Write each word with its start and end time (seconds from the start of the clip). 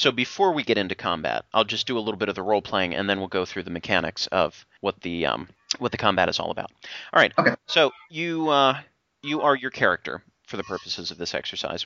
So 0.00 0.10
before 0.10 0.52
we 0.52 0.62
get 0.62 0.78
into 0.78 0.94
combat, 0.94 1.44
I'll 1.52 1.64
just 1.64 1.86
do 1.86 1.98
a 1.98 2.00
little 2.00 2.16
bit 2.16 2.30
of 2.30 2.34
the 2.34 2.42
role 2.42 2.62
playing, 2.62 2.94
and 2.94 3.08
then 3.08 3.18
we'll 3.18 3.28
go 3.28 3.44
through 3.44 3.64
the 3.64 3.70
mechanics 3.70 4.26
of 4.28 4.64
what 4.80 4.98
the 5.02 5.26
um, 5.26 5.46
what 5.78 5.92
the 5.92 5.98
combat 5.98 6.30
is 6.30 6.40
all 6.40 6.50
about. 6.50 6.72
All 7.12 7.20
right. 7.20 7.34
Okay. 7.36 7.54
So 7.66 7.90
you 8.08 8.48
uh, 8.48 8.80
you 9.22 9.42
are 9.42 9.54
your 9.54 9.70
character 9.70 10.22
for 10.46 10.56
the 10.56 10.62
purposes 10.62 11.10
of 11.10 11.18
this 11.18 11.34
exercise, 11.34 11.84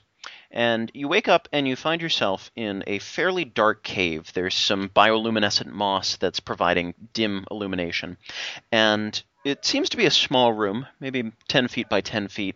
and 0.53 0.93
you 0.95 1.09
wake 1.09 1.27
up 1.27 1.49
and 1.53 1.67
you 1.67 1.75
find 1.75 2.01
yourself 2.01 2.53
in 2.55 2.85
a 2.87 3.01
fairly 3.01 3.45
dark 3.45 3.83
cave. 3.83 4.33
There's 4.33 4.55
some 4.55 4.91
bioluminescent 4.91 5.73
moss 5.73 6.15
that's 6.15 6.39
providing 6.39 6.95
dim 7.15 7.45
illumination, 7.51 8.17
and 8.71 9.21
it 9.45 9.65
seems 9.65 9.89
to 9.89 9.97
be 9.97 10.07
a 10.07 10.13
small 10.13 10.53
room, 10.53 10.87
maybe 11.01 11.33
10 11.49 11.67
feet 11.67 11.89
by 11.89 12.01
10 12.01 12.29
feet 12.29 12.55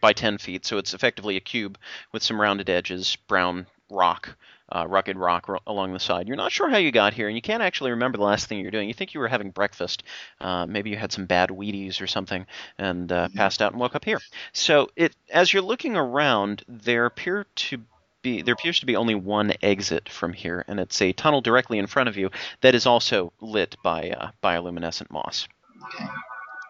by 0.00 0.12
10 0.12 0.38
feet. 0.38 0.66
So 0.66 0.76
it's 0.76 0.92
effectively 0.92 1.36
a 1.36 1.40
cube 1.40 1.78
with 2.10 2.24
some 2.24 2.40
rounded 2.40 2.68
edges, 2.68 3.14
brown 3.28 3.68
rock 3.88 4.36
uh, 4.70 4.86
rugged 4.86 5.16
rock 5.16 5.48
ro- 5.48 5.60
along 5.66 5.92
the 5.92 6.00
side. 6.00 6.28
You're 6.28 6.36
not 6.36 6.52
sure 6.52 6.68
how 6.68 6.76
you 6.76 6.92
got 6.92 7.14
here, 7.14 7.28
and 7.28 7.36
you 7.36 7.42
can't 7.42 7.62
actually 7.62 7.90
remember 7.92 8.18
the 8.18 8.24
last 8.24 8.46
thing 8.46 8.58
you 8.58 8.64
were 8.64 8.70
doing. 8.70 8.88
You 8.88 8.94
think 8.94 9.14
you 9.14 9.20
were 9.20 9.28
having 9.28 9.50
breakfast. 9.50 10.02
Uh, 10.40 10.66
maybe 10.66 10.90
you 10.90 10.96
had 10.96 11.12
some 11.12 11.26
bad 11.26 11.50
Wheaties 11.50 12.00
or 12.00 12.06
something 12.06 12.46
and 12.78 13.10
uh, 13.10 13.28
passed 13.34 13.62
out 13.62 13.72
and 13.72 13.80
woke 13.80 13.94
up 13.94 14.04
here. 14.04 14.20
So 14.52 14.90
it, 14.96 15.14
as 15.30 15.52
you're 15.52 15.62
looking 15.62 15.96
around, 15.96 16.64
there 16.68 17.06
appear 17.06 17.46
to 17.56 17.78
be 18.22 18.42
there 18.42 18.54
appears 18.54 18.80
to 18.80 18.86
be 18.86 18.96
only 18.96 19.14
one 19.14 19.52
exit 19.62 20.08
from 20.08 20.32
here, 20.32 20.64
and 20.68 20.80
it's 20.80 21.00
a 21.00 21.12
tunnel 21.12 21.40
directly 21.40 21.78
in 21.78 21.86
front 21.86 22.08
of 22.08 22.16
you 22.16 22.30
that 22.60 22.74
is 22.74 22.86
also 22.86 23.32
lit 23.40 23.76
by 23.82 24.10
uh, 24.10 24.30
bioluminescent 24.42 25.10
moss. 25.10 25.48
Okay. 25.94 26.08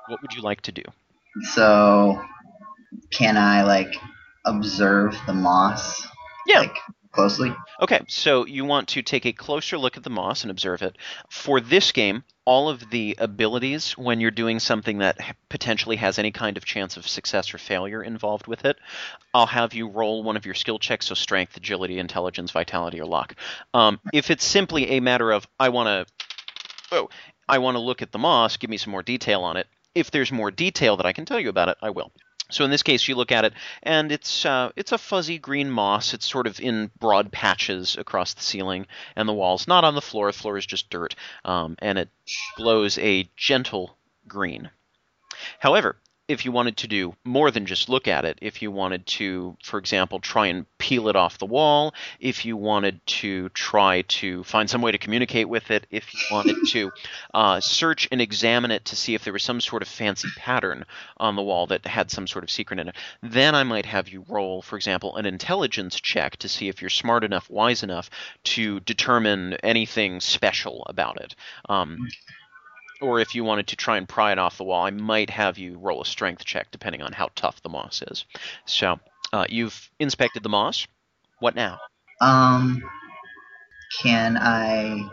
What 0.08 0.22
would 0.22 0.34
you 0.34 0.42
like 0.42 0.60
to 0.62 0.72
do? 0.72 0.82
So, 1.54 2.22
can 3.10 3.36
I 3.36 3.62
like 3.62 3.94
observe 4.44 5.16
the 5.26 5.34
moss? 5.34 6.06
Yeah. 6.46 6.60
Like 6.60 6.76
closely. 7.12 7.54
Okay, 7.80 8.00
so 8.08 8.46
you 8.46 8.64
want 8.64 8.88
to 8.88 9.02
take 9.02 9.26
a 9.26 9.32
closer 9.32 9.78
look 9.78 9.96
at 9.96 10.04
the 10.04 10.10
moss 10.10 10.42
and 10.42 10.50
observe 10.50 10.82
it. 10.82 10.96
For 11.28 11.60
this 11.60 11.92
game, 11.92 12.24
all 12.44 12.68
of 12.68 12.90
the 12.90 13.16
abilities, 13.18 13.92
when 13.92 14.20
you're 14.20 14.30
doing 14.30 14.58
something 14.58 14.98
that 14.98 15.18
potentially 15.48 15.96
has 15.96 16.18
any 16.18 16.30
kind 16.30 16.56
of 16.56 16.64
chance 16.64 16.96
of 16.96 17.06
success 17.06 17.52
or 17.52 17.58
failure 17.58 18.02
involved 18.02 18.46
with 18.46 18.64
it, 18.64 18.78
I'll 19.34 19.46
have 19.46 19.74
you 19.74 19.88
roll 19.88 20.22
one 20.22 20.36
of 20.36 20.46
your 20.46 20.54
skill 20.54 20.78
checks, 20.78 21.06
so 21.06 21.14
strength, 21.14 21.56
agility, 21.56 21.98
intelligence, 21.98 22.50
vitality, 22.50 23.00
or 23.00 23.06
luck. 23.06 23.34
Um, 23.74 24.00
if 24.12 24.30
it's 24.30 24.44
simply 24.44 24.92
a 24.92 25.00
matter 25.00 25.30
of, 25.30 25.46
I 25.60 25.68
want 25.68 26.08
to, 26.08 26.26
oh, 26.92 27.08
I 27.48 27.58
want 27.58 27.76
to 27.76 27.80
look 27.80 28.02
at 28.02 28.12
the 28.12 28.18
moss, 28.18 28.56
give 28.56 28.70
me 28.70 28.76
some 28.76 28.90
more 28.90 29.02
detail 29.02 29.42
on 29.42 29.56
it. 29.56 29.66
If 29.94 30.10
there's 30.10 30.32
more 30.32 30.50
detail 30.50 30.96
that 30.98 31.06
I 31.06 31.12
can 31.12 31.24
tell 31.24 31.40
you 31.40 31.48
about 31.48 31.68
it, 31.68 31.76
I 31.82 31.90
will. 31.90 32.12
So 32.50 32.64
in 32.64 32.70
this 32.70 32.82
case, 32.82 33.06
you 33.06 33.14
look 33.14 33.30
at 33.30 33.44
it, 33.44 33.52
and 33.82 34.10
it's 34.10 34.46
uh, 34.46 34.70
it's 34.74 34.92
a 34.92 34.98
fuzzy 34.98 35.38
green 35.38 35.70
moss. 35.70 36.14
It's 36.14 36.26
sort 36.26 36.46
of 36.46 36.60
in 36.60 36.90
broad 36.98 37.30
patches 37.30 37.96
across 37.96 38.34
the 38.34 38.42
ceiling 38.42 38.86
and 39.16 39.28
the 39.28 39.34
walls, 39.34 39.68
not 39.68 39.84
on 39.84 39.94
the 39.94 40.00
floor. 40.00 40.28
The 40.32 40.38
floor 40.38 40.56
is 40.56 40.64
just 40.66 40.88
dirt, 40.88 41.14
um, 41.44 41.76
and 41.80 41.98
it 41.98 42.08
glows 42.56 42.96
a 42.98 43.28
gentle 43.36 43.96
green. 44.26 44.70
However, 45.58 45.96
if 46.28 46.44
you 46.44 46.52
wanted 46.52 46.76
to 46.76 46.86
do 46.86 47.14
more 47.24 47.50
than 47.50 47.64
just 47.64 47.88
look 47.88 48.06
at 48.06 48.26
it, 48.26 48.38
if 48.42 48.60
you 48.60 48.70
wanted 48.70 49.06
to, 49.06 49.56
for 49.64 49.78
example, 49.78 50.20
try 50.20 50.46
and 50.46 50.66
peel 50.76 51.08
it 51.08 51.16
off 51.16 51.38
the 51.38 51.46
wall, 51.46 51.94
if 52.20 52.44
you 52.44 52.54
wanted 52.54 53.04
to 53.06 53.48
try 53.50 54.02
to 54.02 54.44
find 54.44 54.68
some 54.68 54.82
way 54.82 54.92
to 54.92 54.98
communicate 54.98 55.48
with 55.48 55.70
it, 55.70 55.86
if 55.90 56.12
you 56.12 56.20
wanted 56.30 56.56
to 56.68 56.90
uh, 57.32 57.58
search 57.60 58.06
and 58.12 58.20
examine 58.20 58.70
it 58.70 58.84
to 58.84 58.94
see 58.94 59.14
if 59.14 59.24
there 59.24 59.32
was 59.32 59.42
some 59.42 59.60
sort 59.60 59.80
of 59.80 59.88
fancy 59.88 60.28
pattern 60.36 60.84
on 61.16 61.34
the 61.34 61.42
wall 61.42 61.66
that 61.66 61.86
had 61.86 62.10
some 62.10 62.26
sort 62.26 62.44
of 62.44 62.50
secret 62.50 62.78
in 62.78 62.88
it, 62.88 62.96
then 63.22 63.54
I 63.54 63.64
might 63.64 63.86
have 63.86 64.08
you 64.08 64.24
roll, 64.28 64.60
for 64.60 64.76
example, 64.76 65.16
an 65.16 65.24
intelligence 65.24 65.98
check 65.98 66.36
to 66.38 66.48
see 66.48 66.68
if 66.68 66.82
you're 66.82 66.90
smart 66.90 67.24
enough, 67.24 67.48
wise 67.48 67.82
enough 67.82 68.10
to 68.44 68.80
determine 68.80 69.54
anything 69.62 70.20
special 70.20 70.84
about 70.86 71.20
it. 71.22 71.34
Um, 71.70 72.08
or 73.00 73.20
if 73.20 73.34
you 73.34 73.44
wanted 73.44 73.68
to 73.68 73.76
try 73.76 73.96
and 73.96 74.08
pry 74.08 74.32
it 74.32 74.38
off 74.38 74.58
the 74.58 74.64
wall, 74.64 74.84
I 74.84 74.90
might 74.90 75.30
have 75.30 75.58
you 75.58 75.78
roll 75.78 76.02
a 76.02 76.06
strength 76.06 76.44
check 76.44 76.70
depending 76.70 77.02
on 77.02 77.12
how 77.12 77.28
tough 77.34 77.62
the 77.62 77.68
moss 77.68 78.02
is. 78.02 78.24
So 78.64 78.98
uh, 79.32 79.46
you've 79.48 79.90
inspected 79.98 80.42
the 80.42 80.48
moss. 80.48 80.86
What 81.38 81.54
now? 81.54 81.78
Um, 82.20 82.82
can 84.02 84.36
I? 84.36 85.08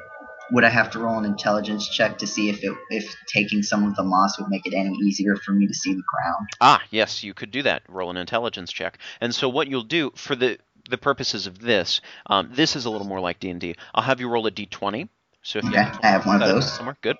Would 0.51 0.63
I 0.63 0.69
have 0.69 0.91
to 0.91 0.99
roll 0.99 1.17
an 1.17 1.25
intelligence 1.25 1.89
check 1.89 2.19
to 2.19 2.27
see 2.27 2.49
if 2.49 2.63
it 2.63 2.73
if 2.89 3.15
taking 3.27 3.63
some 3.63 3.83
of 3.83 3.95
the 3.95 4.03
moss 4.03 4.39
would 4.39 4.49
make 4.49 4.65
it 4.65 4.73
any 4.75 4.95
easier 5.03 5.35
for 5.35 5.51
me 5.53 5.67
to 5.67 5.73
see 5.73 5.93
the 5.93 6.03
ground? 6.03 6.47
Ah, 6.61 6.83
yes, 6.91 7.23
you 7.23 7.33
could 7.33 7.51
do 7.51 7.63
that. 7.63 7.83
Roll 7.87 8.11
an 8.11 8.17
intelligence 8.17 8.71
check. 8.71 8.99
And 9.21 9.33
so 9.33 9.49
what 9.49 9.67
you'll 9.67 9.83
do 9.83 10.11
for 10.15 10.35
the 10.35 10.59
the 10.87 10.97
purposes 10.99 11.47
of 11.47 11.59
this, 11.59 11.99
um, 12.27 12.49
this 12.53 12.75
is 12.75 12.85
a 12.85 12.91
little 12.91 13.07
more 13.07 13.19
like 13.19 13.39
D 13.39 13.49
and 13.49 13.59
D. 13.59 13.75
I'll 13.95 14.03
have 14.03 14.19
you 14.19 14.29
roll 14.29 14.45
a 14.45 14.51
D20. 14.51 15.09
So 15.45 15.59
if 15.59 15.65
you 15.65 15.77
have 15.77 15.99
I 16.01 16.07
have 16.07 16.25
one 16.25 16.41
of 16.41 16.49
those. 16.49 16.73
somewhere, 16.73 16.97
good. 17.01 17.17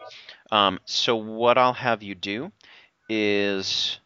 Um, 0.52 0.80
so 0.86 1.16
what 1.16 1.60
I'll 1.60 1.74
have 1.74 2.02
you 2.02 2.16
do 2.16 2.52
is 3.08 4.00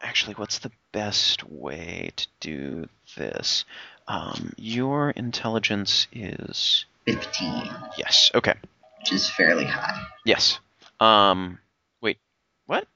actually, 0.00 0.34
what's 0.34 0.58
the 0.58 0.72
best 0.90 1.44
way 1.48 2.10
to 2.16 2.26
do 2.40 2.88
this? 3.16 3.64
Um, 4.08 4.52
your 4.56 5.10
intelligence 5.10 6.08
is 6.12 6.86
Fifteen, 7.04 7.70
yes. 7.96 8.32
Okay. 8.34 8.54
which 8.98 9.12
is 9.12 9.30
fairly 9.30 9.64
high. 9.64 10.06
Yes. 10.24 10.58
Um, 10.98 11.58
wait, 12.00 12.18
what? 12.66 12.88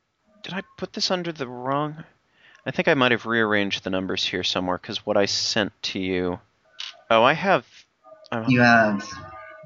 Did 0.42 0.52
I 0.52 0.62
put 0.76 0.92
this 0.94 1.12
under 1.12 1.30
the 1.30 1.46
wrong? 1.46 2.02
I 2.66 2.72
think 2.72 2.88
I 2.88 2.94
might 2.94 3.12
have 3.12 3.24
rearranged 3.24 3.84
the 3.84 3.90
numbers 3.90 4.24
here 4.24 4.42
somewhere 4.42 4.78
because 4.78 5.06
what 5.06 5.16
I 5.16 5.26
sent 5.26 5.72
to 5.84 6.00
you. 6.00 6.40
Oh, 7.08 7.22
I 7.22 7.34
have. 7.34 7.64
oh, 8.32 8.48
You 8.48 8.62
have 8.62 9.08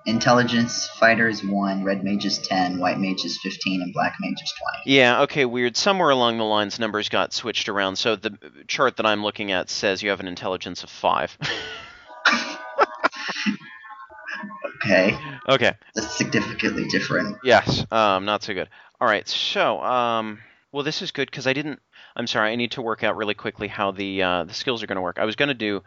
intelligence 0.07 0.89
fighters 0.99 1.45
one, 1.45 1.85
red 1.85 2.05
mages 2.05 2.39
ten, 2.39 2.79
white 2.79 2.99
mages 2.99 3.39
fifteen, 3.43 3.83
and 3.83 3.93
black 3.93 4.17
mages 4.21 4.53
twenty. 4.59 4.97
Yeah, 4.97 5.23
okay, 5.23 5.45
weird. 5.45 5.77
Somewhere 5.77 6.11
along 6.11 6.39
the 6.39 6.45
lines, 6.45 6.79
numbers 6.79 7.09
got 7.09 7.33
switched 7.33 7.69
around. 7.69 7.97
So 7.97 8.17
the 8.17 8.37
chart 8.67 8.97
that 8.97 9.07
I'm 9.07 9.23
looking 9.23 9.53
at 9.53 9.71
says 9.71 10.03
you 10.03 10.11
have 10.11 10.21
an 10.21 10.29
intelligence 10.29 10.83
of 10.83 10.91
five. 10.91 11.37
Okay, 14.83 15.19
okay. 15.47 15.75
that's 15.95 16.17
significantly 16.17 16.87
different. 16.87 17.37
Yes. 17.45 17.85
Um, 17.93 18.25
not 18.25 18.43
so 18.43 18.55
good. 18.55 18.69
All 18.99 19.07
right. 19.07 19.29
So, 19.29 19.79
um, 19.83 20.39
well, 20.73 20.85
this 20.85 21.03
is 21.03 21.11
good 21.11 21.31
because 21.31 21.47
I 21.47 21.53
didn't. 21.53 21.81
I'm 22.17 22.27
sorry. 22.27 22.51
I 22.51 22.57
need 22.57 22.73
to 22.73 22.83
work 22.83 23.05
out 23.05 23.17
really 23.17 23.35
quickly 23.35 23.69
how 23.69 23.91
the 23.91 24.23
uh, 24.23 24.45
the 24.45 24.55
skills 24.55 24.83
are 24.83 24.87
going 24.87 24.97
to 24.97 25.03
work. 25.03 25.19
I 25.19 25.27
was 25.27 25.37
going 25.37 25.49
to 25.49 25.55
do 25.55 25.83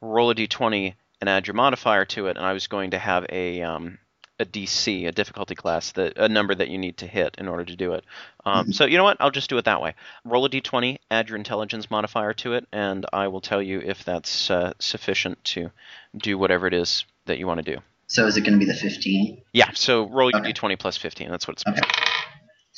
roll 0.00 0.30
a 0.30 0.34
d20 0.34 0.94
and 1.20 1.28
add 1.30 1.46
your 1.46 1.54
modifier 1.54 2.04
to 2.06 2.26
it, 2.26 2.36
and 2.36 2.44
I 2.46 2.52
was 2.52 2.66
going 2.66 2.90
to 2.90 2.98
have 2.98 3.26
a 3.30 3.62
um, 3.62 3.98
a 4.38 4.44
DC, 4.44 5.06
a 5.08 5.12
difficulty 5.12 5.54
class, 5.54 5.92
that 5.92 6.18
a 6.18 6.28
number 6.28 6.54
that 6.54 6.68
you 6.68 6.76
need 6.76 6.98
to 6.98 7.06
hit 7.06 7.36
in 7.38 7.48
order 7.48 7.64
to 7.64 7.74
do 7.74 7.94
it. 7.94 8.04
Um, 8.44 8.66
Mhm. 8.66 8.74
So 8.74 8.84
you 8.84 8.98
know 8.98 9.04
what? 9.04 9.16
I'll 9.18 9.30
just 9.30 9.48
do 9.48 9.56
it 9.56 9.64
that 9.64 9.80
way. 9.80 9.94
Roll 10.24 10.44
a 10.44 10.50
d20, 10.50 10.98
add 11.10 11.28
your 11.30 11.38
intelligence 11.38 11.90
modifier 11.90 12.34
to 12.34 12.52
it, 12.52 12.66
and 12.70 13.06
I 13.14 13.28
will 13.28 13.40
tell 13.40 13.62
you 13.62 13.80
if 13.80 14.04
that's 14.04 14.50
uh, 14.50 14.72
sufficient 14.78 15.42
to 15.54 15.70
do 16.16 16.36
whatever 16.36 16.66
it 16.66 16.74
is 16.74 17.06
that 17.24 17.38
you 17.38 17.46
want 17.46 17.64
to 17.64 17.74
do. 17.74 17.80
So 18.08 18.26
is 18.26 18.36
it 18.36 18.42
going 18.42 18.52
to 18.52 18.58
be 18.58 18.70
the 18.70 18.74
fifteen? 18.78 19.40
Yeah. 19.52 19.70
So 19.74 20.06
roll 20.08 20.30
your 20.30 20.40
Okay. 20.42 20.52
d20 20.52 20.78
plus 20.78 20.96
15. 20.98 21.30
That's 21.30 21.48
what 21.48 21.54
it's. 21.54 21.64
Okay. 21.66 21.80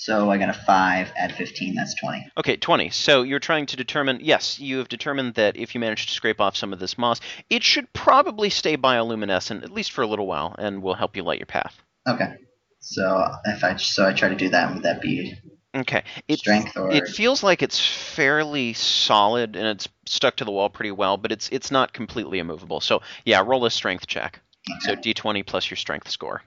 So 0.01 0.31
I 0.31 0.39
got 0.39 0.49
a 0.49 0.53
five, 0.55 1.13
add 1.17 1.35
fifteen, 1.35 1.75
that's 1.75 1.93
twenty. 1.97 2.25
Okay, 2.37 2.57
20. 2.57 2.91
So 2.91 3.23
you're 3.23 3.41
trying 3.41 3.67
to 3.67 3.77
determine, 3.77 4.21
yes, 4.23 4.61
you 4.61 4.79
have 4.79 4.89
determined 4.89 5.35
that 5.35 5.57
if 5.57 5.75
you 5.75 5.81
manage 5.81 6.07
to 6.07 6.13
scrape 6.13 6.41
off 6.41 6.57
some 6.57 6.73
of 6.73 6.79
this 6.79 6.97
moss, 6.97 7.21
it 7.51 7.65
should 7.65 7.93
probably 7.93 8.49
stay 8.49 8.77
bioluminescent, 8.77 9.65
at 9.65 9.73
least 9.73 9.91
for 9.91 10.03
a 10.03 10.07
little 10.07 10.29
while, 10.29 10.55
and 10.57 10.85
will 10.85 10.95
help 10.95 11.17
you 11.17 11.25
light 11.25 11.41
your 11.41 11.47
path. 11.47 11.83
Okay. 12.07 12.33
So 12.79 13.27
if 13.45 13.65
I 13.65 13.75
so 13.75 14.07
I 14.07 14.13
try 14.13 14.29
to 14.29 14.37
do 14.37 14.51
that, 14.51 14.73
would 14.73 14.85
that 14.85 15.03
be 15.03 15.35
Okay. 15.75 16.05
It, 16.29 16.39
strength 16.39 16.77
or 16.77 16.93
it 16.93 17.09
feels 17.09 17.43
like 17.43 17.61
it's 17.61 17.85
fairly 17.85 18.75
solid 18.75 19.57
and 19.57 19.67
it's 19.67 19.89
stuck 20.07 20.37
to 20.37 20.45
the 20.45 20.53
wall 20.53 20.71
pretty 20.71 20.93
well, 20.93 21.17
but 21.17 21.33
it's 21.33 21.49
it's 21.51 21.73
not 21.73 21.93
completely 21.93 22.39
immovable. 22.39 22.81
So 22.81 23.03
yeah, 23.25 23.43
roll 23.45 23.65
a 23.65 23.71
strength 23.71 24.07
check. 24.07 24.41
So 24.83 24.95
d20 24.95 25.45
plus 25.45 25.69
your 25.69 25.77
strength 25.77 26.09
score. 26.09 26.43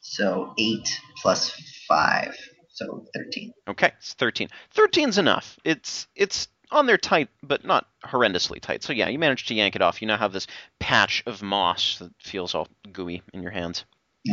so 0.00 0.54
eight 0.56 1.00
plus 1.20 1.50
five, 1.88 2.36
so 2.68 3.04
thirteen. 3.14 3.52
Okay, 3.68 3.92
it's 3.98 4.14
13. 4.14 4.48
13's 4.74 5.18
enough. 5.18 5.58
It's 5.64 6.06
it's 6.14 6.48
on 6.70 6.86
there 6.86 6.98
tight, 6.98 7.28
but 7.42 7.64
not 7.64 7.86
horrendously 8.04 8.60
tight. 8.60 8.82
So 8.82 8.92
yeah, 8.92 9.08
you 9.08 9.18
managed 9.18 9.48
to 9.48 9.54
yank 9.54 9.74
it 9.74 9.82
off. 9.82 10.00
You 10.02 10.08
now 10.08 10.18
have 10.18 10.32
this 10.32 10.46
patch 10.78 11.22
of 11.26 11.42
moss 11.42 11.98
that 11.98 12.12
feels 12.20 12.54
all 12.54 12.68
gooey 12.92 13.22
in 13.32 13.42
your 13.42 13.52
hands. 13.52 13.84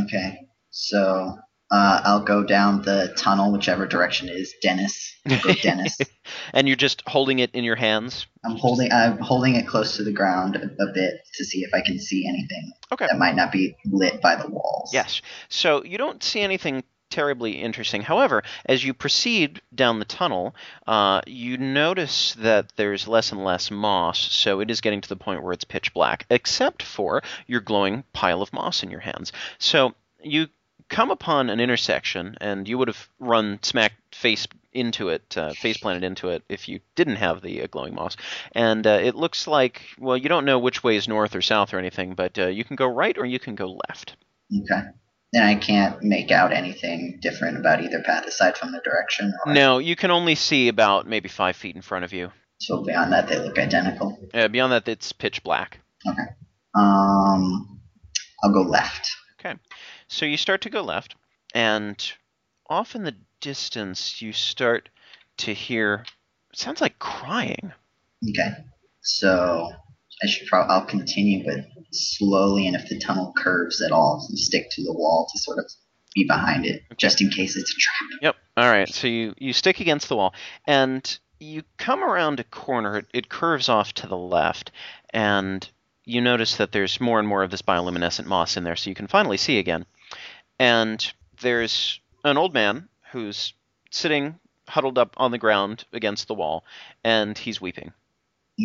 Okay. 0.05 0.41
So 0.69 1.37
uh, 1.71 2.01
I'll 2.03 2.23
go 2.23 2.43
down 2.43 2.81
the 2.81 3.13
tunnel, 3.17 3.51
whichever 3.53 3.87
direction 3.87 4.27
is 4.29 4.53
Dennis. 4.61 5.15
Dennis. 5.61 5.97
and 6.53 6.67
you're 6.67 6.75
just 6.75 7.01
holding 7.07 7.39
it 7.39 7.51
in 7.55 7.63
your 7.63 7.77
hands. 7.77 8.27
I'm 8.43 8.57
holding 8.57 8.91
I'm 8.91 9.17
holding 9.17 9.55
it 9.55 9.65
close 9.65 9.95
to 9.97 10.03
the 10.03 10.11
ground 10.11 10.57
a, 10.57 10.83
a 10.83 10.91
bit 10.93 11.15
to 11.35 11.45
see 11.45 11.63
if 11.63 11.73
I 11.73 11.79
can 11.81 11.97
see 11.99 12.27
anything 12.27 12.71
Okay. 12.91 13.07
that 13.09 13.17
might 13.17 13.35
not 13.35 13.51
be 13.53 13.75
lit 13.85 14.21
by 14.21 14.35
the 14.35 14.47
walls. 14.49 14.91
Yes. 14.93 15.21
So 15.49 15.83
you 15.85 15.97
don't 15.97 16.21
see 16.21 16.41
anything 16.41 16.83
terribly 17.15 17.53
interesting. 17.53 18.01
However, 18.01 18.43
as 18.65 18.83
you 18.83 18.93
proceed 18.93 19.61
down 19.73 19.99
the 19.99 20.05
tunnel, 20.05 20.53
uh, 20.85 21.21
you 21.25 21.57
notice 21.57 22.33
that 22.39 22.73
there's 22.75 23.07
less 23.07 23.31
and 23.31 23.41
less 23.41 23.71
moss, 23.71 24.19
so 24.19 24.59
it 24.59 24.69
is 24.69 24.81
getting 24.81 24.99
to 24.99 25.07
the 25.07 25.15
point 25.15 25.41
where 25.41 25.53
it's 25.53 25.63
pitch 25.63 25.93
black, 25.93 26.25
except 26.29 26.83
for 26.83 27.23
your 27.47 27.61
glowing 27.61 28.03
pile 28.11 28.41
of 28.41 28.51
moss 28.51 28.83
in 28.83 28.91
your 28.91 28.99
hands. 28.99 29.31
So 29.59 29.95
you 30.21 30.47
come 30.89 31.09
upon 31.09 31.49
an 31.49 31.61
intersection, 31.61 32.35
and 32.41 32.67
you 32.67 32.77
would 32.77 32.89
have 32.89 33.07
run 33.17 33.59
smack 33.63 33.93
face 34.11 34.45
into 34.73 35.07
it, 35.07 35.37
uh, 35.37 35.53
face 35.53 35.77
planted 35.77 36.03
into 36.03 36.27
it, 36.27 36.43
if 36.49 36.67
you 36.67 36.81
didn't 36.95 37.15
have 37.15 37.41
the 37.41 37.63
uh, 37.63 37.67
glowing 37.71 37.95
moss. 37.95 38.17
And 38.51 38.85
uh, 38.85 38.99
it 39.01 39.15
looks 39.15 39.47
like, 39.47 39.83
well, 39.97 40.17
you 40.17 40.27
don't 40.27 40.43
know 40.43 40.59
which 40.59 40.83
way 40.83 40.97
is 40.97 41.07
north 41.07 41.33
or 41.33 41.41
south 41.41 41.73
or 41.73 41.79
anything, 41.79 42.13
but 42.13 42.37
uh, 42.37 42.47
you 42.47 42.65
can 42.65 42.75
go 42.75 42.87
right 42.87 43.17
or 43.17 43.25
you 43.25 43.39
can 43.39 43.55
go 43.55 43.79
left. 43.87 44.17
Okay. 44.53 44.81
And 45.35 45.43
I 45.43 45.55
can't 45.55 46.01
make 46.01 46.31
out 46.31 46.53
anything 46.53 47.19
different 47.21 47.57
about 47.57 47.81
either 47.83 48.01
path 48.01 48.25
aside 48.25 48.57
from 48.57 48.71
the 48.71 48.79
direction. 48.79 49.33
Or, 49.45 49.53
No, 49.53 49.79
you 49.79 49.97
can 49.97 50.09
only 50.09 50.33
see 50.33 50.69
about 50.69 51.07
maybe 51.07 51.27
five 51.27 51.57
feet 51.57 51.75
in 51.75 51.81
front 51.81 52.05
of 52.05 52.13
you. 52.13 52.31
So 52.59 52.81
beyond 52.81 53.11
that, 53.11 53.27
they 53.27 53.37
look 53.37 53.59
identical. 53.59 54.17
Yeah, 54.33 54.47
beyond 54.47 54.71
that, 54.71 54.87
it's 54.87 55.11
pitch 55.11 55.43
black. 55.43 55.81
Okay. 56.07 56.21
Um, 56.73 57.81
I'll 58.41 58.53
go 58.53 58.61
left. 58.61 59.09
Okay. 59.39 59.59
So 60.07 60.25
you 60.25 60.37
start 60.37 60.61
to 60.61 60.69
go 60.69 60.81
left, 60.81 61.15
and 61.53 62.01
off 62.69 62.95
in 62.95 63.03
the 63.03 63.15
distance, 63.41 64.21
you 64.21 64.31
start 64.31 64.87
to 65.39 65.53
hear. 65.53 66.05
Sounds 66.53 66.79
like 66.79 66.97
crying. 66.97 67.73
Okay. 68.29 68.51
So 69.01 69.69
I 70.23 70.27
should 70.27 70.47
probably 70.47 70.73
I'll 70.73 70.85
continue, 70.85 71.43
but 71.45 71.65
slowly, 71.91 72.67
and 72.67 72.75
if 72.75 72.87
the 72.87 72.99
tunnel 72.99 73.33
curves 73.37 73.81
at 73.81 73.91
all, 73.91 74.25
stick 74.35 74.69
to 74.71 74.83
the 74.83 74.93
wall 74.93 75.27
to 75.31 75.39
sort 75.39 75.59
of 75.59 75.65
be 76.13 76.25
behind 76.25 76.65
it, 76.65 76.83
just 76.97 77.21
in 77.21 77.29
case 77.29 77.55
it's 77.55 77.71
a 77.71 77.75
trap. 77.75 78.19
Yep. 78.21 78.35
All 78.57 78.69
right. 78.69 78.87
So 78.87 79.07
you 79.07 79.33
you 79.37 79.53
stick 79.53 79.79
against 79.79 80.07
the 80.07 80.15
wall, 80.15 80.33
and 80.65 81.19
you 81.39 81.63
come 81.77 82.03
around 82.03 82.39
a 82.39 82.45
corner. 82.45 82.99
It, 82.99 83.05
it 83.13 83.29
curves 83.29 83.67
off 83.69 83.93
to 83.95 84.07
the 84.07 84.17
left, 84.17 84.71
and 85.11 85.67
you 86.05 86.21
notice 86.21 86.57
that 86.57 86.71
there's 86.71 87.01
more 87.01 87.19
and 87.19 87.27
more 87.27 87.43
of 87.43 87.51
this 87.51 87.61
bioluminescent 87.61 88.25
moss 88.25 88.57
in 88.57 88.63
there, 88.63 88.75
so 88.75 88.89
you 88.89 88.95
can 88.95 89.07
finally 89.07 89.37
see 89.37 89.59
again. 89.59 89.85
And 90.59 91.13
there's 91.41 91.99
an 92.23 92.37
old 92.37 92.53
man 92.53 92.87
who's 93.11 93.53
sitting 93.91 94.39
huddled 94.67 94.97
up 94.97 95.13
on 95.17 95.31
the 95.31 95.37
ground 95.37 95.85
against 95.91 96.27
the 96.27 96.33
wall, 96.33 96.63
and 97.03 97.37
he's 97.37 97.59
weeping. 97.59 97.91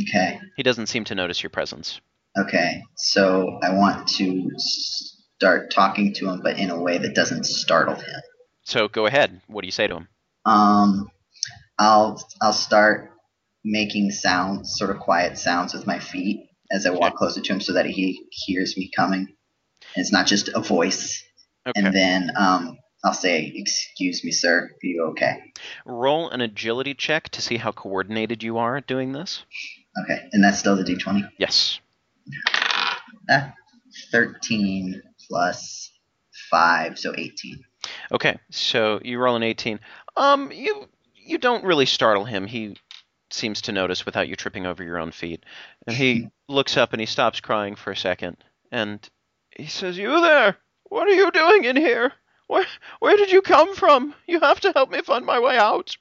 Okay. 0.03 0.41
He 0.57 0.63
doesn't 0.63 0.87
seem 0.87 1.05
to 1.05 1.15
notice 1.15 1.43
your 1.43 1.51
presence. 1.51 2.01
Okay. 2.39 2.83
So 2.97 3.59
I 3.63 3.73
want 3.75 4.07
to 4.19 4.49
start 4.57 5.71
talking 5.73 6.13
to 6.15 6.29
him, 6.31 6.41
but 6.43 6.59
in 6.59 6.71
a 6.71 6.81
way 6.81 6.99
that 6.99 7.15
doesn't 7.15 7.45
startle 7.45 7.97
him. 7.97 8.21
So 8.63 8.89
go 8.89 9.07
ahead. 9.07 9.41
What 9.49 9.63
do 9.63 9.67
you 9.67 9.73
say 9.73 9.89
to 9.89 9.97
him? 9.97 10.09
Um, 10.45 11.11
I'll 11.79 12.23
I'll 12.41 12.53
start 12.53 13.11
making 13.65 14.11
sounds, 14.11 14.77
sort 14.79 14.91
of 14.91 14.99
quiet 15.01 15.39
sounds 15.39 15.75
with 15.75 15.87
my 15.87 15.99
feet 15.99 16.47
as 16.71 16.87
I 16.87 16.91
walk 16.91 17.09
Okay. 17.13 17.17
closer 17.17 17.41
to 17.41 17.53
him, 17.53 17.61
so 17.61 17.73
that 17.73 17.87
he 17.87 18.27
hears 18.31 18.77
me 18.77 18.91
coming. 18.95 19.21
And 19.23 20.03
it's 20.03 20.13
not 20.13 20.27
just 20.27 20.49
a 20.49 20.61
voice. 20.61 21.25
Okay. 21.67 21.81
And 21.81 21.93
then 21.95 22.31
um, 22.37 22.79
I'll 23.05 23.13
say, 23.13 23.53
"Excuse 23.55 24.23
me, 24.25 24.31
sir. 24.31 24.71
Are 24.71 24.87
you 24.87 25.07
okay?" 25.11 25.53
Roll 25.85 26.31
an 26.31 26.41
agility 26.41 26.95
check 26.95 27.29
to 27.31 27.43
see 27.43 27.57
how 27.57 27.73
coordinated 27.73 28.43
you 28.43 28.57
are 28.59 28.77
at 28.77 28.87
doing 28.87 29.13
this. 29.13 29.45
Okay. 30.03 30.29
And 30.33 30.43
that's 30.43 30.59
still 30.59 30.77
the 30.77 30.85
d20. 30.85 31.29
Yes. 31.39 31.81
Ah, 33.29 33.55
thirteen 34.11 35.03
plus 35.29 35.91
five, 36.51 36.99
so 36.99 37.13
eighteen. 37.17 37.65
Okay. 38.13 38.39
So 38.51 39.01
you 39.03 39.19
roll 39.19 39.37
an 39.37 39.43
18. 39.43 39.81
Um, 40.17 40.53
you 40.53 40.89
you 41.15 41.39
don't 41.39 41.65
really 41.65 41.87
startle 41.87 42.25
him. 42.25 42.47
He 42.47 42.77
seems 43.31 43.61
to 43.63 43.73
notice 43.73 44.05
without 44.05 44.29
you 44.29 44.37
tripping 44.37 44.67
over 44.67 44.83
your 44.83 44.99
own 44.99 45.13
feet. 45.13 45.45
And 45.87 45.97
he 45.97 46.29
looks 46.49 46.77
up 46.77 46.93
and 46.93 47.01
he 47.01 47.07
stops 47.07 47.41
crying 47.41 47.77
for 47.77 47.93
a 47.93 47.97
second. 47.97 48.37
And 48.73 49.09
he 49.57 49.67
says, 49.67 49.97
You 49.97 50.21
there! 50.21 50.57
What 50.85 51.07
are 51.07 51.13
you 51.13 51.31
doing 51.31 51.65
in 51.65 51.77
here? 51.77 52.13
Where, 52.49 52.67
where 52.99 53.17
did 53.17 53.31
you 53.31 53.43
come 53.43 53.77
from? 53.77 54.15
You 54.27 54.41
have 54.41 54.61
to 54.61 54.73
help 54.73 54.91
me 54.91 55.03
find 55.03 55.25
my 55.25 55.39
way 55.39 55.57
out. 55.57 55.97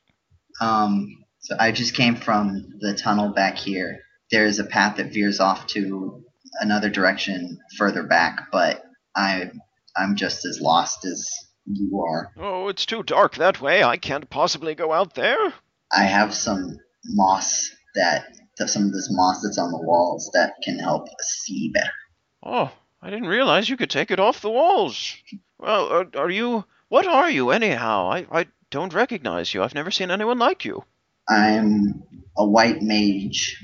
Um, 0.59 1.23
so 1.39 1.55
I 1.59 1.71
just 1.71 1.95
came 1.95 2.15
from 2.15 2.73
the 2.79 2.93
tunnel 2.93 3.29
back 3.29 3.57
here. 3.57 3.99
There 4.31 4.45
is 4.45 4.59
a 4.59 4.65
path 4.65 4.97
that 4.97 5.13
veers 5.13 5.39
off 5.39 5.67
to 5.67 6.23
another 6.59 6.89
direction 6.89 7.59
further 7.77 8.03
back, 8.03 8.51
but 8.51 8.83
I 9.15 9.51
I'm 9.97 10.15
just 10.15 10.45
as 10.45 10.59
lost 10.61 11.05
as 11.05 11.29
you 11.65 11.99
are. 12.07 12.31
Oh, 12.37 12.67
it's 12.67 12.85
too 12.85 13.03
dark 13.03 13.35
that 13.35 13.61
way. 13.61 13.83
I 13.83 13.97
can't 13.97 14.29
possibly 14.29 14.75
go 14.75 14.93
out 14.93 15.15
there. 15.15 15.53
I 15.91 16.03
have 16.03 16.33
some 16.33 16.77
moss 17.05 17.69
that 17.95 18.25
some 18.67 18.85
of 18.85 18.91
this 18.91 19.07
moss 19.11 19.41
that's 19.41 19.57
on 19.57 19.71
the 19.71 19.81
walls 19.81 20.29
that 20.33 20.53
can 20.63 20.77
help 20.77 21.07
see 21.21 21.71
better. 21.73 21.91
Oh, 22.43 22.71
I 23.01 23.09
didn't 23.09 23.27
realize 23.27 23.69
you 23.69 23.77
could 23.77 23.89
take 23.89 24.11
it 24.11 24.19
off 24.19 24.41
the 24.41 24.49
walls. 24.49 25.15
Well, 25.57 25.87
are, 25.89 26.07
are 26.15 26.29
you. 26.29 26.65
What 26.89 27.05
are 27.05 27.29
you, 27.29 27.51
anyhow? 27.51 28.09
I, 28.09 28.25
I 28.31 28.47
don't 28.71 28.93
recognize 28.93 29.53
you. 29.53 29.61
I've 29.63 29.75
never 29.75 29.91
seen 29.91 30.11
anyone 30.11 30.39
like 30.39 30.65
you. 30.65 30.83
I'm 31.29 32.03
a 32.37 32.45
white 32.45 32.81
mage 32.81 33.57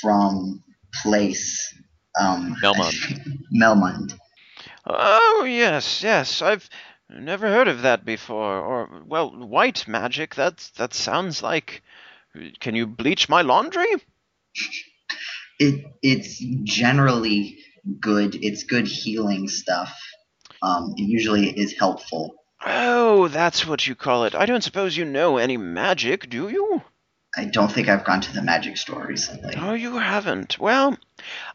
from 0.00 0.62
place 1.02 1.74
um 2.20 2.56
Melmond. 2.62 3.38
Melmond. 3.54 4.18
Oh, 4.86 5.44
yes, 5.48 6.02
yes. 6.02 6.42
I've 6.42 6.68
never 7.10 7.48
heard 7.48 7.68
of 7.68 7.82
that 7.82 8.04
before. 8.04 8.60
Or, 8.60 9.02
well, 9.06 9.30
white 9.30 9.88
magic. 9.88 10.36
That, 10.36 10.70
that 10.76 10.94
sounds 10.94 11.42
like. 11.42 11.82
Can 12.60 12.74
you 12.74 12.86
bleach 12.86 13.28
my 13.28 13.42
laundry? 13.42 13.86
It 15.58 15.86
it's 16.02 16.38
generally 16.64 17.56
good. 17.98 18.36
It's 18.44 18.64
good 18.64 18.86
healing 18.86 19.48
stuff. 19.48 19.98
Um, 20.62 20.94
it 20.98 21.04
usually 21.04 21.48
is 21.48 21.72
helpful. 21.72 22.34
Oh, 22.64 23.28
that's 23.28 23.66
what 23.66 23.86
you 23.86 23.94
call 23.94 24.24
it. 24.24 24.34
I 24.34 24.44
don't 24.46 24.62
suppose 24.62 24.96
you 24.96 25.04
know 25.04 25.38
any 25.38 25.56
magic, 25.56 26.28
do 26.28 26.48
you? 26.48 26.82
I 27.36 27.44
don't 27.44 27.70
think 27.70 27.88
I've 27.88 28.04
gone 28.04 28.22
to 28.22 28.32
the 28.32 28.42
magic 28.42 28.76
store 28.78 29.06
recently. 29.06 29.54
Oh, 29.58 29.74
you 29.74 29.98
haven't. 29.98 30.58
Well, 30.58 30.96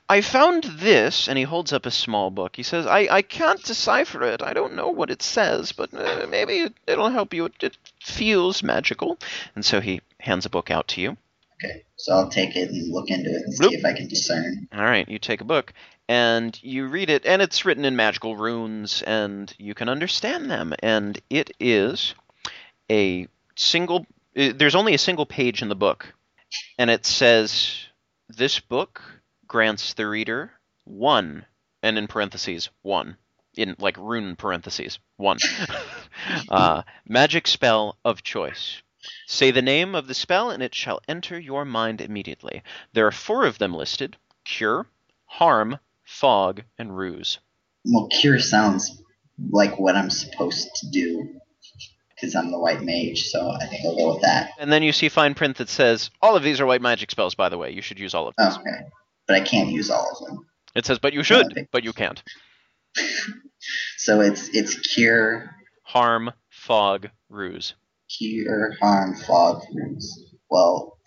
I 0.07 0.21
found 0.21 0.63
this, 0.63 1.27
and 1.27 1.37
he 1.37 1.43
holds 1.43 1.73
up 1.73 1.85
a 1.85 1.91
small 1.91 2.29
book. 2.29 2.55
He 2.55 2.63
says, 2.63 2.85
I, 2.85 3.07
I 3.09 3.21
can't 3.23 3.63
decipher 3.63 4.23
it. 4.23 4.43
I 4.43 4.53
don't 4.53 4.75
know 4.75 4.89
what 4.89 5.09
it 5.09 5.23
says, 5.23 5.71
but 5.71 5.93
uh, 5.93 6.27
maybe 6.29 6.59
it, 6.59 6.73
it'll 6.85 7.09
help 7.09 7.33
you. 7.33 7.45
It, 7.45 7.53
it 7.61 7.77
feels 7.99 8.61
magical. 8.61 9.17
And 9.55 9.65
so 9.65 9.81
he 9.81 10.01
hands 10.19 10.45
a 10.45 10.49
book 10.49 10.69
out 10.69 10.87
to 10.89 11.01
you. 11.01 11.17
Okay, 11.63 11.83
so 11.95 12.13
I'll 12.13 12.29
take 12.29 12.55
it 12.55 12.69
and 12.69 12.91
look 12.91 13.09
into 13.09 13.29
it 13.29 13.43
and 13.45 13.53
Bloop. 13.53 13.69
see 13.69 13.75
if 13.75 13.85
I 13.85 13.93
can 13.93 14.07
discern. 14.07 14.67
All 14.73 14.83
right, 14.83 15.07
you 15.07 15.19
take 15.19 15.41
a 15.41 15.45
book, 15.45 15.73
and 16.09 16.57
you 16.63 16.87
read 16.87 17.09
it, 17.09 17.25
and 17.25 17.41
it's 17.41 17.65
written 17.65 17.85
in 17.85 17.95
magical 17.95 18.35
runes, 18.35 19.03
and 19.03 19.53
you 19.57 19.73
can 19.73 19.87
understand 19.87 20.49
them. 20.49 20.73
And 20.79 21.19
it 21.29 21.51
is 21.59 22.15
a 22.89 23.27
single. 23.55 24.05
There's 24.33 24.75
only 24.75 24.93
a 24.93 24.99
single 24.99 25.25
page 25.25 25.61
in 25.61 25.69
the 25.69 25.75
book, 25.75 26.13
and 26.77 26.89
it 26.89 27.05
says, 27.05 27.85
"This 28.29 28.59
book 28.61 29.01
grants 29.45 29.93
the 29.93 30.07
reader 30.07 30.53
one," 30.85 31.45
and 31.83 31.97
in 31.97 32.07
parentheses 32.07 32.69
one, 32.81 33.17
in 33.55 33.75
like 33.77 33.97
rune 33.97 34.37
parentheses 34.37 34.99
one, 35.17 35.37
uh, 36.49 36.83
magic 37.05 37.45
spell 37.45 37.97
of 38.05 38.23
choice. 38.23 38.81
Say 39.27 39.51
the 39.51 39.61
name 39.61 39.95
of 39.95 40.07
the 40.07 40.13
spell, 40.13 40.49
and 40.49 40.63
it 40.63 40.73
shall 40.75 41.01
enter 41.09 41.37
your 41.37 41.65
mind 41.65 41.99
immediately. 41.99 42.63
There 42.93 43.07
are 43.07 43.11
four 43.11 43.45
of 43.45 43.57
them 43.57 43.73
listed: 43.73 44.15
cure, 44.45 44.87
harm, 45.25 45.77
fog, 46.05 46.63
and 46.77 46.95
ruse. 46.95 47.39
Well, 47.83 48.07
cure 48.07 48.39
sounds 48.39 49.01
like 49.49 49.77
what 49.77 49.97
I'm 49.97 50.09
supposed 50.09 50.69
to 50.75 50.89
do 50.89 51.40
because 52.21 52.35
I'm 52.35 52.51
the 52.51 52.59
white 52.59 52.83
mage, 52.83 53.23
so 53.29 53.49
I 53.51 53.65
think 53.65 53.83
I'll 53.83 53.95
go 53.97 54.13
with 54.13 54.21
that. 54.21 54.51
And 54.59 54.71
then 54.71 54.83
you 54.83 54.91
see 54.91 55.09
fine 55.09 55.33
print 55.33 55.57
that 55.57 55.69
says, 55.69 56.11
all 56.21 56.35
of 56.35 56.43
these 56.43 56.61
are 56.61 56.65
white 56.67 56.81
magic 56.81 57.09
spells, 57.09 57.33
by 57.33 57.49
the 57.49 57.57
way. 57.57 57.71
You 57.71 57.81
should 57.81 57.99
use 57.99 58.13
all 58.13 58.27
of. 58.27 58.35
Oh, 58.37 58.57
okay, 58.59 58.85
but 59.27 59.35
I 59.35 59.41
can't 59.41 59.69
use 59.69 59.89
all 59.89 60.07
of 60.11 60.27
them. 60.27 60.45
It 60.75 60.85
says, 60.85 60.99
but 60.99 61.13
you 61.13 61.23
should, 61.23 61.67
but 61.71 61.83
you 61.83 61.93
can't. 61.93 62.21
So 63.97 64.21
it's 64.21 64.49
it's 64.49 64.75
cure, 64.75 65.51
Harm, 65.83 66.31
fog, 66.49 67.09
ruse. 67.29 67.75
cure, 68.09 68.73
harm, 68.81 69.15
fog, 69.15 69.61
ruse. 69.73 70.33
Well, 70.49 70.97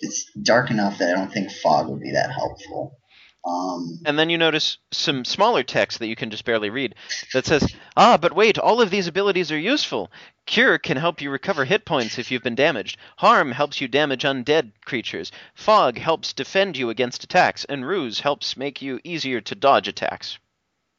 it's 0.00 0.28
dark 0.42 0.70
enough 0.72 0.98
that 0.98 1.10
I 1.14 1.18
don't 1.18 1.32
think 1.32 1.52
fog 1.52 1.88
would 1.88 2.00
be 2.00 2.10
that 2.12 2.32
helpful. 2.32 2.98
Um, 3.42 4.00
And 4.04 4.18
then 4.18 4.28
you 4.28 4.36
notice 4.36 4.76
some 4.92 5.24
smaller 5.24 5.62
text 5.62 5.98
that 5.98 6.08
you 6.08 6.16
can 6.16 6.28
just 6.30 6.44
barely 6.44 6.68
read 6.68 6.94
that 7.32 7.46
says, 7.46 7.74
Ah, 7.96 8.18
but 8.18 8.34
wait, 8.36 8.58
all 8.58 8.82
of 8.82 8.90
these 8.90 9.06
abilities 9.06 9.50
are 9.50 9.58
useful. 9.58 10.10
Cure 10.44 10.78
can 10.78 10.98
help 10.98 11.22
you 11.22 11.30
recover 11.30 11.64
hit 11.64 11.84
points 11.86 12.18
if 12.18 12.30
you've 12.30 12.42
been 12.42 12.54
damaged. 12.54 12.98
Harm 13.16 13.52
helps 13.52 13.80
you 13.80 13.88
damage 13.88 14.24
undead 14.24 14.72
creatures. 14.84 15.32
Fog 15.54 15.96
helps 15.96 16.32
defend 16.34 16.76
you 16.76 16.90
against 16.90 17.24
attacks. 17.24 17.64
And 17.64 17.86
Ruse 17.86 18.20
helps 18.20 18.56
make 18.58 18.82
you 18.82 19.00
easier 19.04 19.40
to 19.40 19.54
dodge 19.54 19.88
attacks. 19.88 20.38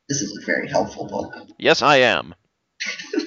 this 0.10 0.22
is 0.22 0.36
a 0.42 0.46
very 0.46 0.68
helpful 0.68 1.08
book. 1.08 1.36
Yes, 1.60 1.82
I 1.84 1.98
am. 1.98 2.34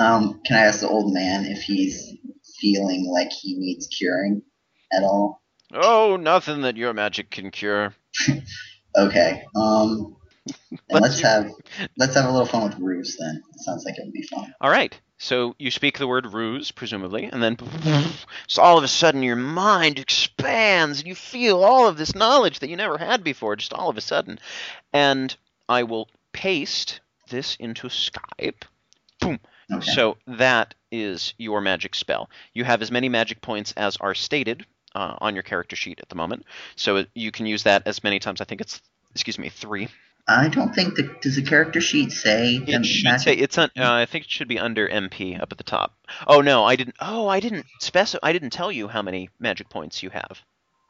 Um, 0.00 0.40
can 0.44 0.56
I 0.56 0.62
ask 0.62 0.80
the 0.80 0.88
old 0.88 1.14
man 1.14 1.44
if 1.46 1.62
he's 1.62 2.16
feeling 2.60 3.06
like 3.08 3.30
he 3.30 3.54
needs 3.56 3.86
curing 3.86 4.42
at 4.92 5.04
all? 5.04 5.43
Oh, 5.74 6.16
nothing 6.16 6.62
that 6.62 6.76
your 6.76 6.92
magic 6.92 7.30
can 7.30 7.50
cure. 7.50 7.94
Okay. 8.96 9.42
Um, 9.56 10.16
Let's 10.90 11.20
have 11.20 11.50
let's 11.96 12.14
have 12.14 12.26
a 12.26 12.30
little 12.30 12.46
fun 12.46 12.68
with 12.68 12.78
ruse 12.78 13.16
then. 13.18 13.42
Sounds 13.56 13.84
like 13.84 13.96
it 13.98 14.04
would 14.04 14.12
be 14.12 14.22
fun. 14.22 14.54
All 14.60 14.70
right. 14.70 14.98
So 15.16 15.54
you 15.58 15.70
speak 15.70 15.98
the 15.98 16.06
word 16.06 16.26
ruse, 16.26 16.70
presumably, 16.70 17.24
and 17.24 17.42
then 17.42 17.56
so 18.46 18.60
all 18.62 18.76
of 18.76 18.84
a 18.84 18.88
sudden 18.88 19.22
your 19.22 19.36
mind 19.36 19.98
expands 19.98 20.98
and 20.98 21.08
you 21.08 21.14
feel 21.14 21.64
all 21.64 21.88
of 21.88 21.96
this 21.96 22.14
knowledge 22.14 22.58
that 22.58 22.68
you 22.68 22.76
never 22.76 22.98
had 22.98 23.24
before, 23.24 23.56
just 23.56 23.72
all 23.72 23.88
of 23.88 23.96
a 23.96 24.02
sudden. 24.02 24.38
And 24.92 25.34
I 25.68 25.84
will 25.84 26.08
paste 26.32 27.00
this 27.30 27.56
into 27.56 27.88
Skype. 27.88 28.64
Boom. 29.20 29.40
Okay. 29.72 29.90
So 29.92 30.18
that 30.26 30.74
is 30.92 31.32
your 31.38 31.62
magic 31.62 31.94
spell. 31.94 32.28
You 32.52 32.64
have 32.64 32.82
as 32.82 32.90
many 32.90 33.08
magic 33.08 33.40
points 33.40 33.72
as 33.76 33.96
are 33.96 34.14
stated 34.14 34.66
uh, 34.94 35.16
on 35.20 35.34
your 35.34 35.42
character 35.42 35.76
sheet 35.76 36.00
at 36.00 36.08
the 36.08 36.14
moment. 36.14 36.44
So 36.76 37.04
you 37.14 37.30
can 37.30 37.46
use 37.46 37.62
that 37.64 37.82
as 37.86 38.02
many 38.04 38.18
times. 38.18 38.40
I 38.40 38.44
think 38.44 38.60
it's, 38.60 38.80
excuse 39.12 39.38
me, 39.38 39.48
three. 39.48 39.88
I 40.26 40.48
don't 40.48 40.74
think 40.74 40.94
the 40.94 41.14
does 41.20 41.36
the 41.36 41.42
character 41.42 41.82
sheet 41.82 42.10
say 42.10 42.54
It 42.54 42.86
should 42.86 43.20
say 43.20 43.34
it's 43.34 43.58
on. 43.58 43.70
Uh, 43.76 43.92
I 43.92 44.06
think 44.06 44.24
it 44.24 44.30
should 44.30 44.48
be 44.48 44.58
under 44.58 44.88
MP 44.88 45.38
up 45.40 45.52
at 45.52 45.58
the 45.58 45.64
top. 45.64 45.92
Oh 46.26 46.40
no, 46.40 46.64
I 46.64 46.76
didn't. 46.76 46.96
Oh, 46.98 47.28
I 47.28 47.40
didn't 47.40 47.66
specify. 47.80 48.26
I 48.26 48.32
didn't 48.32 48.50
tell 48.50 48.72
you 48.72 48.88
how 48.88 49.02
many 49.02 49.28
magic 49.38 49.68
points 49.68 50.02
you 50.02 50.08
have. 50.10 50.40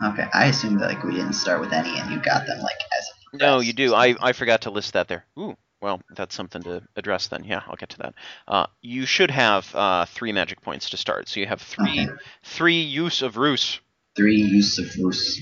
Okay, 0.05 0.27
I 0.33 0.47
assumed 0.47 0.81
that 0.81 0.89
like 0.89 1.03
we 1.03 1.15
didn't 1.15 1.33
start 1.33 1.61
with 1.61 1.73
any 1.73 1.99
and 1.99 2.13
you 2.13 2.21
got 2.21 2.47
them 2.47 2.61
like 2.61 2.79
as 2.97 3.41
No, 3.41 3.59
you 3.59 3.73
do. 3.73 3.93
I, 3.95 4.15
I 4.21 4.33
forgot 4.33 4.63
to 4.63 4.71
list 4.71 4.93
that 4.93 5.09
there. 5.09 5.25
Ooh, 5.37 5.57
well, 5.81 6.01
that's 6.15 6.35
something 6.37 6.63
to 6.63 6.83
address 6.95 7.27
then. 7.27 7.43
Yeah, 7.45 7.63
I'll 7.67 7.77
get 7.77 7.89
to 7.91 7.99
that. 7.99 8.15
Uh, 8.47 8.67
you 8.83 9.05
should 9.07 9.31
have 9.33 9.75
uh, 9.75 10.05
three 10.05 10.31
magic 10.33 10.61
points 10.63 10.91
to 10.91 10.97
start. 10.97 11.29
So 11.29 11.41
you 11.41 11.47
have 11.47 11.61
three 11.61 12.03
Okay. 12.05 12.13
three 12.45 12.83
use 12.83 13.21
of 13.23 13.37
ruse. 13.37 13.81
Three 14.17 14.37
use 14.37 14.79
of 14.79 14.87
ruse. 14.97 15.41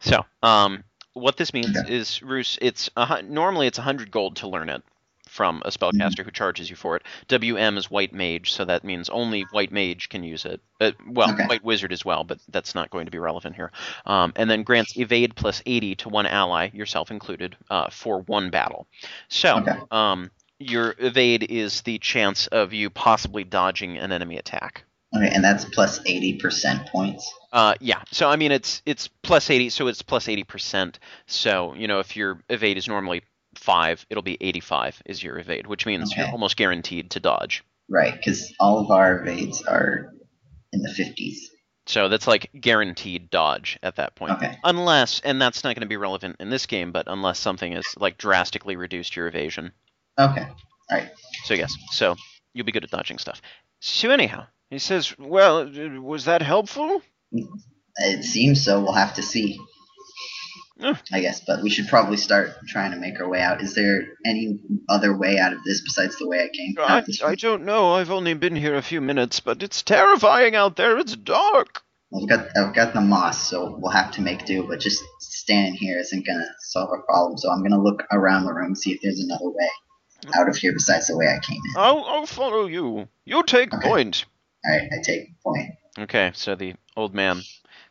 So, 0.00 0.24
um, 0.42 0.84
what 1.14 1.36
this 1.36 1.54
means 1.54 1.82
is 1.84 2.22
ruse. 2.22 2.58
It's 2.60 2.90
a, 2.96 3.22
normally 3.22 3.66
it's 3.66 3.78
hundred 3.78 4.10
gold 4.10 4.36
to 4.36 4.48
learn 4.48 4.68
it 4.68 4.82
from 5.28 5.62
a 5.64 5.70
spellcaster 5.70 6.24
who 6.24 6.30
charges 6.30 6.68
you 6.70 6.76
for 6.76 6.96
it. 6.96 7.02
WM 7.28 7.76
is 7.76 7.90
white 7.90 8.12
mage, 8.12 8.52
so 8.52 8.64
that 8.64 8.84
means 8.84 9.08
only 9.08 9.42
white 9.52 9.72
mage 9.72 10.08
can 10.08 10.22
use 10.22 10.44
it. 10.44 10.60
Uh, 10.80 10.92
well, 11.08 11.30
Okay. 11.32 11.46
white 11.46 11.64
wizard 11.64 11.92
as 11.92 12.04
well, 12.04 12.24
but 12.24 12.38
that's 12.50 12.74
not 12.74 12.90
going 12.90 13.06
to 13.06 13.10
be 13.10 13.18
relevant 13.18 13.56
here. 13.56 13.72
Um, 14.06 14.32
and 14.36 14.50
then 14.50 14.62
grants 14.64 14.96
evade 14.98 15.34
plus 15.34 15.62
eighty 15.66 15.94
to 15.96 16.08
one 16.08 16.26
ally, 16.26 16.70
yourself 16.72 17.10
included, 17.10 17.56
uh, 17.70 17.88
for 17.90 18.20
one 18.22 18.50
battle. 18.50 18.86
So, 19.28 19.58
Okay. 19.58 19.80
um, 19.90 20.30
your 20.58 20.94
evade 20.98 21.44
is 21.50 21.80
the 21.82 21.98
chance 21.98 22.46
of 22.48 22.72
you 22.72 22.90
possibly 22.90 23.44
dodging 23.44 23.98
an 23.98 24.12
enemy 24.12 24.36
attack. 24.36 24.84
Okay, 25.16 25.30
and 25.32 25.44
that's 25.44 25.64
plus 25.64 26.00
eighty 26.06 26.34
percent 26.34 26.86
points. 26.88 27.32
Uh, 27.52 27.74
yeah. 27.80 28.02
So 28.10 28.28
I 28.28 28.36
mean, 28.36 28.52
it's 28.52 28.82
it's 28.84 29.08
plus 29.22 29.50
eighty, 29.50 29.70
so 29.70 29.86
it's 29.86 30.02
plus 30.02 30.28
eighty 30.28 30.44
percent. 30.44 30.98
So 31.26 31.74
you 31.74 31.86
know, 31.86 32.00
if 32.00 32.16
your 32.16 32.42
evade 32.48 32.78
is 32.78 32.88
normally 32.88 33.22
five, 33.54 34.04
it'll 34.10 34.22
be 34.22 34.36
eighty-five 34.40 35.00
is 35.06 35.22
your 35.22 35.38
evade, 35.38 35.66
which 35.66 35.86
means 35.86 36.16
you're 36.16 36.30
almost 36.30 36.56
guaranteed 36.56 37.10
to 37.12 37.20
dodge. 37.20 37.62
Right, 37.88 38.14
because 38.16 38.52
all 38.58 38.78
of 38.78 38.90
our 38.90 39.20
evades 39.20 39.62
are 39.62 40.12
in 40.72 40.82
the 40.82 40.92
fifties. 40.92 41.50
So 41.86 42.08
that's 42.08 42.26
like 42.26 42.50
guaranteed 42.58 43.30
dodge 43.30 43.78
at 43.82 43.96
that 43.96 44.14
point. 44.14 44.32
Okay. 44.32 44.56
Unless, 44.64 45.20
and 45.20 45.40
that's 45.40 45.64
not 45.64 45.74
going 45.74 45.82
to 45.82 45.86
be 45.86 45.98
relevant 45.98 46.36
in 46.40 46.48
this 46.48 46.64
game, 46.64 46.92
but 46.92 47.04
unless 47.08 47.38
something 47.38 47.72
has 47.72 47.84
like 47.98 48.16
drastically 48.16 48.76
reduced 48.76 49.16
your 49.16 49.28
evasion. 49.28 49.70
Okay. 50.18 50.46
All 50.90 50.98
right. 50.98 51.10
So 51.44 51.52
yes, 51.52 51.74
so 51.90 52.16
you'll 52.54 52.64
be 52.64 52.72
good 52.72 52.84
at 52.84 52.90
dodging 52.90 53.18
stuff. 53.18 53.42
So 53.80 54.10
anyhow, 54.10 54.46
he 54.74 54.78
says, 54.78 55.16
"Well, 55.18 55.70
was 56.02 56.26
that 56.26 56.42
helpful?" 56.42 57.02
It 57.96 58.24
seems 58.24 58.64
so. 58.64 58.80
We'll 58.82 58.92
have 58.92 59.14
to 59.14 59.22
see. 59.22 59.58
I 61.12 61.20
guess, 61.20 61.40
but 61.46 61.62
we 61.62 61.70
should 61.70 61.88
probably 61.88 62.16
start 62.16 62.50
trying 62.66 62.90
to 62.90 62.96
make 62.96 63.20
our 63.20 63.28
way 63.28 63.40
out. 63.40 63.62
Is 63.62 63.74
there 63.74 64.02
any 64.26 64.58
other 64.88 65.16
way 65.16 65.38
out 65.38 65.52
of 65.52 65.62
this 65.64 65.80
besides 65.82 66.18
the 66.18 66.26
way 66.26 66.42
I 66.42 66.48
came? 66.48 66.74
I, 66.78 67.04
I 67.24 67.34
don't 67.36 67.64
know. 67.64 67.92
I've 67.94 68.10
only 68.10 68.34
been 68.34 68.56
here 68.56 68.74
a 68.74 68.82
few 68.82 69.00
minutes, 69.00 69.40
but 69.40 69.62
it's 69.62 69.82
terrifying 69.82 70.56
out 70.56 70.76
there. 70.76 70.98
It's 70.98 71.14
dark. 71.16 71.82
I've 72.14 72.28
got 72.28 72.48
I've 72.56 72.74
got 72.74 72.94
the 72.94 73.00
moss, 73.00 73.48
so 73.48 73.76
we'll 73.78 73.92
have 73.92 74.12
to 74.12 74.22
make 74.22 74.44
do. 74.44 74.66
But 74.68 74.80
just 74.80 75.02
standing 75.20 75.74
here 75.74 75.98
isn't 75.98 76.26
gonna 76.26 76.46
solve 76.60 76.90
our 76.90 77.02
problem. 77.02 77.38
So 77.38 77.50
I'm 77.50 77.62
gonna 77.62 77.82
look 77.82 78.02
around 78.12 78.44
the 78.44 78.52
room, 78.52 78.74
see 78.74 78.92
if 78.92 79.00
there's 79.02 79.20
another 79.20 79.48
way 79.50 79.68
out 80.36 80.48
of 80.48 80.56
here 80.56 80.72
besides 80.72 81.08
the 81.08 81.16
way 81.16 81.26
I 81.26 81.38
came 81.40 81.60
in. 81.64 81.74
I'll, 81.76 82.04
I'll 82.04 82.26
follow 82.26 82.66
you. 82.66 83.08
You 83.24 83.42
take 83.42 83.72
Okay. 83.72 83.88
point. 83.88 84.24
Right, 84.66 84.88
I 84.92 85.02
take 85.02 85.40
point. 85.42 85.74
Okay, 85.98 86.32
so 86.34 86.54
the 86.54 86.74
old 86.96 87.14
man 87.14 87.42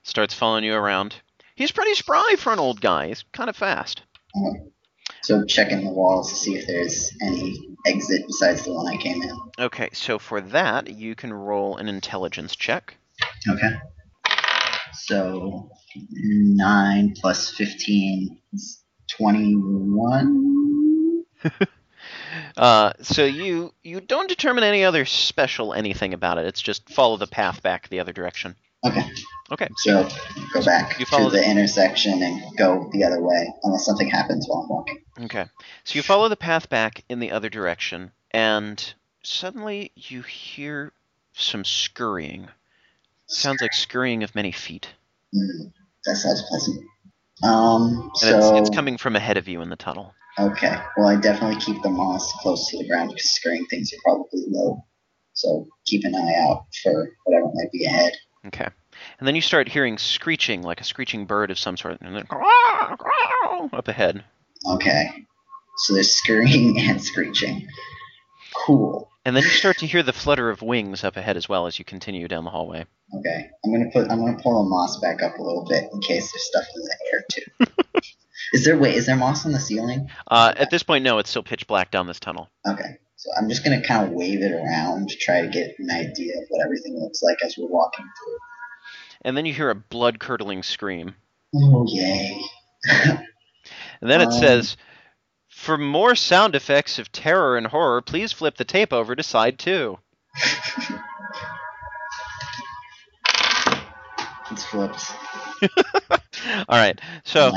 starts 0.03 0.33
following 0.33 0.63
you 0.63 0.73
around. 0.73 1.15
He's 1.55 1.71
pretty 1.71 1.93
spry 1.93 2.35
for 2.37 2.51
an 2.51 2.59
old 2.59 2.81
guy. 2.81 3.07
He's 3.07 3.23
kind 3.31 3.49
of 3.49 3.55
fast. 3.55 4.01
Mm-hmm. 4.35 4.67
So 5.21 5.45
checking 5.45 5.85
the 5.85 5.91
walls 5.91 6.29
to 6.29 6.35
see 6.35 6.55
if 6.55 6.67
there's 6.67 7.15
any 7.21 7.57
exit 7.85 8.23
besides 8.27 8.63
the 8.63 8.73
one 8.73 8.87
I 8.87 8.97
came 8.97 9.21
in. 9.21 9.31
Okay, 9.57 9.89
so 9.93 10.19
for 10.19 10.41
that, 10.41 10.89
you 10.89 11.15
can 11.15 11.31
roll 11.31 11.77
an 11.77 11.87
intelligence 11.87 12.55
check. 12.55 12.97
Okay. 13.47 13.71
So 14.93 15.69
nine 15.95 17.13
plus 17.19 17.51
fifteen 17.51 18.39
is 18.51 18.83
twenty-one. 19.09 20.43
Uh, 22.57 22.93
so 23.01 23.25
you 23.25 23.73
you 23.83 23.99
don't 24.01 24.29
determine 24.29 24.63
any 24.63 24.83
other 24.83 25.05
special 25.05 25.73
anything 25.73 26.13
about 26.13 26.37
it. 26.37 26.45
It's 26.45 26.61
just 26.61 26.89
follow 26.89 27.17
the 27.17 27.27
path 27.27 27.61
back 27.63 27.89
the 27.89 27.99
other 27.99 28.13
direction. 28.13 28.55
Okay. 28.85 29.03
Okay. 29.51 29.67
So 29.77 30.07
go 30.53 30.63
back 30.63 30.99
You 30.99 31.05
to 31.05 31.11
follow 31.11 31.29
the, 31.29 31.37
the- 31.37 31.49
intersection 31.49 32.21
and 32.21 32.41
go 32.57 32.89
the 32.91 33.03
other 33.05 33.21
way, 33.21 33.47
unless 33.63 33.85
something 33.85 34.09
happens 34.09 34.45
while 34.47 34.63
I'm 34.63 34.69
walking. 34.69 34.97
Okay. 35.21 35.45
So 35.83 35.95
you 35.95 36.01
follow 36.03 36.27
the 36.29 36.35
path 36.35 36.69
back 36.69 37.03
in 37.09 37.19
the 37.19 37.31
other 37.31 37.49
direction, 37.49 38.11
and 38.31 38.93
suddenly 39.23 39.91
you 39.95 40.21
hear 40.21 40.91
some 41.33 41.63
scurrying. 41.63 42.47
Sounds 43.27 43.61
like 43.61 43.73
scurrying 43.73 44.23
of 44.23 44.35
many 44.35 44.51
feet. 44.51 44.89
Mm, 45.33 45.71
that 46.05 46.15
sounds 46.17 46.43
pleasant. 46.49 46.85
Um. 47.43 48.01
And 48.01 48.17
So 48.17 48.37
it's, 48.57 48.67
it's 48.69 48.75
coming 48.75 48.97
from 48.97 49.15
ahead 49.15 49.37
of 49.37 49.47
you 49.47 49.61
in 49.61 49.69
the 49.69 49.75
tunnel. 49.75 50.13
Okay. 50.39 50.77
Well, 50.97 51.07
I 51.07 51.15
definitely 51.15 51.59
keep 51.59 51.81
the 51.81 51.89
moss 51.89 52.31
close 52.41 52.69
to 52.69 52.77
the 52.77 52.87
ground 52.87 53.09
because 53.09 53.31
scurrying 53.31 53.65
things 53.67 53.91
are 53.93 54.01
probably 54.03 54.43
low. 54.47 54.83
So 55.33 55.67
keep 55.85 56.05
an 56.05 56.15
eye 56.15 56.35
out 56.39 56.65
for 56.83 57.09
whatever 57.25 57.51
might 57.53 57.71
be 57.71 57.85
ahead. 57.85 58.13
Okay. 58.45 58.67
And 59.19 59.27
then 59.27 59.35
you 59.35 59.41
start 59.41 59.67
hearing 59.67 59.97
screeching, 59.97 60.61
like 60.61 60.81
a 60.81 60.83
screeching 60.83 61.25
bird 61.25 61.49
of 61.49 61.57
some 61.57 61.77
sort, 61.77 61.99
and 62.01 62.15
then 62.15 62.25
up 63.73 63.87
ahead. 63.87 64.23
Okay. 64.67 65.09
So 65.77 65.93
there's 65.93 66.13
scurrying 66.13 66.79
and 66.79 67.01
screeching. 67.01 67.67
Cool. 68.53 69.09
And 69.25 69.35
then 69.35 69.43
you 69.43 69.49
start 69.49 69.77
to 69.77 69.87
hear 69.87 70.03
the 70.03 70.13
flutter 70.13 70.49
of 70.49 70.61
wings 70.61 71.03
up 71.03 71.15
ahead 71.15 71.37
as 71.37 71.47
well 71.47 71.65
as 71.65 71.79
you 71.79 71.85
continue 71.85 72.27
down 72.27 72.43
the 72.43 72.49
hallway. 72.49 72.85
Okay. 73.19 73.49
I'm 73.63 73.71
gonna 73.71 73.89
put 73.91 74.11
I'm 74.11 74.19
gonna 74.19 74.37
pull 74.41 74.63
the 74.63 74.69
moss 74.69 74.99
back 74.99 75.23
up 75.23 75.37
a 75.37 75.41
little 75.41 75.65
bit 75.65 75.89
in 75.93 76.01
case 76.01 76.31
there's 76.31 76.45
stuff 76.45 76.65
in 76.75 76.81
the 76.81 76.97
air 77.11 77.23
too. 77.31 77.73
is 78.53 78.63
there 78.65 78.77
wait, 78.77 78.95
is 78.95 79.05
there 79.07 79.15
moss 79.15 79.45
on 79.45 79.51
the 79.51 79.59
ceiling? 79.59 80.09
Uh, 80.29 80.53
at 80.55 80.69
this 80.69 80.83
point, 80.83 81.03
no, 81.03 81.17
it's 81.17 81.29
still 81.29 81.43
pitch 81.43 81.67
black 81.67 81.91
down 81.91 82.07
this 82.07 82.19
tunnel. 82.19 82.49
Okay. 82.67 82.97
So 83.17 83.29
I'm 83.37 83.47
just 83.49 83.63
gonna 83.63 83.81
kind 83.81 84.05
of 84.05 84.11
wave 84.13 84.41
it 84.41 84.51
around 84.51 85.09
to 85.09 85.15
try 85.17 85.41
to 85.41 85.47
get 85.47 85.75
an 85.79 85.89
idea 85.89 86.37
of 86.37 86.43
what 86.49 86.63
everything 86.63 86.99
looks 86.99 87.21
like 87.23 87.37
as 87.43 87.57
we're 87.57 87.67
walking 87.67 88.05
through. 88.05 88.37
And 89.21 89.35
then 89.37 89.45
you 89.45 89.53
hear 89.53 89.69
a 89.69 89.75
blood 89.75 90.19
curdling 90.19 90.61
scream. 90.63 91.15
Oh 91.55 91.85
yay. 91.87 92.39
And 92.89 94.09
then 94.09 94.19
it 94.21 94.27
Um. 94.27 94.31
says, 94.33 94.75
For 95.47 95.77
more 95.77 96.15
sound 96.15 96.55
effects 96.55 96.99
of 96.99 97.11
terror 97.13 97.55
and 97.57 97.67
horror, 97.67 98.01
please 98.01 98.33
flip 98.33 98.57
the 98.57 98.65
tape 98.65 98.91
over 98.91 99.15
to 99.15 99.23
side 99.23 99.57
two. 99.57 99.99
it's 104.51 104.65
flipped. 104.65 105.11
All 106.67 106.77
right, 106.77 106.99
so 107.23 107.51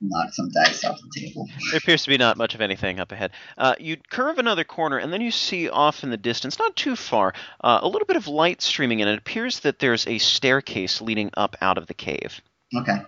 knocked 0.00 0.34
some 0.34 0.50
dice 0.50 0.84
off 0.84 1.00
the 1.00 1.20
table. 1.20 1.48
there 1.70 1.78
appears 1.78 2.04
to 2.04 2.10
be 2.10 2.16
not 2.16 2.36
much 2.36 2.54
of 2.54 2.60
anything 2.60 3.00
up 3.00 3.12
ahead. 3.12 3.32
Uh, 3.56 3.74
you 3.78 3.96
curve 4.10 4.38
another 4.38 4.64
corner, 4.64 4.98
and 4.98 5.12
then 5.12 5.20
you 5.20 5.30
see 5.30 5.68
off 5.68 6.02
in 6.02 6.10
the 6.10 6.16
distance, 6.16 6.58
not 6.58 6.76
too 6.76 6.96
far, 6.96 7.34
uh, 7.62 7.80
a 7.82 7.88
little 7.88 8.06
bit 8.06 8.16
of 8.16 8.28
light 8.28 8.62
streaming 8.62 9.00
in. 9.00 9.08
It 9.08 9.18
appears 9.18 9.60
that 9.60 9.78
there's 9.78 10.06
a 10.06 10.18
staircase 10.18 11.00
leading 11.00 11.30
up 11.36 11.56
out 11.60 11.78
of 11.78 11.86
the 11.86 11.94
cave. 11.94 12.40
Okay. 12.74 12.98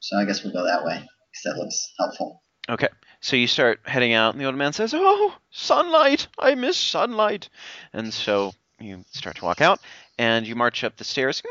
So 0.00 0.16
I 0.16 0.24
guess 0.24 0.42
we'll 0.42 0.52
go 0.52 0.64
that 0.64 0.84
way 0.84 0.94
because 0.96 1.42
that 1.44 1.56
looks 1.56 1.92
helpful. 1.98 2.42
Okay. 2.68 2.88
So 3.20 3.36
you 3.36 3.46
start 3.46 3.80
heading 3.84 4.14
out, 4.14 4.34
and 4.34 4.40
the 4.40 4.46
old 4.46 4.56
man 4.56 4.72
says, 4.72 4.94
Oh, 4.94 5.34
sunlight! 5.50 6.26
I 6.38 6.54
miss 6.54 6.78
sunlight! 6.78 7.50
And 7.92 8.12
so 8.12 8.52
you 8.80 9.04
start 9.10 9.36
to 9.36 9.44
walk 9.44 9.60
out, 9.60 9.80
and 10.18 10.46
you 10.46 10.54
march 10.54 10.84
up 10.84 10.96
the 10.96 11.04
stairs, 11.04 11.42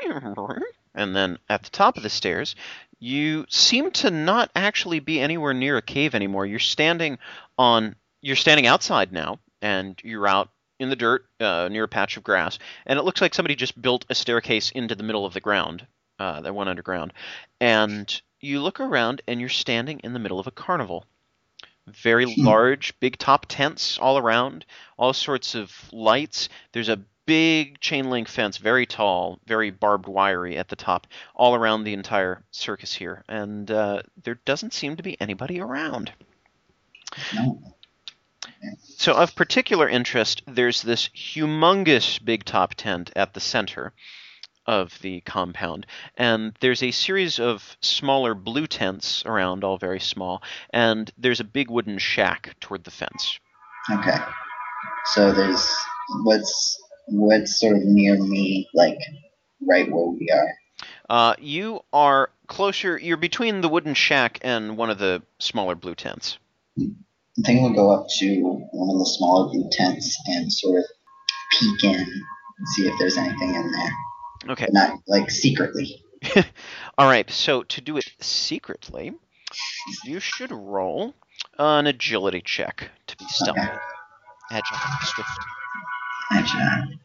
and 0.96 1.16
then 1.16 1.38
at 1.48 1.64
the 1.64 1.70
top 1.70 1.96
of 1.96 2.04
the 2.04 2.10
stairs, 2.10 2.56
you 3.00 3.46
seem 3.50 3.92
to 3.92 4.12
not 4.12 4.52
actually 4.56 5.00
be 5.00 5.20
anywhere 5.20 5.54
near 5.54 5.78
a 5.78 5.82
cave 5.82 6.16
anymore. 6.16 6.46
You're 6.46 6.60
standing 6.60 7.18
on, 7.58 7.96
you're 8.22 8.36
standing 8.36 8.68
outside 8.68 9.12
now, 9.12 9.40
and 9.62 10.00
you're 10.04 10.28
out 10.28 10.50
in 10.80 10.90
the 10.90 10.96
dirt 10.96 11.26
uh, 11.40 11.68
near 11.70 11.86
a 11.86 11.88
patch 11.88 12.18
of 12.18 12.24
grass, 12.24 12.60
and 12.86 13.00
it 13.00 13.04
looks 13.04 13.22
like 13.22 13.34
somebody 13.34 13.56
just 13.56 13.82
built 13.82 14.06
a 14.10 14.16
staircase 14.16 14.72
into 14.72 14.96
the 14.96 15.04
middle 15.04 15.26
of 15.26 15.34
the 15.34 15.42
ground 15.42 15.86
uh, 16.20 16.42
that 16.42 16.56
went 16.56 16.70
underground. 16.70 17.14
And 17.60 18.22
you 18.42 18.62
look 18.62 18.80
around, 18.80 19.22
and 19.28 19.40
you're 19.40 19.50
standing 19.50 20.00
in 20.00 20.14
the 20.14 20.20
middle 20.20 20.40
of 20.40 20.48
a 20.48 20.52
carnival. 20.52 21.06
Very 21.88 22.36
large, 22.38 22.98
big 23.00 23.18
top 23.18 23.48
tents 23.50 23.98
all 23.98 24.18
around, 24.18 24.66
all 24.98 25.12
sorts 25.12 25.56
of 25.56 25.74
lights. 25.92 26.48
There's 26.72 26.90
a 26.90 27.00
big 27.30 27.80
chain 27.80 28.10
link 28.10 28.28
fence, 28.28 28.58
very 28.58 28.88
tall, 28.88 29.38
very 29.46 29.70
barbed 29.70 30.08
wiry 30.08 30.58
at 30.58 30.68
the 30.68 30.76
top, 30.76 31.06
all 31.36 31.54
around 31.54 31.84
the 31.84 31.94
entire 31.94 32.42
circus 32.50 32.92
here. 32.92 33.24
And 33.30 33.70
uh, 33.70 34.02
there 34.24 34.40
doesn't 34.46 34.74
seem 34.74 34.96
to 34.96 35.04
be 35.04 35.16
anybody 35.22 35.62
around. 35.62 36.12
No. 37.36 37.62
So, 38.98 39.14
of 39.14 39.36
particular 39.36 39.88
interest, 39.88 40.42
there's 40.48 40.82
this 40.82 41.10
humongous 41.10 42.24
big 42.24 42.46
top 42.46 42.74
tent 42.74 43.12
at 43.16 43.36
the 43.36 43.40
center 43.40 43.94
of 44.66 44.98
the 45.02 45.22
compound, 45.22 45.86
and 46.18 46.56
there's 46.62 46.82
a 46.82 46.90
series 46.90 47.40
of 47.40 47.78
smaller 47.84 48.34
blue 48.34 48.66
tents 48.66 49.24
around, 49.28 49.64
all 49.64 49.78
very 49.78 50.00
small, 50.00 50.42
and 50.72 51.12
there's 51.16 51.40
a 51.40 51.44
big 51.44 51.70
wooden 51.70 52.00
shack 52.00 52.56
toward 52.60 52.84
the 52.86 52.92
fence. 52.92 53.40
Okay. 53.92 54.18
So 55.14 55.32
there's 55.32 55.72
what's 56.24 56.79
what's 57.12 57.60
sort 57.60 57.78
of 57.78 57.84
near 57.84 58.18
me, 58.22 58.68
like 58.74 58.98
right 59.62 59.90
where 59.92 60.08
we 60.08 60.30
are. 60.30 60.56
Uh, 61.10 61.36
you 61.40 61.82
are 61.92 62.30
closer, 62.48 62.98
you're 62.98 63.18
between 63.18 63.62
the 63.62 63.70
wooden 63.70 63.94
shack 63.94 64.40
and 64.42 64.78
one 64.78 64.90
of 64.90 65.00
the 65.00 65.22
smaller 65.40 65.76
blue 65.76 65.96
tents. 65.96 66.38
I 66.80 67.42
think 67.46 67.62
we'll 67.62 67.74
go 67.74 67.92
up 67.92 68.08
to 68.20 68.42
one 68.72 68.90
of 68.90 69.00
the 69.00 69.06
smaller 69.06 69.50
blue 69.52 69.70
tents 69.72 70.18
and 70.28 70.52
sort 70.52 70.80
of 70.80 70.86
peek 71.60 71.84
in 71.84 71.96
and 71.96 72.68
see 72.76 72.88
if 72.88 72.94
there's 73.00 73.18
anything 73.18 73.56
in 73.56 73.72
there. 73.72 74.52
Okay. 74.52 74.66
But 74.66 74.74
not 74.74 75.00
like 75.08 75.32
secretly. 75.32 76.04
All 76.98 77.08
right, 77.08 77.30
so 77.30 77.64
to 77.64 77.82
do 77.82 77.98
it 77.98 78.12
secretly, 78.20 79.14
you 80.04 80.20
should 80.20 80.52
roll 80.52 81.14
an 81.58 81.88
agility 81.88 82.42
check 82.42 82.90
to 83.08 83.18
be 83.18 83.26
stealthy. 83.30 83.62
Okay. 83.62 83.78
Agile, 84.52 84.78
swift. 85.04 85.30
Actually, 86.32 87.00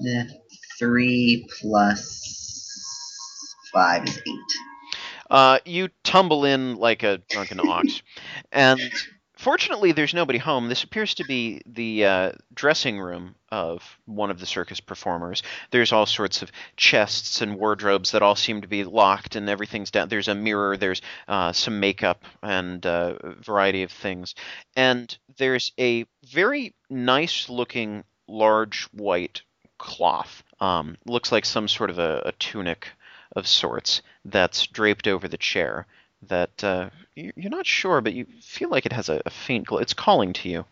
the 0.00 0.30
three 0.78 1.46
plus 1.60 2.34
five 3.72 4.04
is 4.06 4.18
eight. 4.18 4.56
Uh, 5.30 5.58
you 5.64 5.88
tumble 6.04 6.44
in 6.44 6.76
like 6.76 7.02
a 7.02 7.18
drunken 7.30 7.60
ox, 7.60 8.02
and 8.52 8.80
fortunately, 9.46 9.92
there's 9.92 10.12
nobody 10.12 10.40
home. 10.40 10.68
This 10.68 10.82
appears 10.82 11.14
to 11.14 11.24
be 11.24 11.62
the 11.66 12.04
uh, 12.04 12.32
dressing 12.52 12.98
room 12.98 13.36
of 13.52 13.80
one 14.04 14.32
of 14.32 14.40
the 14.40 14.44
circus 14.44 14.80
performers. 14.80 15.44
There's 15.70 15.92
all 15.92 16.04
sorts 16.04 16.42
of 16.42 16.50
chests 16.76 17.40
and 17.42 17.54
wardrobes 17.54 18.10
that 18.10 18.22
all 18.22 18.34
seem 18.34 18.62
to 18.62 18.66
be 18.66 18.82
locked, 18.82 19.36
and 19.36 19.48
everything's 19.48 19.92
down. 19.92 20.08
There's 20.08 20.26
a 20.26 20.34
mirror. 20.34 20.76
There's 20.76 21.00
uh, 21.28 21.52
some 21.52 21.78
makeup 21.78 22.24
and 22.42 22.84
uh, 22.84 23.14
a 23.20 23.34
variety 23.34 23.84
of 23.84 23.92
things, 23.92 24.34
and 24.74 25.16
there's 25.36 25.70
a 25.78 26.06
very 26.24 26.74
nice-looking 26.90 28.02
large 28.26 28.88
white 28.90 29.42
cloth. 29.78 30.42
Um, 30.58 30.96
looks 31.06 31.30
like 31.30 31.44
some 31.44 31.68
sort 31.68 31.90
of 31.90 32.00
a, 32.00 32.20
a 32.24 32.32
tunic 32.32 32.88
of 33.36 33.46
sorts 33.46 34.02
that's 34.24 34.66
draped 34.66 35.06
over 35.06 35.28
the 35.28 35.38
chair 35.38 35.86
that 36.28 36.62
uh, 36.64 36.90
you- 37.14 37.32
you're 37.36 37.50
not 37.50 37.66
sure, 37.66 38.00
but 38.00 38.12
you 38.14 38.26
feel 38.42 38.68
like 38.70 38.86
it 38.86 38.92
has 38.92 39.08
a, 39.08 39.20
a 39.26 39.30
faint 39.30 39.66
glow. 39.66 39.78
It's 39.78 39.94
calling 39.94 40.32
to 40.34 40.48
you. 40.48 40.64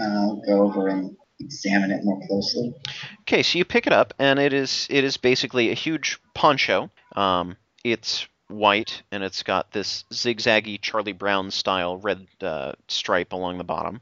I'll 0.00 0.36
go 0.46 0.62
over 0.62 0.88
and 0.88 1.16
examine 1.40 1.90
it 1.90 2.04
more 2.04 2.20
closely. 2.26 2.74
Okay, 3.22 3.42
so 3.42 3.58
you 3.58 3.64
pick 3.64 3.86
it 3.86 3.92
up, 3.92 4.14
and 4.18 4.38
it 4.38 4.52
is 4.52 4.86
it 4.90 5.04
is 5.04 5.16
basically 5.16 5.70
a 5.70 5.74
huge 5.74 6.18
poncho. 6.34 6.90
Um, 7.16 7.56
it's 7.84 8.26
white, 8.48 9.02
and 9.10 9.22
it's 9.22 9.42
got 9.42 9.72
this 9.72 10.04
zigzaggy 10.12 10.80
Charlie 10.80 11.12
Brown 11.12 11.50
style 11.50 11.96
red 11.96 12.26
uh, 12.40 12.72
stripe 12.88 13.32
along 13.32 13.58
the 13.58 13.64
bottom, 13.64 14.00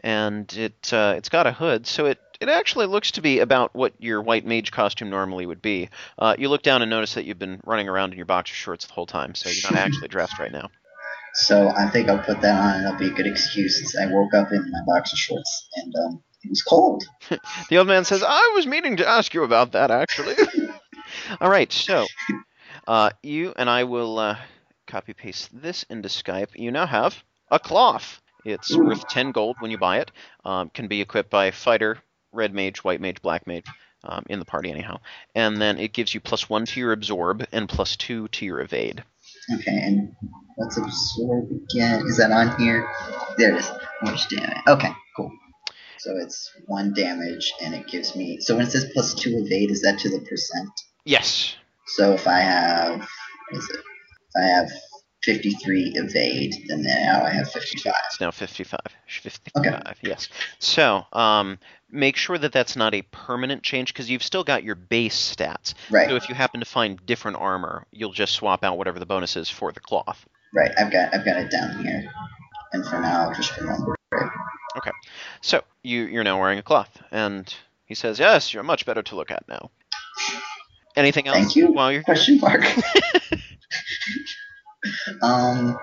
and 0.00 0.52
it 0.56 0.92
uh, 0.92 1.14
it's 1.16 1.28
got 1.28 1.46
a 1.46 1.52
hood, 1.52 1.86
so 1.86 2.06
it 2.06 2.18
it 2.40 2.48
actually 2.48 2.86
looks 2.86 3.12
to 3.12 3.22
be 3.22 3.40
about 3.40 3.74
what 3.74 3.94
your 3.98 4.20
white 4.20 4.44
mage 4.44 4.70
costume 4.70 5.10
normally 5.10 5.46
would 5.46 5.62
be. 5.62 5.88
Uh, 6.18 6.34
you 6.38 6.48
look 6.48 6.62
down 6.62 6.82
and 6.82 6.90
notice 6.90 7.14
that 7.14 7.24
you've 7.24 7.38
been 7.38 7.60
running 7.64 7.88
around 7.88 8.12
in 8.12 8.18
your 8.18 8.26
boxer 8.26 8.54
shorts 8.54 8.86
the 8.86 8.92
whole 8.92 9.06
time, 9.06 9.34
so 9.34 9.48
you're 9.48 9.72
not 9.72 9.80
actually 9.80 10.08
dressed 10.08 10.38
right 10.38 10.52
now. 10.52 10.70
So 11.38 11.68
I 11.68 11.90
think 11.90 12.08
I'll 12.08 12.24
put 12.24 12.40
that 12.40 12.58
on, 12.58 12.76
and 12.76 12.86
it'll 12.86 12.98
be 12.98 13.08
a 13.08 13.14
good 13.14 13.26
excuse. 13.26 13.76
Since 13.76 13.94
I 13.94 14.06
woke 14.06 14.32
up 14.32 14.50
in 14.52 14.70
my 14.72 14.78
boxer 14.86 15.16
shorts, 15.16 15.68
and 15.76 15.94
um, 16.06 16.22
it 16.42 16.48
was 16.48 16.62
cold. 16.62 17.04
The 17.68 17.76
old 17.76 17.88
man 17.88 18.06
says, 18.06 18.24
I 18.26 18.52
was 18.54 18.66
meaning 18.66 18.96
to 18.96 19.06
ask 19.06 19.34
you 19.34 19.42
about 19.44 19.72
that, 19.72 19.90
actually. 19.90 20.34
All 21.40 21.50
right, 21.50 21.70
so 21.70 22.06
uh, 22.86 23.10
you 23.22 23.52
and 23.56 23.68
I 23.68 23.84
will 23.84 24.18
uh, 24.18 24.36
copy 24.86 25.12
paste 25.12 25.50
this 25.52 25.84
into 25.84 26.08
Skype. 26.08 26.50
You 26.54 26.70
now 26.70 26.86
have 26.86 27.22
a 27.50 27.58
cloth. 27.58 28.20
It's 28.44 28.72
Ooh. 28.72 28.84
worth 28.84 29.06
10 29.08 29.32
gold 29.32 29.56
when 29.58 29.70
you 29.70 29.78
buy 29.78 29.98
it. 29.98 30.12
Um, 30.44 30.70
can 30.70 30.86
be 30.86 31.00
equipped 31.00 31.30
by 31.30 31.50
fighter, 31.50 31.98
red 32.32 32.54
mage, 32.54 32.84
white 32.84 33.00
mage, 33.00 33.20
black 33.22 33.46
mage. 33.46 33.66
Um, 34.04 34.24
in 34.28 34.38
the 34.38 34.44
party, 34.44 34.70
anyhow. 34.70 35.00
And 35.34 35.60
then 35.60 35.78
it 35.78 35.92
gives 35.92 36.14
you 36.14 36.20
plus 36.20 36.48
one 36.48 36.64
to 36.66 36.78
your 36.78 36.92
absorb 36.92 37.44
and 37.50 37.68
plus 37.68 37.96
two 37.96 38.28
to 38.28 38.44
your 38.44 38.60
evade. 38.60 39.02
Okay, 39.52 39.80
and 39.82 40.14
what's 40.54 40.76
absorb 40.76 41.48
again? 41.50 42.04
Is 42.06 42.16
that 42.18 42.30
on 42.30 42.56
here? 42.60 42.88
There 43.36 43.56
it 43.56 43.58
is. 43.58 43.70
Which 44.02 44.28
damage? 44.28 44.58
Okay, 44.68 44.92
cool. 45.16 45.32
So 45.98 46.12
it's 46.18 46.52
one 46.66 46.92
damage, 46.92 47.52
and 47.62 47.74
it 47.74 47.88
gives 47.88 48.14
me. 48.14 48.38
So 48.40 48.54
when 48.54 48.66
it 48.66 48.70
says 48.70 48.86
plus 48.92 49.12
two 49.14 49.44
evade, 49.44 49.72
is 49.72 49.82
that 49.82 49.98
to 50.00 50.08
the 50.08 50.20
percent? 50.20 50.70
Yes. 51.04 51.56
So 51.88 52.12
if 52.12 52.26
I 52.26 52.38
have, 52.40 52.98
what 53.00 53.58
is 53.58 53.70
it? 53.70 53.76
If 53.80 54.42
I 54.42 54.46
have 54.46 54.70
53 55.22 55.92
evade, 55.96 56.54
then 56.68 56.82
now 56.82 57.24
I 57.24 57.30
have 57.30 57.50
55. 57.50 57.92
It's 58.06 58.20
now 58.20 58.30
55. 58.30 58.80
55, 59.08 59.66
okay. 59.66 59.92
yes. 60.02 60.28
So, 60.58 61.04
um, 61.12 61.58
make 61.90 62.16
sure 62.16 62.38
that 62.38 62.52
that's 62.52 62.76
not 62.76 62.94
a 62.94 63.02
permanent 63.02 63.62
change 63.62 63.92
because 63.92 64.10
you've 64.10 64.22
still 64.22 64.44
got 64.44 64.62
your 64.62 64.74
base 64.74 65.34
stats. 65.34 65.74
Right, 65.90 66.08
So 66.08 66.16
if 66.16 66.28
you 66.28 66.34
happen 66.34 66.60
to 66.60 66.66
find 66.66 67.04
different 67.06 67.38
armor, 67.38 67.86
you'll 67.90 68.12
just 68.12 68.34
swap 68.34 68.62
out 68.64 68.78
whatever 68.78 68.98
the 68.98 69.06
bonus 69.06 69.36
is 69.36 69.48
for 69.48 69.72
the 69.72 69.80
cloth. 69.80 70.26
right. 70.54 70.70
I've 70.78 70.92
got 70.92 71.14
I've 71.14 71.24
got 71.24 71.36
it 71.38 71.50
down 71.50 71.84
here, 71.84 72.04
and 72.72 72.84
for 72.86 73.00
now 73.00 73.28
I'll 73.28 73.34
just 73.34 73.56
remember 73.56 73.94
it. 74.12 74.30
Okay. 74.76 74.92
So 75.40 75.62
you 75.82 76.02
you're 76.04 76.24
now 76.24 76.38
wearing 76.40 76.58
a 76.58 76.62
cloth, 76.62 77.02
and 77.10 77.52
he 77.84 77.94
says, 77.94 78.18
"Yes, 78.18 78.52
you're 78.54 78.62
much 78.62 78.84
better 78.86 79.02
to 79.02 79.16
look 79.16 79.30
at 79.30 79.46
now." 79.48 79.70
Anything 80.96 81.28
else 81.28 81.36
Thank 81.36 81.56
you. 81.56 81.72
while 81.72 81.92
you're? 81.92 82.02
Question 82.02 82.40
mark. 82.40 82.64
um, 85.22 85.78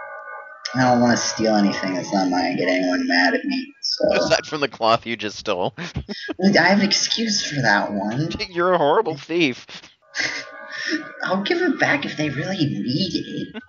I 0.75 0.81
don't 0.81 1.01
want 1.01 1.11
to 1.11 1.23
steal 1.23 1.55
anything 1.55 1.93
that's 1.93 2.11
not 2.11 2.29
mine. 2.29 2.45
and 2.45 2.57
Get 2.57 2.67
anyone 2.67 3.07
mad 3.07 3.35
at 3.35 3.45
me. 3.45 3.73
So 3.81 4.11
Aside 4.13 4.47
from 4.47 4.61
the 4.61 4.67
cloth 4.67 5.05
you 5.05 5.15
just 5.15 5.37
stole, 5.37 5.75
I 5.77 6.67
have 6.67 6.79
an 6.79 6.85
excuse 6.85 7.45
for 7.47 7.61
that 7.61 7.93
one. 7.93 8.29
you're 8.49 8.73
a 8.73 8.77
horrible 8.77 9.15
thief. 9.15 9.67
I'll 11.23 11.43
give 11.43 11.61
it 11.61 11.79
back 11.79 12.05
if 12.05 12.17
they 12.17 12.29
really 12.29 12.57
need 12.57 13.53
it. 13.53 13.61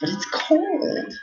but 0.00 0.08
it's 0.08 0.26
cold. 0.32 1.14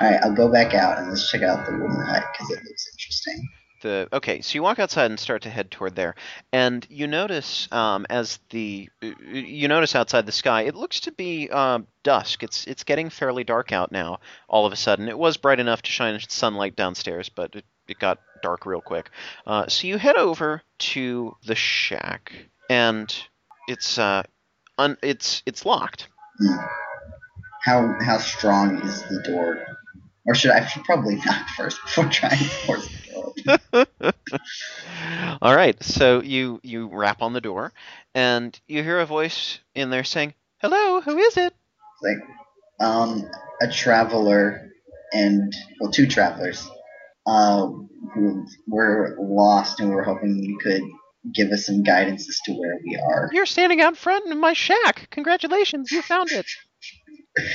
All 0.00 0.10
right, 0.10 0.20
I'll 0.22 0.34
go 0.34 0.50
back 0.50 0.74
out 0.74 0.98
and 0.98 1.08
let's 1.08 1.30
check 1.30 1.42
out 1.42 1.64
the 1.66 1.72
wooden 1.72 2.04
hut 2.04 2.24
because 2.32 2.50
it 2.50 2.64
looks 2.64 2.88
interesting. 2.92 3.48
The 3.82 4.08
okay, 4.12 4.42
so 4.42 4.54
you 4.54 4.62
walk 4.62 4.78
outside 4.78 5.10
and 5.10 5.18
start 5.18 5.42
to 5.42 5.50
head 5.50 5.70
toward 5.70 5.96
there, 5.96 6.14
and 6.52 6.86
you 6.90 7.06
notice 7.06 7.66
um, 7.72 8.06
as 8.10 8.38
the 8.50 8.88
you 9.00 9.68
notice 9.68 9.94
outside 9.96 10.26
the 10.26 10.32
sky, 10.32 10.62
it 10.62 10.74
looks 10.74 11.00
to 11.00 11.12
be 11.12 11.48
uh, 11.50 11.80
dusk. 12.02 12.42
It's 12.42 12.66
it's 12.66 12.84
getting 12.84 13.08
fairly 13.08 13.42
dark 13.42 13.72
out 13.72 13.90
now. 13.90 14.20
All 14.48 14.66
of 14.66 14.72
a 14.72 14.76
sudden, 14.76 15.08
it 15.08 15.18
was 15.18 15.38
bright 15.38 15.60
enough 15.60 15.80
to 15.82 15.90
shine 15.90 16.20
sunlight 16.28 16.76
downstairs, 16.76 17.30
but 17.30 17.54
it, 17.54 17.64
it 17.88 17.98
got 17.98 18.18
dark 18.42 18.66
real 18.66 18.82
quick. 18.82 19.10
Uh, 19.46 19.66
so 19.68 19.86
you 19.86 19.96
head 19.96 20.16
over 20.16 20.62
to 20.78 21.36
the 21.46 21.54
shack, 21.54 22.32
and 22.68 23.14
it's 23.66 23.98
uh, 23.98 24.22
un, 24.76 24.98
it's 25.02 25.42
it's 25.46 25.64
locked. 25.64 26.08
How 27.64 27.94
how 28.00 28.18
strong 28.18 28.82
is 28.82 29.02
the 29.04 29.22
door? 29.22 29.64
Or 30.26 30.34
should 30.34 30.50
I, 30.50 30.68
probably 30.84 31.16
knock 31.16 31.48
first 31.56 31.80
before 31.82 32.04
trying 32.10 32.38
to 32.38 32.44
force 32.44 32.88
the 32.88 33.12
door 33.12 33.34
open. 33.72 34.12
All 35.42 35.54
right, 35.54 35.82
so 35.82 36.22
you 36.22 36.60
you 36.62 36.88
rap 36.88 37.22
on 37.22 37.32
the 37.32 37.40
door, 37.40 37.72
and 38.14 38.58
you 38.68 38.82
hear 38.82 39.00
a 39.00 39.06
voice 39.06 39.58
in 39.74 39.90
there 39.90 40.04
saying, 40.04 40.34
"Hello, 40.58 41.00
who 41.00 41.16
is 41.18 41.36
it?" 41.36 41.54
like 42.02 42.18
um 42.80 43.28
a 43.62 43.70
traveler 43.70 44.70
and 45.12 45.54
well 45.80 45.90
two 45.90 46.06
travelers 46.06 46.68
uh 47.26 47.66
who 48.14 48.46
were 48.66 49.16
lost 49.20 49.80
and 49.80 49.90
we 49.90 49.94
were 49.94 50.02
hoping 50.02 50.42
you 50.42 50.58
could 50.58 50.82
give 51.34 51.50
us 51.50 51.66
some 51.66 51.82
guidance 51.82 52.28
as 52.28 52.38
to 52.44 52.52
where 52.52 52.78
we 52.84 52.96
are 52.96 53.28
You're 53.32 53.46
standing 53.46 53.82
out 53.82 53.96
front 53.96 54.30
of 54.30 54.38
my 54.38 54.54
shack. 54.54 55.08
Congratulations, 55.10 55.92
you 55.92 56.00
found 56.00 56.30
it. 56.32 56.46
it 57.36 57.46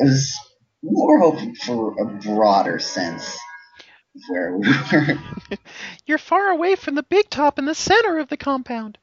was 0.00 0.36
more 0.84 1.20
hoping 1.20 1.54
for 1.54 1.94
a 2.00 2.06
broader 2.20 2.78
sense 2.78 3.38
where 4.28 4.56
we 4.56 4.68
were. 4.92 5.18
You're 6.06 6.18
far 6.18 6.50
away 6.50 6.76
from 6.76 6.94
the 6.94 7.02
big 7.02 7.30
top 7.30 7.58
in 7.58 7.64
the 7.64 7.74
center 7.74 8.18
of 8.18 8.28
the 8.28 8.36
compound. 8.36 8.98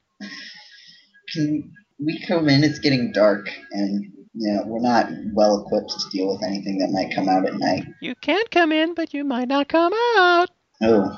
Can 1.34 1.72
we 2.00 2.24
come 2.28 2.50
in? 2.50 2.64
It's 2.64 2.80
getting 2.80 3.12
dark, 3.12 3.50
and 3.72 4.06
you 4.34 4.54
know 4.54 4.64
we're 4.66 4.82
not 4.82 5.10
well 5.34 5.62
equipped 5.62 5.92
to 5.92 6.10
deal 6.10 6.32
with 6.32 6.44
anything 6.44 6.80
that 6.80 6.92
might 6.92 7.14
come 7.16 7.30
out 7.30 7.48
at 7.48 7.56
night. 7.56 7.86
You 8.02 8.16
can't 8.16 8.50
come 8.52 8.72
in, 8.72 8.94
but 8.94 9.14
you 9.14 9.24
might 9.24 9.48
not 9.48 9.68
come 9.68 9.94
out. 10.18 10.50
Oh, 10.82 11.16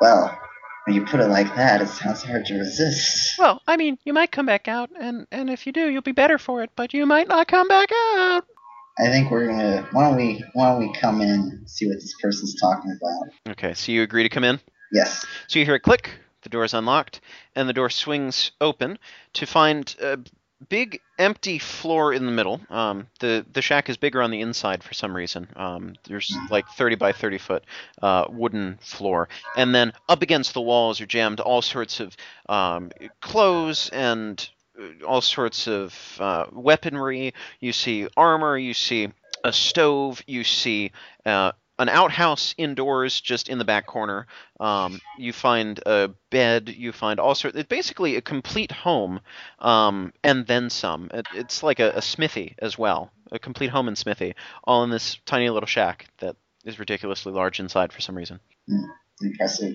well, 0.00 0.38
when 0.86 0.96
you 0.96 1.04
put 1.04 1.20
it 1.20 1.28
like 1.28 1.54
that, 1.56 1.82
it 1.82 1.88
sounds 1.88 2.22
hard 2.22 2.46
to 2.46 2.58
resist. 2.58 3.38
Well, 3.38 3.60
I 3.66 3.76
mean, 3.76 3.98
you 4.04 4.12
might 4.12 4.32
come 4.32 4.46
back 4.46 4.68
out, 4.68 4.90
and, 4.98 5.26
and 5.30 5.50
if 5.50 5.66
you 5.66 5.72
do, 5.72 5.88
you'll 5.88 6.02
be 6.02 6.12
better 6.12 6.38
for 6.38 6.62
it, 6.62 6.70
but 6.76 6.94
you 6.94 7.06
might 7.06 7.28
not 7.28 7.48
come 7.48 7.68
back 7.68 7.90
out. 7.92 8.44
I 8.98 9.08
think 9.08 9.30
we're 9.30 9.46
gonna. 9.46 9.86
Why 9.92 10.08
don't 10.08 10.16
we? 10.16 10.44
Why 10.54 10.70
don't 10.70 10.80
we 10.80 10.92
come 10.92 11.20
in 11.20 11.28
and 11.30 11.70
see 11.70 11.86
what 11.86 11.96
this 11.96 12.14
person's 12.20 12.60
talking 12.60 12.96
about? 13.00 13.52
Okay, 13.52 13.74
so 13.74 13.92
you 13.92 14.02
agree 14.02 14.24
to 14.24 14.28
come 14.28 14.44
in? 14.44 14.60
Yes. 14.92 15.24
So 15.46 15.58
you 15.58 15.64
hear 15.64 15.74
a 15.74 15.80
click, 15.80 16.10
the 16.42 16.48
door 16.48 16.64
is 16.64 16.74
unlocked, 16.74 17.20
and 17.54 17.68
the 17.68 17.72
door 17.72 17.90
swings 17.90 18.52
open 18.60 18.98
to 19.34 19.46
find 19.46 19.94
a 20.00 20.18
big 20.68 21.00
empty 21.18 21.58
floor 21.58 22.12
in 22.12 22.26
the 22.26 22.32
middle. 22.32 22.60
Um, 22.70 23.06
the 23.20 23.46
the 23.52 23.62
shack 23.62 23.88
is 23.88 23.96
bigger 23.96 24.20
on 24.22 24.30
the 24.30 24.40
inside 24.40 24.82
for 24.82 24.94
some 24.94 25.14
reason. 25.14 25.48
Um, 25.56 25.94
there's 26.04 26.40
like 26.50 26.68
30 26.68 26.96
by 26.96 27.12
30 27.12 27.38
foot 27.38 27.64
uh, 28.02 28.26
wooden 28.28 28.78
floor, 28.80 29.28
and 29.54 29.74
then 29.74 29.92
up 30.08 30.22
against 30.22 30.54
the 30.54 30.60
walls 30.60 31.00
are 31.00 31.06
jammed 31.06 31.40
all 31.40 31.62
sorts 31.62 32.00
of 32.00 32.16
um, 32.48 32.90
clothes 33.20 33.90
and 33.90 34.48
all 35.06 35.20
sorts 35.20 35.66
of 35.66 35.94
uh, 36.20 36.46
weaponry. 36.52 37.34
You 37.60 37.72
see 37.72 38.08
armor. 38.16 38.56
You 38.56 38.74
see 38.74 39.08
a 39.44 39.52
stove. 39.52 40.22
You 40.26 40.44
see 40.44 40.92
uh, 41.24 41.52
an 41.78 41.88
outhouse 41.88 42.54
indoors, 42.58 43.20
just 43.20 43.48
in 43.48 43.58
the 43.58 43.64
back 43.64 43.86
corner. 43.86 44.26
Um, 44.58 45.00
you 45.16 45.32
find 45.32 45.80
a 45.86 46.10
bed. 46.30 46.68
You 46.68 46.92
find 46.92 47.20
all 47.20 47.34
sorts. 47.34 47.56
It's 47.56 47.68
basically 47.68 48.16
a 48.16 48.20
complete 48.20 48.72
home, 48.72 49.20
um, 49.60 50.12
and 50.24 50.46
then 50.46 50.70
some. 50.70 51.10
It, 51.12 51.26
it's 51.34 51.62
like 51.62 51.80
a, 51.80 51.90
a 51.92 52.02
smithy 52.02 52.54
as 52.58 52.76
well, 52.76 53.10
a 53.30 53.38
complete 53.38 53.70
home 53.70 53.88
and 53.88 53.96
smithy, 53.96 54.34
all 54.64 54.84
in 54.84 54.90
this 54.90 55.18
tiny 55.26 55.50
little 55.50 55.66
shack 55.66 56.06
that 56.18 56.36
is 56.64 56.78
ridiculously 56.78 57.32
large 57.32 57.60
inside 57.60 57.92
for 57.92 58.00
some 58.00 58.16
reason. 58.16 58.40
Impressive. 59.22 59.74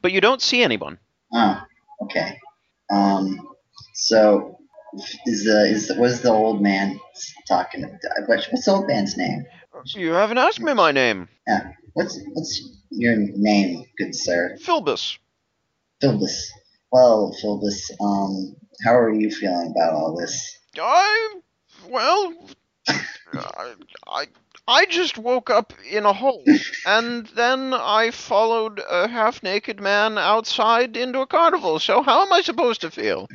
But 0.00 0.12
you 0.12 0.20
don't 0.20 0.40
see 0.40 0.62
anyone. 0.62 0.98
Oh, 1.32 1.60
okay. 2.02 2.38
Um, 2.90 3.55
so 3.96 4.58
is 5.26 5.44
the 5.44 5.66
is 5.66 5.88
the, 5.88 6.02
is 6.02 6.20
the 6.20 6.30
old 6.30 6.62
man 6.62 7.00
talking? 7.48 7.82
What's 8.26 8.46
what's 8.52 8.66
the 8.66 8.72
old 8.72 8.86
man's 8.86 9.16
name? 9.16 9.44
You 9.86 10.12
haven't 10.12 10.38
asked 10.38 10.60
me 10.60 10.74
my 10.74 10.92
name. 10.92 11.28
Yeah. 11.46 11.72
What's 11.94 12.20
what's 12.34 12.62
your 12.90 13.16
name, 13.16 13.84
good 13.98 14.14
sir? 14.14 14.56
Philbus. 14.60 15.18
Philbus. 16.02 16.46
Well, 16.92 17.34
Philbus, 17.42 17.90
um, 18.00 18.56
how 18.84 18.94
are 18.94 19.12
you 19.12 19.30
feeling 19.30 19.72
about 19.74 19.94
all 19.94 20.16
this? 20.16 20.58
I 20.78 21.34
well, 21.88 22.34
I, 22.88 23.74
I 24.06 24.26
I 24.68 24.86
just 24.86 25.16
woke 25.16 25.48
up 25.48 25.72
in 25.90 26.04
a 26.04 26.12
hole, 26.12 26.44
and 26.84 27.26
then 27.28 27.72
I 27.72 28.10
followed 28.10 28.82
a 28.86 29.08
half-naked 29.08 29.80
man 29.80 30.18
outside 30.18 30.96
into 30.96 31.20
a 31.20 31.26
carnival. 31.26 31.78
So 31.78 32.02
how 32.02 32.22
am 32.26 32.32
I 32.32 32.42
supposed 32.42 32.82
to 32.82 32.90
feel? 32.90 33.28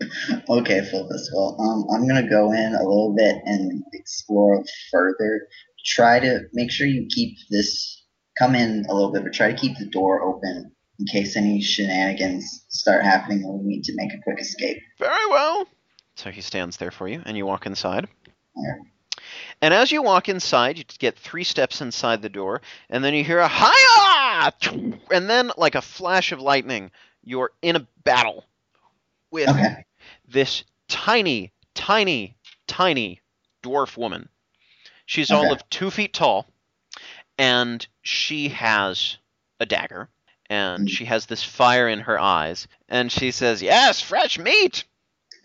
Okay, 0.48 0.80
Philbus. 0.80 1.28
Well, 1.32 1.56
um, 1.60 1.86
I'm 1.94 2.08
gonna 2.08 2.28
go 2.28 2.52
in 2.52 2.74
a 2.74 2.78
little 2.78 3.14
bit 3.16 3.36
and 3.44 3.82
explore 3.92 4.64
further. 4.90 5.46
Try 5.84 6.20
to 6.20 6.40
make 6.52 6.70
sure 6.70 6.86
you 6.86 7.06
keep 7.08 7.36
this. 7.50 8.04
Come 8.38 8.54
in 8.54 8.84
a 8.88 8.94
little 8.94 9.12
bit, 9.12 9.22
but 9.22 9.32
try 9.32 9.52
to 9.52 9.58
keep 9.58 9.76
the 9.78 9.86
door 9.86 10.22
open 10.22 10.72
in 10.98 11.06
case 11.06 11.36
any 11.36 11.60
shenanigans 11.60 12.64
start 12.68 13.04
happening 13.04 13.42
and 13.44 13.60
we 13.60 13.66
need 13.66 13.84
to 13.84 13.92
make 13.94 14.12
a 14.12 14.22
quick 14.22 14.40
escape. 14.40 14.78
Very 14.98 15.26
well. 15.28 15.66
So 16.14 16.30
he 16.30 16.40
stands 16.40 16.76
there 16.76 16.90
for 16.90 17.08
you, 17.08 17.22
and 17.24 17.36
you 17.36 17.46
walk 17.46 17.66
inside. 17.66 18.08
Yeah. 18.56 18.74
And 19.62 19.74
as 19.74 19.92
you 19.92 20.02
walk 20.02 20.28
inside, 20.28 20.78
you 20.78 20.84
get 20.98 21.18
three 21.18 21.44
steps 21.44 21.80
inside 21.80 22.22
the 22.22 22.28
door, 22.28 22.62
and 22.88 23.04
then 23.04 23.14
you 23.14 23.24
hear 23.24 23.38
a 23.38 23.48
hiya! 23.48 24.52
And 25.10 25.28
then, 25.28 25.50
like 25.56 25.74
a 25.74 25.82
flash 25.82 26.32
of 26.32 26.40
lightning, 26.40 26.90
you're 27.22 27.52
in 27.62 27.76
a 27.76 27.86
battle 28.04 28.44
with 29.30 29.48
Okay. 29.48 29.84
This 30.30 30.64
tiny, 30.88 31.52
tiny, 31.74 32.36
tiny 32.66 33.20
dwarf 33.62 33.96
woman. 33.96 34.28
She's 35.06 35.32
all 35.32 35.52
of 35.52 35.68
two 35.70 35.90
feet 35.90 36.14
tall, 36.14 36.46
and 37.38 37.86
she 38.02 38.48
has 38.50 39.18
a 39.60 39.66
dagger, 39.66 40.08
and 40.48 40.86
Mm. 40.86 40.90
she 40.90 41.04
has 41.06 41.26
this 41.26 41.42
fire 41.42 41.88
in 41.88 42.00
her 42.00 42.18
eyes, 42.18 42.68
and 42.88 43.10
she 43.10 43.30
says, 43.30 43.62
"Yes, 43.62 44.00
fresh 44.00 44.38
meat." 44.38 44.84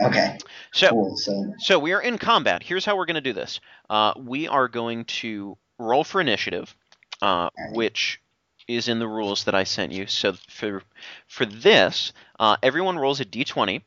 Okay. 0.02 0.38
So, 0.74 0.90
Cool. 0.90 1.16
So 1.18 1.54
so 1.58 1.80
we 1.80 1.94
are 1.94 2.02
in 2.02 2.18
combat. 2.18 2.64
Here's 2.64 2.86
how 2.86 2.96
we're 2.98 3.06
going 3.06 3.16
to 3.16 3.22
do 3.22 3.34
this. 3.34 3.60
Uh, 3.90 4.14
we 4.18 4.48
are 4.48 4.68
going 4.68 5.06
to 5.06 5.58
roll 5.80 6.04
for 6.04 6.22
initiative, 6.22 6.76
uh, 7.22 7.50
which 7.74 8.22
is 8.68 8.88
in 8.88 9.00
the 9.00 9.08
rules 9.08 9.46
that 9.46 9.56
I 9.56 9.64
sent 9.64 9.92
you. 9.92 10.08
So 10.08 10.34
for 10.50 10.84
for 11.28 11.46
this, 11.46 12.14
uh, 12.40 12.58
everyone 12.62 12.98
rolls 12.98 13.20
a 13.22 13.26
d20, 13.26 13.82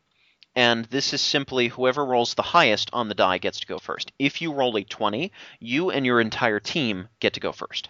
and 0.59 0.85
this 0.87 1.15
is 1.15 1.21
simply 1.21 1.69
whoever 1.69 2.05
rolls 2.05 2.35
the 2.35 2.43
highest 2.43 2.91
on 2.93 3.09
the 3.09 3.15
die 3.15 3.39
gets 3.39 3.61
to 3.61 3.67
go 3.67 3.79
first. 3.79 4.11
If 4.19 4.43
you 4.43 4.53
roll 4.53 4.77
a 4.77 4.83
20, 4.83 5.31
you 5.61 5.91
and 5.91 6.05
your 6.05 6.21
entire 6.21 6.59
team 6.59 7.07
get 7.21 7.35
to 7.35 7.41
go 7.41 7.53
first. 7.53 7.89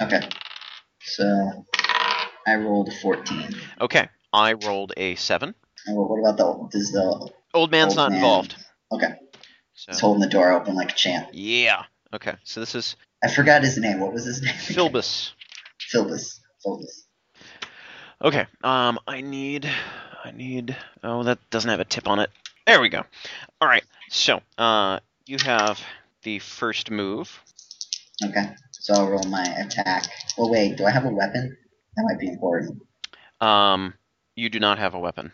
okay. 0.00 0.28
So 1.00 1.64
I 2.46 2.56
rolled 2.56 2.88
a 2.88 2.92
14. 2.92 3.54
Okay, 3.80 4.08
I 4.32 4.52
rolled 4.52 4.92
a 4.96 5.14
seven. 5.16 5.54
And 5.86 5.96
what 5.96 6.08
what 6.10 6.20
about 6.20 6.36
the 6.70 6.78
does 6.78 6.92
the 6.92 7.30
Old 7.54 7.70
man's 7.70 7.92
Old 7.92 7.96
not 7.96 8.10
man. 8.10 8.18
involved. 8.18 8.56
okay? 8.92 9.14
So 9.74 9.90
It's 9.90 10.00
holding 10.00 10.20
the 10.20 10.28
door 10.28 10.52
open 10.52 10.74
like 10.74 10.92
a 10.92 10.94
champ. 10.94 11.28
yeah. 11.32 11.84
Okay, 12.14 12.34
so 12.44 12.60
this 12.60 12.74
is 12.74 12.96
I 13.24 13.28
forgot 13.28 13.62
his 13.62 13.78
name. 13.78 14.00
What 14.00 14.12
was 14.12 14.24
his 14.26 14.42
name? 14.42 14.52
Philbus. 14.54 15.32
Philbus. 15.90 16.40
Philbus. 16.64 17.06
Okay. 18.20 18.46
Um, 18.62 18.98
I 19.08 19.20
need, 19.22 19.68
I 20.24 20.30
need. 20.30 20.76
Oh, 21.02 21.22
that 21.24 21.38
doesn't 21.50 21.70
have 21.70 21.80
a 21.80 21.84
tip 21.84 22.08
on 22.08 22.18
it. 22.18 22.30
There 22.66 22.80
we 22.80 22.88
go. 22.88 23.02
All 23.60 23.68
right. 23.68 23.84
So, 24.08 24.40
uh, 24.56 25.00
you 25.26 25.38
have 25.44 25.80
the 26.22 26.38
first 26.38 26.90
move. 26.90 27.42
Okay. 28.24 28.50
So 28.72 28.94
I'll 28.94 29.08
roll 29.08 29.24
my 29.24 29.42
attack. 29.42 30.06
Well, 30.36 30.50
wait. 30.50 30.76
Do 30.76 30.84
I 30.86 30.90
have 30.90 31.04
a 31.04 31.10
weapon? 31.10 31.56
That 31.96 32.04
might 32.08 32.18
be 32.18 32.28
important. 32.28 32.82
Um, 33.40 33.94
you 34.36 34.48
do 34.48 34.60
not 34.60 34.78
have 34.78 34.94
a 34.94 34.98
weapon. 34.98 35.32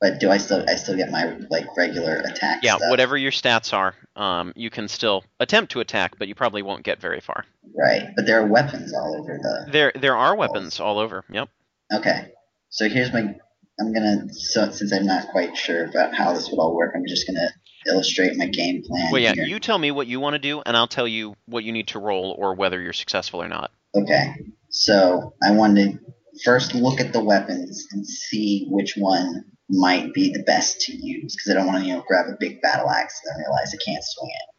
But 0.00 0.20
do 0.20 0.30
I 0.30 0.38
still? 0.38 0.64
I 0.68 0.74
still 0.74 0.96
get 0.96 1.10
my 1.10 1.36
like 1.50 1.66
regular 1.76 2.16
attack. 2.16 2.60
Yeah, 2.62 2.76
stuff. 2.76 2.90
whatever 2.90 3.16
your 3.16 3.30
stats 3.30 3.72
are, 3.72 3.94
um, 4.16 4.52
you 4.56 4.68
can 4.68 4.88
still 4.88 5.24
attempt 5.40 5.72
to 5.72 5.80
attack, 5.80 6.18
but 6.18 6.28
you 6.28 6.34
probably 6.34 6.62
won't 6.62 6.82
get 6.82 7.00
very 7.00 7.20
far. 7.20 7.46
Right. 7.74 8.10
But 8.14 8.26
there 8.26 8.40
are 8.40 8.46
weapons 8.46 8.92
all 8.92 9.16
over 9.18 9.38
the. 9.40 9.70
There, 9.70 9.92
there 9.94 10.16
are 10.16 10.36
weapons 10.36 10.80
all 10.80 10.98
over. 10.98 11.24
Yep. 11.30 11.48
Okay. 11.92 12.32
So 12.68 12.88
here's 12.88 13.12
my. 13.12 13.34
I'm 13.78 13.92
gonna. 13.92 14.32
So 14.32 14.70
since 14.70 14.92
I'm 14.92 15.06
not 15.06 15.28
quite 15.28 15.56
sure 15.56 15.86
about 15.86 16.14
how 16.14 16.32
this 16.32 16.50
would 16.50 16.58
all 16.58 16.74
work, 16.74 16.92
I'm 16.94 17.06
just 17.06 17.26
gonna 17.26 17.48
illustrate 17.86 18.36
my 18.36 18.46
game 18.46 18.82
plan. 18.82 19.10
Well, 19.10 19.20
yeah. 19.20 19.34
here. 19.34 19.44
You 19.44 19.58
tell 19.58 19.78
me 19.78 19.90
what 19.90 20.06
you 20.06 20.20
want 20.20 20.34
to 20.34 20.38
do, 20.38 20.62
and 20.64 20.76
I'll 20.76 20.88
tell 20.88 21.08
you 21.08 21.34
what 21.46 21.64
you 21.64 21.72
need 21.72 21.88
to 21.88 21.98
roll 21.98 22.36
or 22.38 22.54
whether 22.54 22.80
you're 22.80 22.92
successful 22.92 23.42
or 23.42 23.48
not. 23.48 23.70
Okay. 23.94 24.34
So 24.70 25.34
I 25.42 25.52
wanted 25.52 25.98
to 25.98 26.40
first 26.44 26.74
look 26.74 27.00
at 27.00 27.12
the 27.12 27.22
weapons 27.22 27.86
and 27.92 28.06
see 28.06 28.66
which 28.68 28.94
one 28.96 29.44
might 29.68 30.12
be 30.12 30.32
the 30.32 30.42
best 30.42 30.80
to 30.82 30.92
use 30.92 31.34
because 31.34 31.50
I 31.50 31.54
don't 31.54 31.66
want 31.66 31.82
to 31.82 31.88
you 31.88 31.94
know 31.94 32.04
grab 32.06 32.26
a 32.26 32.36
big 32.38 32.60
battle 32.60 32.90
axe 32.90 33.20
and 33.24 33.32
then 33.32 33.44
realize 33.44 33.72
I 33.74 33.78
can't 33.84 34.04
swing 34.04 34.30
it. 34.30 34.53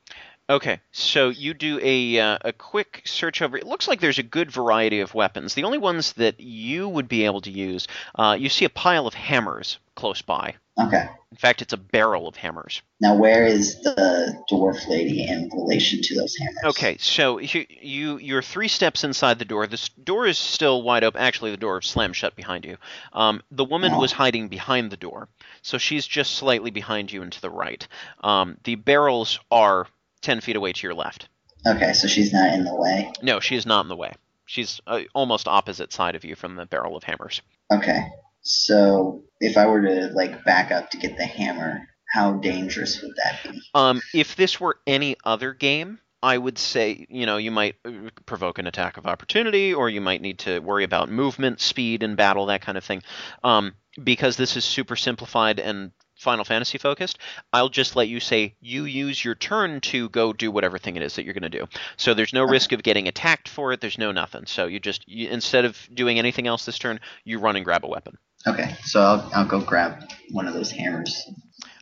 Okay, 0.47 0.79
so 0.91 1.29
you 1.29 1.55
do 1.55 1.79
a 1.81 2.19
uh, 2.19 2.37
a 2.41 2.53
quick 2.53 3.01
search 3.05 3.41
over. 3.41 3.57
It 3.57 3.65
looks 3.65 3.87
like 3.87 3.99
there's 3.99 4.19
a 4.19 4.23
good 4.23 4.51
variety 4.51 4.99
of 4.99 5.15
weapons. 5.15 5.55
The 5.55 5.63
only 5.63 5.79
ones 5.79 6.13
that 6.13 6.39
you 6.39 6.87
would 6.87 7.07
be 7.07 7.25
able 7.25 7.41
to 7.41 7.51
use, 7.51 7.87
uh, 8.13 8.37
you 8.39 8.47
see 8.49 8.63
a 8.65 8.69
pile 8.69 9.07
of 9.07 9.15
hammers 9.15 9.79
close 9.95 10.21
by. 10.21 10.53
Okay. 10.79 11.07
In 11.31 11.37
fact, 11.37 11.61
it's 11.61 11.73
a 11.73 11.77
barrel 11.77 12.27
of 12.27 12.35
hammers. 12.35 12.81
Now 12.99 13.15
where 13.15 13.45
is 13.45 13.81
the 13.81 14.37
dwarf 14.51 14.87
lady 14.87 15.25
in 15.27 15.49
relation 15.53 16.01
to 16.03 16.15
those 16.15 16.35
hammers? 16.37 16.63
Okay, 16.65 16.97
so 16.99 17.39
you, 17.39 17.65
you 17.81 18.17
you're 18.17 18.41
three 18.43 18.67
steps 18.67 19.03
inside 19.03 19.39
the 19.39 19.45
door. 19.45 19.65
This 19.65 19.89
door 19.89 20.27
is 20.27 20.37
still 20.37 20.83
wide 20.83 21.03
open. 21.03 21.21
Actually, 21.21 21.51
the 21.51 21.57
door 21.57 21.81
slammed 21.81 22.15
shut 22.15 22.35
behind 22.35 22.65
you. 22.65 22.77
Um, 23.13 23.41
the 23.49 23.65
woman 23.65 23.93
Oh. 23.93 23.99
was 23.99 24.11
hiding 24.11 24.47
behind 24.49 24.91
the 24.91 24.97
door, 24.97 25.27
so 25.63 25.77
she's 25.79 26.05
just 26.05 26.35
slightly 26.35 26.69
behind 26.71 27.11
you 27.11 27.23
and 27.23 27.31
to 27.31 27.41
the 27.41 27.49
right. 27.49 27.87
Um, 28.23 28.57
the 28.63 28.75
barrels 28.75 29.39
are 29.49 29.87
ten 30.25 30.41
feet 30.41 30.55
away 30.55 30.73
to 30.73 30.87
your 30.87 30.93
left. 30.93 31.29
Okay, 31.65 31.93
so 31.93 32.07
she's 32.07 32.33
not 32.33 32.53
in 32.53 32.63
the 32.63 32.75
way. 32.75 33.11
No, 33.21 33.39
she 33.39 33.55
is 33.55 33.65
not 33.65 33.85
in 33.85 33.89
the 33.89 33.95
way. 33.95 34.13
She's 34.45 34.79
uh, 34.85 35.01
almost 35.13 35.47
opposite 35.47 35.91
side 35.91 36.15
of 36.15 36.23
you 36.23 36.35
from 36.35 36.55
the 36.55 36.65
barrel 36.65 36.95
of 36.95 37.03
hammers. 37.03 37.41
Okay. 37.71 38.05
So 38.41 39.23
if 39.39 39.57
I 39.57 39.65
were 39.65 39.81
to 39.81 40.07
like 40.13 40.43
back 40.43 40.71
up 40.71 40.91
to 40.91 40.97
get 40.97 41.17
the 41.17 41.25
hammer, 41.25 41.87
how 42.13 42.33
dangerous 42.33 43.01
would 43.01 43.15
that 43.23 43.39
be? 43.43 43.61
Um, 43.73 44.01
if 44.13 44.35
this 44.35 44.59
were 44.59 44.77
any 44.85 45.15
other 45.25 45.53
game, 45.53 45.99
I 46.21 46.37
would 46.37 46.59
say, 46.59 47.07
you 47.09 47.25
know, 47.25 47.37
you 47.37 47.49
might 47.49 47.75
uh, 47.83 47.91
provoke 48.27 48.59
an 48.59 48.67
attack 48.67 48.97
of 48.97 49.07
opportunity, 49.07 49.73
or 49.73 49.89
you 49.89 50.01
might 50.01 50.21
need 50.21 50.39
to 50.39 50.59
worry 50.59 50.83
about 50.83 51.09
movement, 51.09 51.59
speed 51.59 52.03
and 52.03 52.15
battle, 52.15 52.45
that 52.47 52.61
kind 52.61 52.77
of 52.77 52.83
thing. 52.83 53.01
Um, 53.43 53.73
because 54.03 54.37
this 54.37 54.55
is 54.55 54.65
super 54.65 54.95
simplified 54.95 55.59
and 55.59 55.91
Final 56.15 56.45
Fantasy 56.45 56.77
focused, 56.77 57.17
I'll 57.53 57.69
just 57.69 57.95
let 57.95 58.07
you 58.07 58.19
say 58.19 58.55
you 58.61 58.85
use 58.85 59.23
your 59.23 59.35
turn 59.35 59.81
to 59.81 60.09
go 60.09 60.33
do 60.33 60.49
whatever 60.51 60.77
thing 60.77 60.95
it 60.95 61.01
is 61.01 61.15
that 61.15 61.25
you're 61.25 61.33
going 61.33 61.49
to 61.49 61.59
do. 61.59 61.67
So 61.97 62.13
there's 62.13 62.33
no 62.33 62.43
Okay. 62.43 62.51
risk 62.53 62.71
of 62.71 62.83
getting 62.83 63.07
attacked 63.07 63.47
for 63.49 63.71
it. 63.73 63.81
There's 63.81 63.97
no 63.97 64.11
nothing. 64.11 64.45
So 64.45 64.65
you 64.67 64.79
just 64.79 65.07
you, 65.07 65.29
instead 65.29 65.65
of 65.65 65.77
doing 65.93 66.17
anything 66.19 66.47
else 66.47 66.65
this 66.65 66.79
turn, 66.79 66.99
you 67.23 67.39
run 67.39 67.55
and 67.55 67.65
grab 67.65 67.83
a 67.83 67.87
weapon. 67.87 68.17
Okay, 68.47 68.75
so 68.83 69.01
I'll, 69.01 69.31
I'll 69.33 69.45
go 69.47 69.59
grab 69.59 70.03
one 70.31 70.47
of 70.47 70.53
those 70.53 70.71
hammers. 70.71 71.27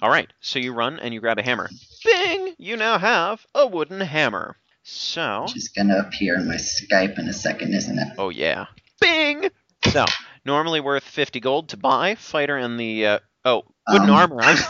All 0.02 0.10
right. 0.10 0.32
So 0.40 0.60
you 0.60 0.74
run 0.74 1.00
and 1.00 1.14
you 1.14 1.20
grab 1.20 1.38
a 1.38 1.44
hammer. 1.44 1.70
Bing! 2.04 2.54
You 2.58 2.76
now 2.78 2.98
have 2.98 3.46
a 3.54 3.68
wooden 3.68 4.00
hammer. 4.02 4.56
So 4.84 5.44
Which 5.44 5.56
is 5.58 5.70
gonna 5.70 5.98
appear 5.98 6.36
in 6.38 6.48
my 6.48 6.56
Skype 6.56 7.18
in 7.20 7.28
a 7.30 7.34
second, 7.34 7.74
isn't 7.74 7.98
it? 8.00 8.08
Oh 8.18 8.30
yeah. 8.30 8.66
Bing. 9.00 9.50
So 9.86 10.06
normally 10.46 10.80
worth 10.80 11.04
fifty 11.04 11.40
gold 11.40 11.70
to 11.70 11.78
buy. 11.78 12.16
Fighter 12.16 12.58
and 12.58 12.80
the 12.80 13.06
uh, 13.08 13.20
oh 13.46 13.64
wooden 13.92 14.10
Um, 14.10 14.16
armor. 14.16 14.40
I'm, 14.42 14.58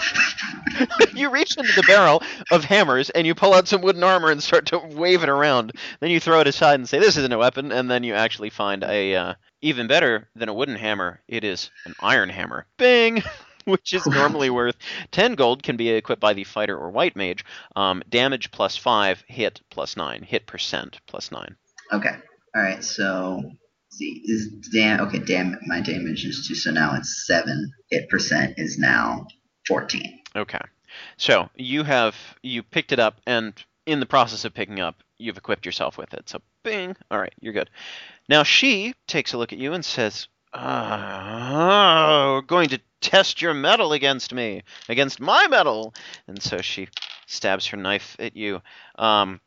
you 1.13 1.29
reach 1.29 1.57
into 1.57 1.73
the 1.73 1.83
barrel 1.83 2.23
of 2.51 2.63
hammers 2.63 3.09
and 3.11 3.27
you 3.27 3.35
pull 3.35 3.53
out 3.53 3.67
some 3.67 3.81
wooden 3.81 4.03
armor 4.03 4.31
and 4.31 4.41
start 4.41 4.65
to 4.67 4.79
wave 4.79 5.23
it 5.23 5.29
around. 5.29 5.73
Then 5.99 6.09
you 6.09 6.19
throw 6.19 6.39
it 6.39 6.47
aside 6.47 6.75
and 6.75 6.89
say, 6.89 6.99
"This 6.99 7.17
isn't 7.17 7.33
a 7.33 7.37
weapon." 7.37 7.71
And 7.71 7.89
then 7.89 8.03
you 8.03 8.13
actually 8.15 8.49
find 8.49 8.83
a 8.83 9.15
uh, 9.15 9.33
even 9.61 9.87
better 9.87 10.29
than 10.35 10.49
a 10.49 10.53
wooden 10.53 10.75
hammer. 10.75 11.21
It 11.27 11.43
is 11.43 11.69
an 11.85 11.93
iron 11.99 12.29
hammer. 12.29 12.65
Bing. 12.77 13.23
Which 13.65 13.93
is 13.93 14.05
normally 14.05 14.49
worth 14.49 14.75
10 15.11 15.35
gold, 15.35 15.63
can 15.63 15.77
be 15.77 15.87
equipped 15.91 16.19
by 16.19 16.33
the 16.33 16.43
fighter 16.43 16.77
or 16.77 16.89
white 16.89 17.15
mage. 17.15 17.45
Um, 17.77 18.03
damage 18.09 18.51
plus 18.51 18.75
5, 18.75 19.23
hit 19.25 19.61
plus 19.69 19.95
9, 19.95 20.21
hit 20.21 20.45
percent 20.45 20.99
plus 21.07 21.31
9. 21.31 21.55
Okay. 21.93 22.13
All 22.53 22.61
right. 22.61 22.83
So 22.83 23.41
see, 23.97 24.21
is 24.25 24.47
dam 24.71 25.01
okay? 25.01 25.19
Damn, 25.19 25.57
my 25.65 25.81
damage 25.81 26.25
is 26.25 26.47
two, 26.47 26.55
so 26.55 26.71
now 26.71 26.95
it's 26.95 27.25
seven. 27.25 27.71
Hit 27.89 28.09
percent 28.09 28.55
is 28.57 28.77
now 28.77 29.27
fourteen. 29.67 30.19
Okay. 30.35 30.61
So 31.17 31.49
you 31.55 31.83
have 31.83 32.15
you 32.41 32.63
picked 32.63 32.91
it 32.91 32.99
up, 32.99 33.19
and 33.25 33.53
in 33.85 33.99
the 33.99 34.05
process 34.05 34.45
of 34.45 34.53
picking 34.53 34.79
up, 34.79 34.95
you've 35.17 35.37
equipped 35.37 35.65
yourself 35.65 35.97
with 35.97 36.13
it. 36.13 36.29
So 36.29 36.41
bing. 36.63 36.95
All 37.11 37.19
right, 37.19 37.33
you're 37.39 37.53
good. 37.53 37.69
Now 38.29 38.43
she 38.43 38.93
takes 39.07 39.33
a 39.33 39.37
look 39.37 39.53
at 39.53 39.59
you 39.59 39.73
and 39.73 39.83
says, 39.83 40.27
"Oh, 40.53 42.33
we're 42.35 42.41
going 42.41 42.69
to 42.69 42.81
test 43.01 43.41
your 43.41 43.53
metal 43.53 43.93
against 43.93 44.33
me, 44.33 44.63
against 44.89 45.19
my 45.19 45.47
metal." 45.47 45.93
And 46.27 46.41
so 46.41 46.59
she 46.59 46.87
stabs 47.25 47.67
her 47.67 47.77
knife 47.77 48.15
at 48.19 48.35
you. 48.35 48.61
Um, 48.95 49.41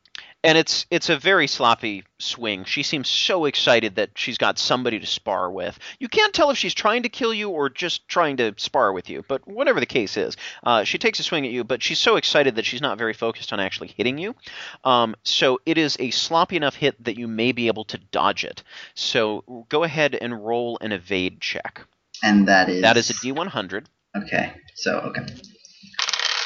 and 0.47 0.57
it's 0.57 0.87
it's 0.93 1.09
a 1.09 1.19
very 1.19 1.49
sloppy 1.49 2.05
swing. 2.21 2.65
She 2.65 2.85
seems 2.85 3.09
so 3.09 3.47
excited 3.47 3.97
that 3.97 4.11
she's 4.15 4.39
got 4.39 4.61
somebody 4.61 5.01
to 5.01 5.07
spar 5.07 5.51
with. 5.51 5.77
You 5.99 6.09
can't 6.09 6.33
tell 6.33 6.51
if 6.51 6.57
she's 6.57 6.73
trying 6.73 7.03
to 7.03 7.09
kill 7.09 7.35
you 7.35 7.51
or 7.51 7.69
just 7.69 8.07
trying 8.07 8.37
to 8.37 8.55
spar 8.57 8.93
with 8.93 9.11
you, 9.11 9.25
but 9.27 9.47
whatever 9.49 9.81
the 9.81 9.87
case 9.87 10.17
is, 10.17 10.37
uh, 10.63 10.85
she 10.85 10.99
takes 10.99 11.19
a 11.19 11.25
swing 11.25 11.45
at 11.45 11.51
you. 11.51 11.65
But 11.65 11.83
she's 11.83 11.99
so 11.99 12.15
excited 12.15 12.55
that 12.55 12.65
she's 12.65 12.81
not 12.81 12.97
very 12.97 13.13
focused 13.13 13.53
on 13.53 13.59
actually 13.59 13.89
hitting 13.89 14.19
you. 14.19 14.37
Um, 14.85 15.17
so 15.25 15.59
it 15.67 15.79
is 15.79 15.97
a 15.99 16.13
sloppy 16.13 16.57
enough 16.57 16.77
hit 16.77 17.03
that 17.05 17.19
you 17.19 17.27
may 17.27 17.51
be 17.51 17.67
able 17.67 17.85
to 17.87 17.99
dodge 17.99 18.45
it. 18.45 18.63
So 18.95 19.67
go 19.69 19.83
ahead 19.83 20.15
and 20.15 20.47
roll 20.47 20.79
an 20.81 20.93
evade 20.93 21.41
check. 21.41 21.85
And 22.23 22.47
that 22.47 22.69
is 22.69 22.83
That 22.83 22.97
is 22.97 23.11
a 23.11 23.15
D100. 23.15 23.87
Okay. 24.17 24.53
So 24.77 25.01
okay. 25.01 25.27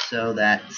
So 0.09 0.33
that's 0.33 0.75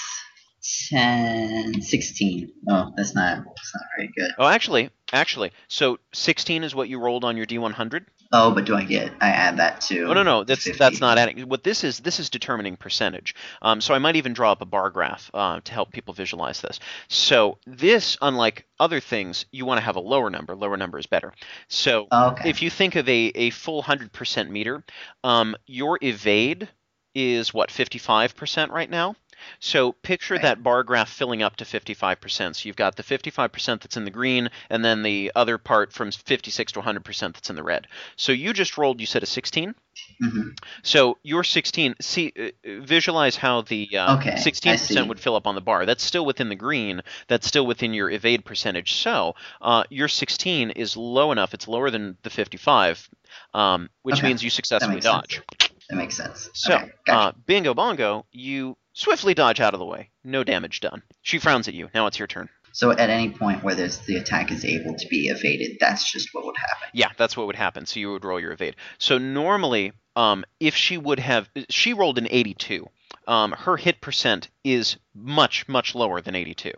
10, 0.63 1.83
16. 1.83 2.53
Oh, 2.69 2.93
that's 2.97 3.15
not 3.15 3.45
that's 3.45 3.75
not 3.75 3.85
very 3.97 4.11
good. 4.17 4.31
Oh, 4.39 4.47
actually, 4.47 4.91
actually, 5.13 5.53
so 5.69 5.99
16 6.13 6.63
is 6.63 6.75
what 6.75 6.89
you 6.89 6.99
rolled 7.01 7.25
on 7.25 7.37
your 7.37 7.47
D100. 7.47 8.05
Oh, 8.35 8.51
but 8.55 8.65
do 8.65 8.75
I 8.75 8.85
get 8.85 9.13
I 9.21 9.29
add 9.29 9.59
that 9.59 9.83
to 9.83 10.05
Oh 10.05 10.15
no 10.15 10.23
no 10.23 10.43
that's 10.43 10.65
50? 10.65 10.79
that's 10.79 11.01
not 11.01 11.19
adding. 11.19 11.49
What 11.49 11.65
this 11.65 11.85
is 11.85 12.01
this 12.01 12.19
is 12.19 12.31
determining 12.31 12.77
percentage. 12.77 13.35
Um, 13.61 13.81
so 13.81 13.93
I 13.93 13.99
might 13.99 14.17
even 14.17 14.33
draw 14.33 14.53
up 14.53 14.63
a 14.63 14.65
bar 14.65 14.89
graph 14.89 15.31
uh, 15.35 15.61
to 15.61 15.73
help 15.73 15.93
people 15.93 16.15
visualize 16.15 16.61
this. 16.61 16.81
So 17.09 17.59
this, 17.67 18.17
unlike 18.23 18.67
other 18.81 19.01
things, 19.01 19.45
you 19.53 19.67
want 19.67 19.79
to 19.79 19.85
have 19.85 19.97
a 19.97 20.01
lower 20.01 20.31
number. 20.31 20.57
Lower 20.57 20.79
number 20.79 20.99
is 20.99 21.07
better. 21.07 21.35
So 21.69 22.07
okay. 22.11 22.49
if 22.49 22.63
you 22.63 22.71
think 22.71 22.97
of 22.97 23.07
a 23.09 23.33
a 23.35 23.51
full 23.51 23.83
hundred 23.83 24.13
percent 24.13 24.51
meter, 24.51 24.83
um, 25.25 25.55
your 25.67 25.99
evade 26.01 26.69
is 27.15 27.53
what 27.53 27.69
55% 27.69 28.71
right 28.71 28.89
now. 28.89 29.15
So 29.61 29.93
picture 29.93 30.35
Right. 30.35 30.43
that 30.43 30.63
bar 30.63 30.83
graph 30.83 31.09
filling 31.11 31.43
up 31.43 31.57
to 31.57 31.65
55%. 31.65 32.57
So 32.57 32.67
you've 32.67 32.77
got 32.77 32.97
the 32.97 33.03
55% 33.03 33.83
that's 33.83 33.97
in 33.97 34.05
the 34.05 34.11
green, 34.11 34.49
and 34.71 34.85
then 34.85 35.03
the 35.03 35.33
other 35.35 35.59
part 35.59 35.93
from 35.93 36.11
56 36.13 36.73
to 36.73 36.81
100% 36.81 37.35
that's 37.35 37.51
in 37.51 37.57
the 37.57 37.63
red. 37.63 37.87
So 38.17 38.33
you 38.33 38.53
just 38.53 38.77
rolled, 38.79 39.01
you 39.01 39.07
said 39.07 39.23
a 39.23 39.27
16. 39.27 39.75
Mhm. 40.23 40.57
So 40.83 41.19
your 41.23 41.45
16, 41.45 41.95
see, 42.01 42.33
uh, 42.39 42.51
visualize 42.81 43.37
how 43.37 43.63
the 43.63 43.89
uh, 43.99 44.17
Okay, 44.17 44.35
16% 44.37 45.09
would 45.09 45.21
fill 45.21 45.37
up 45.37 45.47
on 45.47 45.55
the 45.55 45.61
bar. 45.61 45.85
That's 45.85 46.03
still 46.05 46.25
within 46.25 46.49
the 46.49 46.55
green. 46.55 47.03
That's 47.29 47.47
still 47.47 47.67
within 47.67 47.93
your 47.93 48.11
evade 48.11 48.45
percentage. 48.45 48.95
So 48.95 49.35
uh, 49.61 49.85
your 49.91 50.09
16 50.09 50.71
is 50.71 50.97
low 50.97 51.33
enough. 51.33 51.53
It's 51.55 51.69
lower 51.69 51.91
than 51.91 52.17
the 52.23 52.31
55, 52.31 53.09
um, 53.55 53.91
which 54.03 54.17
Okay, 54.19 54.29
means 54.29 54.43
you 54.43 54.51
successfully 54.51 54.95
makes 54.97 55.07
sense. 55.07 55.17
dodge. 55.29 55.43
That 55.91 55.97
makes 55.97 56.17
sense. 56.17 56.49
So, 56.55 56.77
okay, 56.77 56.91
gotcha. 57.07 57.19
uh, 57.19 57.33
bingo 57.47 57.75
bongo, 57.75 58.25
you 58.33 58.77
swiftly 58.93 59.35
dodge 59.35 59.61
out 59.61 59.75
of 59.75 59.81
the 59.81 59.87
way. 59.87 60.11
No 60.25 60.45
damage 60.45 60.81
done. 60.81 61.03
She 61.23 61.39
frowns 61.39 61.69
at 61.69 61.75
you. 61.75 61.89
Now 61.95 62.07
it's 62.07 62.19
your 62.19 62.29
turn. 62.29 62.49
so 62.73 62.91
at 62.91 63.11
any 63.11 63.31
point 63.31 63.63
where 63.63 63.75
there's 63.75 63.99
the 63.99 64.17
attack 64.17 64.51
is 64.51 64.65
able 64.65 64.95
to 64.97 65.07
be 65.09 65.29
evaded, 65.29 65.77
that's 65.81 66.11
just 66.11 66.31
what 66.33 66.45
would 66.45 66.57
happen. 66.57 66.89
Yeah, 66.93 67.11
that's 67.17 67.37
what 67.37 67.47
would 67.47 67.57
happen. 67.57 67.87
So 67.87 68.01
you 68.01 68.13
would 68.13 68.25
roll 68.25 68.41
your 68.41 68.53
evade. 68.53 68.77
So 68.99 69.19
normally, 69.19 69.93
um, 70.17 70.45
if 70.61 70.75
she 70.75 70.97
would 70.99 71.19
have, 71.21 71.49
she 71.69 71.93
rolled 71.93 72.19
an 72.19 72.29
82. 72.31 72.89
Um, 73.29 73.53
her 73.53 73.77
hit 73.77 74.01
percent 74.01 74.49
is 74.65 74.97
much 75.15 75.69
much 75.69 75.95
lower 75.95 76.21
than 76.21 76.35
82. 76.35 76.73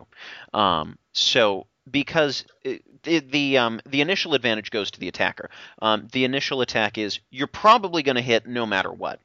Um, 0.53 0.97
so 1.13 1.65
because 1.89 2.45
it, 2.63 2.83
the 3.03 3.19
the, 3.19 3.57
um, 3.57 3.81
the 3.85 4.01
initial 4.01 4.33
advantage 4.33 4.69
goes 4.71 4.91
to 4.91 4.99
the 4.99 5.07
attacker. 5.07 5.49
Um, 5.81 6.07
the 6.11 6.23
initial 6.25 6.61
attack 6.61 6.97
is 6.97 7.19
you're 7.31 7.47
probably 7.47 8.03
going 8.03 8.15
to 8.15 8.21
hit 8.21 8.47
no 8.47 8.65
matter 8.65 8.91
what. 8.91 9.19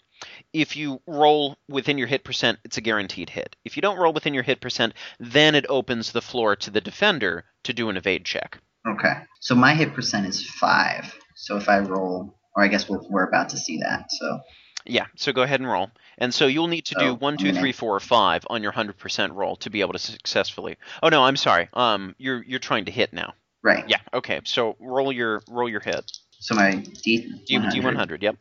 If 0.53 0.77
you 0.77 1.01
roll 1.07 1.57
within 1.69 1.97
your 1.99 2.09
hit 2.09 2.25
percent, 2.25 2.59
it's 2.65 2.77
a 2.77 2.81
guaranteed 2.81 3.31
hit. 3.31 3.55
If 3.65 3.77
you 3.77 3.83
don't 3.83 3.99
roll 3.99 4.13
within 4.13 4.35
your 4.35 4.43
hit 4.43 4.61
percent, 4.61 4.95
then 5.21 5.55
it 5.55 5.67
opens 5.69 6.13
the 6.13 6.21
floor 6.23 6.57
to 6.57 6.71
the 6.71 6.81
defender 6.81 7.45
to 7.65 7.73
do 7.73 7.89
an 7.89 7.97
evade 7.97 8.25
check. 8.25 8.59
Okay. 8.89 9.13
So 9.41 9.55
my 9.55 9.75
hit 9.75 9.95
percent 9.95 10.27
is 10.27 10.45
five. 10.45 11.15
So 11.37 11.57
if 11.57 11.69
I 11.69 11.79
roll, 11.79 12.35
or 12.57 12.65
I 12.65 12.69
guess 12.69 12.89
we're, 12.89 13.01
we're 13.09 13.25
about 13.29 13.51
to 13.51 13.59
see 13.59 13.79
that. 13.79 14.11
So 14.11 14.41
Yeah, 14.85 15.07
so 15.17 15.33
go 15.33 15.43
ahead 15.43 15.61
and 15.61 15.69
roll. 15.71 15.91
And 16.19 16.35
so 16.35 16.47
you'll 16.47 16.67
need 16.67 16.87
to 16.87 16.95
do 16.97 17.05
Oh, 17.11 17.15
one, 17.15 17.37
two, 17.37 17.47
gonna- 17.53 17.61
three, 17.61 17.75
or 17.89 18.01
five 18.01 18.45
on 18.51 18.63
your 18.63 18.73
hundred 18.73 18.99
percent 18.99 19.33
roll 19.35 19.57
to 19.57 19.71
be 19.71 19.83
able 19.83 19.93
to 19.93 19.99
successfully. 19.99 20.77
Oh 21.03 21.09
no, 21.11 21.23
I'm 21.23 21.37
sorry. 21.37 21.69
Um, 21.75 22.15
you're 22.19 22.43
you're 22.43 22.59
trying 22.59 22.87
to 22.87 22.91
hit 22.93 23.13
now. 23.13 23.35
right. 23.63 23.85
Yeah. 23.89 23.99
Okay. 24.15 24.41
So 24.45 24.77
roll 24.81 25.13
your 25.13 25.43
roll 25.49 25.69
your 25.69 25.81
hit. 25.81 26.11
So 26.41 26.55
my 26.55 26.73
D 26.73 27.37
D 27.47 27.59
D 27.71 27.81
one 27.81 27.95
hundred. 27.95 28.23
Yep. 28.23 28.37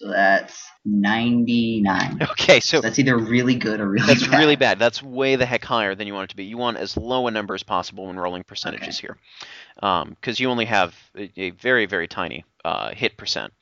So 0.00 0.08
that's 0.08 0.66
ninety 0.86 1.82
nine. 1.82 2.18
Okay. 2.22 2.58
So 2.60 2.80
That's 2.80 2.98
either 2.98 3.18
really 3.18 3.54
good 3.54 3.80
or 3.80 3.88
really 3.88 4.06
that's 4.06 4.26
bad. 4.26 4.38
really 4.38 4.56
bad. 4.56 4.78
That's 4.78 5.02
way 5.02 5.36
the 5.36 5.44
heck 5.44 5.62
higher 5.62 5.94
than 5.94 6.06
you 6.06 6.14
want 6.14 6.24
it 6.24 6.30
to 6.30 6.36
be. 6.36 6.44
You 6.44 6.56
want 6.56 6.78
as 6.78 6.96
low 6.96 7.26
a 7.26 7.30
number 7.30 7.54
as 7.54 7.62
possible 7.62 8.06
when 8.06 8.16
rolling 8.16 8.44
percentages 8.44 8.98
here, 8.98 9.18
because 9.74 10.40
you 10.40 10.48
only 10.48 10.64
have 10.64 10.96
a, 11.14 11.30
a 11.36 11.50
very 11.50 11.84
very 11.84 12.08
tiny 12.08 12.44
uh, 12.64 12.94
hit 12.94 13.16
percent. 13.18 13.52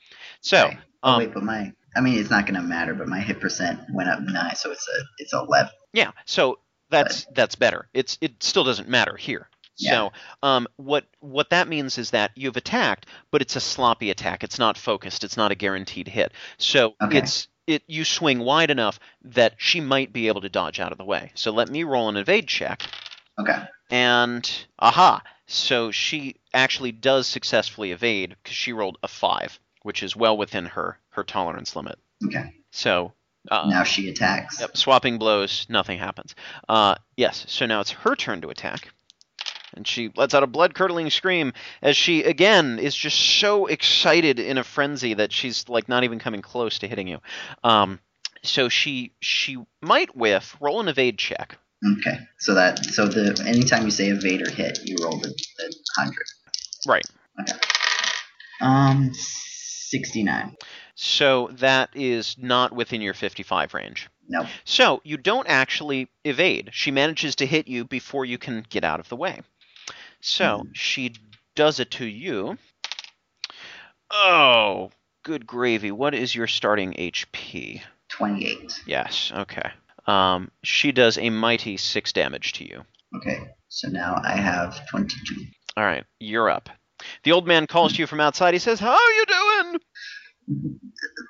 So. 0.41 0.67
Okay. 0.67 0.79
Oh 1.03 1.13
Um, 1.13 1.19
wait, 1.19 1.35
but 1.35 1.43
my 1.43 1.73
I 1.97 2.01
mean 2.01 2.19
it's 2.19 2.31
not 2.31 2.47
gonna 2.47 2.63
matter, 2.63 2.95
but 2.95 3.09
my 3.09 3.19
hit 3.21 3.41
percent 3.41 3.81
went 3.93 4.09
up 4.09 4.21
nine, 4.21 4.55
so 4.55 4.71
it's 4.71 4.87
a 4.89 5.03
it's 5.19 5.33
eleven. 5.33 5.71
Yeah, 5.93 6.13
so 6.25 6.61
that's 6.91 7.27
that's 7.35 7.57
better. 7.57 7.89
It's 7.95 8.17
it 8.21 8.43
still 8.43 8.65
doesn't 8.65 8.89
matter 8.89 9.17
here. 9.17 9.49
Yeah. 9.79 9.91
So 9.91 10.13
um, 10.43 10.67
what 10.77 11.05
what 11.21 11.51
that 11.51 11.69
means 11.69 11.99
is 11.99 12.11
that 12.11 12.33
you've 12.35 12.57
attacked, 12.57 13.07
but 13.31 13.43
it's 13.43 13.57
a 13.57 13.61
sloppy 13.61 14.11
attack. 14.11 14.43
It's 14.45 14.59
not 14.59 14.77
focused. 14.77 15.25
It's 15.25 15.37
not 15.37 15.53
a 15.53 15.55
guaranteed 15.55 16.09
hit. 16.09 16.33
So 16.59 16.95
Okay. 17.03 17.19
it's 17.19 17.49
it 17.67 17.83
you 17.87 18.05
swing 18.05 18.41
wide 18.41 18.71
enough 18.71 18.99
that 19.23 19.55
she 19.59 19.81
might 19.81 20.13
be 20.13 20.29
able 20.29 20.41
to 20.41 20.49
dodge 20.49 20.81
out 20.81 20.93
of 20.93 20.99
the 20.99 21.05
way. 21.05 21.33
So 21.35 21.51
let 21.53 21.69
me 21.69 21.85
roll 21.85 22.09
an 22.09 22.17
evade 22.17 22.49
check, 22.49 22.83
Okay. 23.39 23.63
and 23.91 24.51
aha! 24.79 25.23
So 25.47 25.91
she 25.91 26.37
actually 26.53 26.93
does 26.93 27.27
successfully 27.27 27.93
evade 27.93 28.37
because 28.43 28.57
she 28.57 28.73
rolled 28.73 28.99
a 29.03 29.09
five, 29.09 29.59
which 29.83 30.03
is 30.03 30.17
well 30.17 30.37
within 30.37 30.65
her 30.67 30.99
her 31.11 31.25
tolerance 31.25 31.77
limit. 31.77 31.99
Okay. 32.27 32.55
So. 32.73 33.13
Uh, 33.51 33.67
now 33.71 33.83
she 33.83 34.11
attacks. 34.11 34.61
Yep, 34.61 34.77
swapping 34.77 35.17
blows, 35.19 35.65
nothing 35.71 35.99
happens. 35.99 36.35
Uh, 36.69 36.97
yes, 37.17 37.47
so 37.49 37.65
now 37.65 37.81
it's 37.81 37.93
her 37.93 38.15
turn 38.15 38.43
to 38.43 38.51
attack. 38.51 38.93
And 39.75 39.87
she 39.87 40.11
lets 40.17 40.35
out 40.35 40.43
a 40.43 40.47
blood 40.47 40.75
curdling 40.75 41.11
scream 41.11 41.53
as 41.83 41.97
she, 41.97 42.23
again, 42.23 42.79
is 42.79 42.95
just 42.95 43.19
so 43.19 43.67
excited 43.67 44.39
in 44.39 44.59
a 44.59 44.65
frenzy 44.65 45.15
that 45.15 45.33
she's 45.33 45.69
like 45.69 45.89
not 45.89 46.05
even 46.05 46.19
coming 46.19 46.43
close 46.43 46.79
to 46.81 46.89
hitting 46.89 47.09
you. 47.09 47.19
Um, 47.65 48.01
so 48.43 48.69
she 48.69 49.13
she 49.21 49.59
might 49.83 50.17
whiff, 50.17 50.57
roll 50.61 50.81
an 50.81 50.89
evade 50.89 51.19
check. 51.19 51.59
Okay. 51.99 52.19
So 52.39 52.55
that 52.55 52.85
so 52.85 53.07
the 53.07 53.43
anytime 53.47 53.85
you 53.85 53.91
say 53.91 54.09
evade 54.09 54.47
or 54.47 54.51
hit, 54.51 54.81
you 54.85 54.97
roll 55.03 55.19
the, 55.19 55.29
the 55.29 55.77
hundred. 55.97 56.25
Right. 56.87 57.05
Okay. 57.41 57.59
Um, 58.61 59.11
sixty 59.15 60.23
nine. 60.23 60.57
So 61.01 61.51
that 61.53 61.91
is 61.95 62.35
not 62.39 62.73
within 62.73 63.01
your 63.01 63.15
55 63.15 63.73
range. 63.73 64.09
Nope. 64.29 64.47
So 64.65 65.01
you 65.05 65.17
don't 65.17 65.47
actually 65.47 66.09
evade. 66.25 66.71
She 66.73 66.91
manages 66.91 67.37
to 67.37 67.47
hit 67.47 67.69
you 67.69 67.85
before 67.85 68.25
you 68.25 68.37
can 68.37 68.67
get 68.69 68.83
out 68.83 68.99
of 68.99 69.09
the 69.09 69.15
way. 69.15 69.43
So 70.21 70.63
Hmm. 70.65 70.71
she 70.75 71.15
does 71.55 71.81
it 71.81 71.91
to 71.93 72.05
you. 72.07 72.59
Oh, 74.11 74.91
good 75.23 75.47
gravy. 75.47 75.91
What 75.91 76.15
is 76.15 76.35
your 76.35 76.47
starting 76.47 76.93
HP? 76.95 77.83
Twenty 78.09 78.47
eight. 78.47 78.73
Yes, 78.87 79.31
okay. 79.35 79.71
Um, 80.07 80.51
she 80.65 80.93
does 80.93 81.19
a 81.19 81.29
mighty 81.31 81.77
six 81.77 82.13
damage 82.13 82.53
to 82.55 82.65
you. 82.67 82.85
Okay. 83.17 83.39
So 83.69 83.89
now 83.89 84.21
I 84.25 84.33
have 84.37 84.87
twenty 84.89 85.17
two. 85.27 85.45
All 85.77 85.85
right, 85.85 86.05
you're 86.19 86.49
up. 86.49 86.71
The 87.23 87.33
old 87.33 87.47
man 87.47 87.67
calls 87.67 87.93
to 87.93 87.99
you 87.99 88.07
from 88.07 88.21
outside. 88.21 88.55
He 88.55 88.59
says, 88.61 88.81
"How 88.81 88.93
are 88.95 89.13
you 89.13 89.25
doing?" 89.27 89.81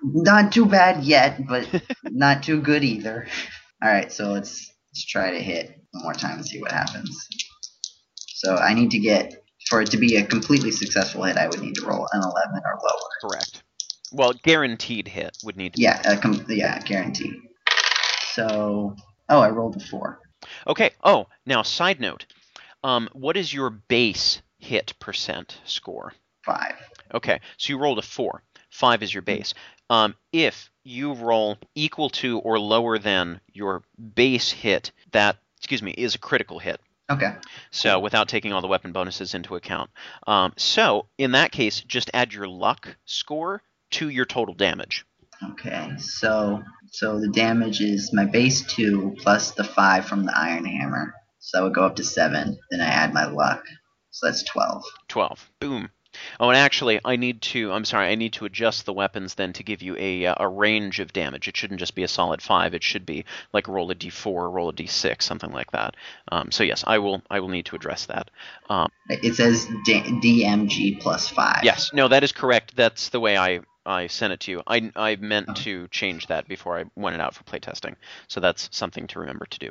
Not 0.05 0.53
too 0.53 0.65
bad 0.65 1.03
yet, 1.05 1.47
but 1.47 1.69
not 2.05 2.43
too 2.45 2.61
good 2.63 2.85
either. 2.85 3.27
All 3.83 3.91
right. 3.91 4.13
So 4.13 4.31
let's 4.31 4.73
let's 4.93 5.05
try 5.05 5.33
to 5.33 5.43
hit 5.43 5.81
one 5.91 6.05
more 6.05 6.15
time 6.15 6.37
and 6.37 6.47
see 6.47 6.61
what 6.61 6.71
happens. 6.73 7.11
So 8.39 8.55
I 8.55 8.73
need 8.73 8.93
to 8.93 9.01
get 9.01 9.45
for 9.69 9.83
it 9.83 9.91
to 9.91 9.97
be 9.97 10.15
a 10.15 10.25
completely 10.25 10.71
successful 10.71 11.25
hit. 11.25 11.37
I 11.37 11.49
would 11.49 11.61
need 11.61 11.75
to 11.75 11.85
roll 11.85 12.07
an 12.13 12.23
eleven 12.23 12.63
or 12.65 12.79
lower. 12.83 13.31
Correct. 13.31 13.65
Well, 14.13 14.33
guaranteed 14.45 15.09
hit 15.09 15.37
would 15.43 15.57
need 15.57 15.75
to. 15.75 15.83
Yeah. 15.83 16.01
A 16.05 16.17
com- 16.17 16.47
yeah. 16.49 16.79
Guaranteed. 16.81 17.35
So 18.33 18.95
oh, 19.29 19.41
I 19.41 19.51
rolled 19.51 19.77
a 19.77 19.81
four. 19.81 20.21
Okay. 20.69 20.91
Oh, 21.03 21.27
now 21.47 21.63
side 21.63 21.99
note. 21.99 22.27
Um, 22.85 23.09
what 23.13 23.37
is 23.37 23.53
your 23.53 23.71
base 23.71 24.41
hit 24.59 24.95
percent 25.01 25.59
score? 25.65 26.13
Five. 26.45 26.77
Okay, 27.13 27.41
so 27.57 27.73
you 27.73 27.79
rolled 27.79 27.99
a 27.99 28.03
four. 28.03 28.45
Five 28.71 29.03
is 29.03 29.13
your 29.13 29.23
base. 29.23 29.53
Um, 29.91 30.15
if 30.33 30.71
you 30.85 31.15
roll 31.15 31.59
equal 31.75 32.11
to 32.11 32.39
or 32.39 32.61
lower 32.61 32.99
than 32.99 33.41
your 33.53 33.83
base 34.15 34.53
hit, 34.53 34.93
that 35.11 35.39
excuse 35.57 35.83
me 35.83 35.91
is 35.91 36.15
a 36.15 36.19
critical 36.19 36.61
hit. 36.61 36.81
Okay. 37.11 37.35
So 37.71 37.99
without 37.99 38.29
taking 38.29 38.53
all 38.53 38.61
the 38.61 38.69
weapon 38.69 38.93
bonuses 38.93 39.35
into 39.35 39.57
account. 39.57 39.91
Um, 40.27 40.53
so 40.57 41.07
in 41.17 41.33
that 41.33 41.53
case, 41.53 41.81
just 41.81 42.11
add 42.13 42.33
your 42.33 42.47
luck 42.47 42.97
score 43.07 43.63
to 43.93 44.09
your 44.09 44.27
total 44.27 44.55
damage. 44.55 45.07
Okay, 45.53 45.93
so 45.99 46.63
so 46.91 47.21
the 47.21 47.29
damage 47.29 47.81
is 47.81 48.13
my 48.13 48.25
base 48.25 48.63
two 48.63 49.15
plus 49.21 49.53
the 49.53 49.65
five 49.65 50.05
from 50.07 50.25
the 50.25 50.37
iron 50.37 50.65
hammer. 50.65 51.15
So 51.39 51.59
that 51.59 51.65
would 51.65 51.75
go 51.75 51.87
up 51.87 51.97
to 51.97 52.05
seven. 52.05 52.59
Then 52.71 52.81
I 52.81 52.87
add 52.87 53.15
my 53.15 53.27
luck. 53.27 53.65
So 54.11 54.27
that's 54.27 54.43
twelve. 54.43 54.83
12. 55.09 55.51
Boom. 55.61 55.91
Oh, 56.41 56.49
and 56.49 56.57
actually, 56.57 57.01
I 57.05 57.17
need 57.17 57.43
to. 57.43 57.73
I'm 57.73 57.85
sorry. 57.85 58.09
I 58.09 58.15
need 58.15 58.33
to 58.35 58.45
adjust 58.45 58.87
the 58.87 58.93
weapons 58.93 59.35
then 59.35 59.53
to 59.55 59.63
give 59.63 59.83
you 59.83 59.97
a 59.99 60.27
uh, 60.27 60.35
a 60.39 60.49
range 60.49 61.01
of 61.01 61.13
damage. 61.13 61.49
It 61.49 61.57
shouldn't 61.57 61.81
just 61.81 61.95
be 61.95 62.03
a 62.03 62.09
solid 62.09 62.43
five. 62.43 62.75
It 62.75 62.83
should 62.83 63.05
be 63.07 63.25
like 63.53 63.69
roll 63.69 63.91
a 63.91 63.95
d4, 63.95 64.53
roll 64.53 64.69
a 64.69 64.73
d6, 64.73 65.23
something 65.23 65.53
like 65.53 65.71
that. 65.73 65.97
Um, 66.31 66.51
so 66.51 66.65
yes, 66.65 66.85
I 66.87 66.99
will. 66.99 67.23
I 67.31 67.41
will 67.41 67.49
need 67.49 67.67
to 67.67 67.77
address 67.77 68.07
that. 68.07 68.31
Um, 68.69 68.89
It 69.09 69.35
says 69.35 69.67
D- 69.85 70.01
DMG 70.03 71.01
plus 71.01 71.29
five. 71.29 71.61
yes. 71.63 71.91
No, 71.93 72.09
that 72.09 72.25
is 72.25 72.33
correct. 72.33 72.77
That's 72.77 73.09
the 73.11 73.21
way 73.21 73.37
I 73.37 73.61
I 73.87 74.07
sent 74.09 74.33
it 74.33 74.41
to 74.41 74.51
you. 74.51 74.63
I 74.67 74.91
I 74.97 75.17
meant 75.17 75.57
to 75.57 75.89
change 75.89 76.27
that 76.27 76.47
before 76.49 76.79
I 76.79 76.85
went 76.95 77.15
it 77.15 77.21
out 77.21 77.35
for 77.35 77.45
playtesting. 77.45 77.95
So 78.29 78.41
that's 78.41 78.69
something 78.73 79.07
to 79.09 79.21
remember 79.21 79.47
to 79.47 79.59
do. 79.59 79.71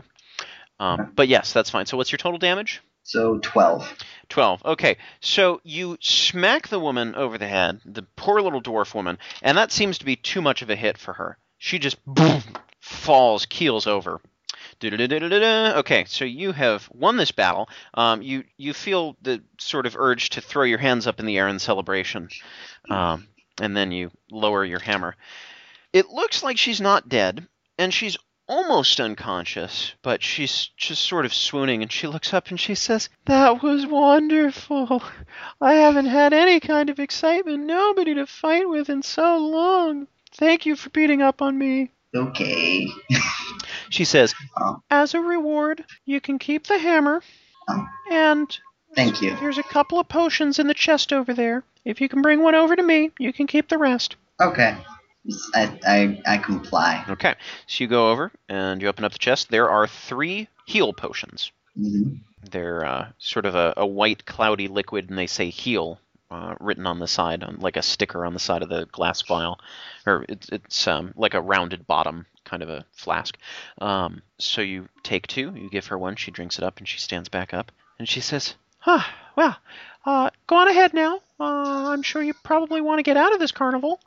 Um, 0.79 1.11
but 1.15 1.27
yes, 1.27 1.53
that's 1.53 1.69
fine. 1.69 1.85
So 1.85 1.97
what's 1.97 2.11
your 2.11 2.17
total 2.17 2.37
damage? 2.39 2.81
So 3.07 3.37
twelve. 3.37 3.89
12. 4.27 4.65
Okay, 4.65 4.97
so 5.21 5.61
you 5.63 5.97
smack 6.01 6.67
the 6.67 6.79
woman 6.79 7.15
over 7.15 7.37
the 7.37 7.47
head, 7.47 7.79
the 7.85 8.01
poor 8.17 8.41
little 8.41 8.61
dwarf 8.61 8.93
woman, 8.93 9.17
and 9.41 9.57
that 9.57 9.71
seems 9.71 9.99
to 9.99 10.05
be 10.05 10.17
too 10.17 10.41
much 10.41 10.61
of 10.61 10.69
a 10.69 10.75
hit 10.75 10.97
for 10.97 11.13
her. 11.13 11.37
She 11.57 11.79
just 11.79 12.03
boom, 12.05 12.43
falls, 12.81 13.45
keels 13.45 13.87
over. 13.87 14.19
Okay, 14.83 16.03
so 16.05 16.25
you 16.25 16.51
have 16.51 16.89
won 16.93 17.15
this 17.15 17.31
battle. 17.31 17.69
Um, 17.93 18.21
you 18.21 18.43
you 18.57 18.73
feel 18.73 19.15
the 19.21 19.41
sort 19.57 19.85
of 19.85 19.95
urge 19.95 20.31
to 20.31 20.41
throw 20.41 20.63
your 20.63 20.77
hands 20.77 21.07
up 21.07 21.21
in 21.21 21.25
the 21.25 21.37
air 21.37 21.47
in 21.47 21.59
celebration, 21.59 22.27
um, 22.89 23.29
and 23.61 23.75
then 23.75 23.93
you 23.93 24.11
lower 24.29 24.65
your 24.65 24.79
hammer. 24.79 25.15
It 25.93 26.09
looks 26.09 26.43
like 26.43 26.57
she's 26.57 26.81
not 26.81 27.07
dead, 27.07 27.47
and 27.77 27.93
she's 27.93 28.17
almost 28.47 28.99
unconscious, 28.99 29.93
but 30.01 30.23
she's 30.23 30.69
just 30.77 31.03
sort 31.05 31.25
of 31.25 31.33
swooning, 31.33 31.81
and 31.81 31.91
she 31.91 32.07
looks 32.07 32.33
up 32.33 32.47
and 32.49 32.59
she 32.59 32.75
says, 32.75 33.09
That 33.25 33.61
was 33.61 33.85
wonderful. 33.85 35.01
I 35.61 35.73
haven't 35.73 36.05
had 36.07 36.33
any 36.33 36.59
kind 36.59 36.89
of 36.89 36.99
excitement, 36.99 37.65
nobody 37.65 38.13
to 38.15 38.25
fight 38.25 38.67
with 38.69 38.89
in 38.89 39.03
so 39.03 39.37
long. 39.37 40.07
Thank 40.33 40.65
you 40.65 40.75
for 40.75 40.89
beating 40.89 41.21
up 41.21 41.41
on 41.41 41.57
me. 41.57 41.91
Okay. 42.15 42.87
She 43.89 44.03
says, 44.03 44.35
Oh. 44.57 44.81
As 44.91 45.13
a 45.13 45.21
reward, 45.21 45.85
you 46.05 46.19
can 46.19 46.39
keep 46.39 46.67
the 46.67 46.77
hammer, 46.77 47.21
Oh. 47.69 47.87
and 48.11 48.57
Thank 48.95 49.21
you. 49.21 49.33
there's 49.37 49.57
a 49.57 49.63
couple 49.63 49.97
of 49.97 50.09
potions 50.09 50.59
in 50.59 50.67
the 50.67 50.73
chest 50.73 51.13
over 51.13 51.33
there. 51.33 51.63
If 51.85 52.01
you 52.01 52.09
can 52.09 52.21
bring 52.21 52.43
one 52.43 52.53
over 52.55 52.75
to 52.75 52.83
me, 52.83 53.11
you 53.17 53.31
can 53.31 53.47
keep 53.47 53.69
the 53.69 53.77
rest. 53.77 54.17
Okay. 54.41 54.75
I 55.55 55.79
I, 55.85 56.21
I 56.25 56.37
comply. 56.37 57.03
Okay, 57.09 57.35
so 57.65 57.83
you 57.83 57.87
go 57.87 58.11
over 58.11 58.31
and 58.49 58.81
you 58.81 58.87
open 58.87 59.03
up 59.03 59.11
the 59.11 59.19
chest. 59.19 59.49
There 59.49 59.69
are 59.69 59.87
three 59.87 60.47
heal 60.65 60.93
potions. 60.93 61.51
hmm 61.75 62.15
They're 62.51 62.85
uh, 62.85 63.09
sort 63.17 63.45
of 63.45 63.55
a, 63.55 63.73
a 63.77 63.85
white, 63.85 64.25
cloudy 64.25 64.67
liquid, 64.67 65.09
and 65.09 65.17
they 65.17 65.27
say 65.27 65.49
heal 65.49 65.99
uh, 66.29 66.55
written 66.59 66.85
on 66.85 66.99
the 66.99 67.07
side, 67.07 67.43
on 67.43 67.57
like 67.59 67.77
a 67.77 67.81
sticker 67.81 68.25
on 68.25 68.33
the 68.33 68.39
side 68.39 68.61
of 68.61 68.69
the 68.69 68.85
glass 68.91 69.21
vial, 69.21 69.59
or 70.05 70.25
it's, 70.27 70.49
it's 70.49 70.87
um, 70.87 71.13
like 71.15 71.33
a 71.33 71.41
rounded 71.41 71.87
bottom 71.87 72.25
kind 72.43 72.63
of 72.63 72.69
a 72.69 72.85
flask. 72.93 73.37
Um, 73.79 74.21
so 74.37 74.61
you 74.61 74.87
take 75.03 75.27
two, 75.27 75.53
you 75.55 75.69
give 75.69 75.87
her 75.87 75.97
one, 75.97 76.15
she 76.15 76.31
drinks 76.31 76.57
it 76.57 76.63
up, 76.63 76.77
and 76.77 76.87
she 76.87 76.97
stands 76.97 77.29
back 77.29 77.53
up, 77.53 77.71
and 77.99 78.07
she 78.07 78.21
says, 78.21 78.55
"Huh, 78.87 79.03
well, 79.35 79.57
uh, 80.05 80.29
go 80.47 80.55
on 80.55 80.69
ahead 80.69 80.93
now. 80.93 81.19
Uh, 81.37 81.89
I'm 81.89 82.01
sure 82.03 82.23
you 82.23 82.33
probably 82.45 82.79
want 82.79 82.99
to 82.99 83.03
get 83.03 83.17
out 83.17 83.33
of 83.33 83.39
this 83.39 83.51
carnival." 83.51 83.99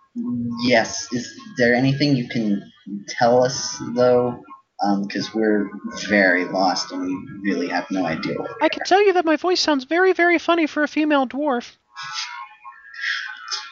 Yes. 0.62 1.06
Is 1.12 1.30
there 1.58 1.74
anything 1.74 2.16
you 2.16 2.28
can 2.28 2.62
tell 3.08 3.44
us 3.44 3.76
though? 3.94 4.42
Because 5.02 5.34
we're 5.34 5.68
very 6.08 6.46
lost 6.46 6.92
and 6.92 7.02
we 7.02 7.14
really 7.42 7.68
have 7.68 7.90
no 7.90 8.06
idea. 8.06 8.36
I 8.62 8.70
can 8.70 8.82
tell 8.84 9.04
you 9.04 9.12
that 9.12 9.26
my 9.26 9.36
voice 9.36 9.60
sounds 9.60 9.84
very, 9.84 10.14
very 10.14 10.38
funny 10.38 10.66
for 10.66 10.82
a 10.82 10.88
female 10.88 11.26
dwarf. 11.26 11.76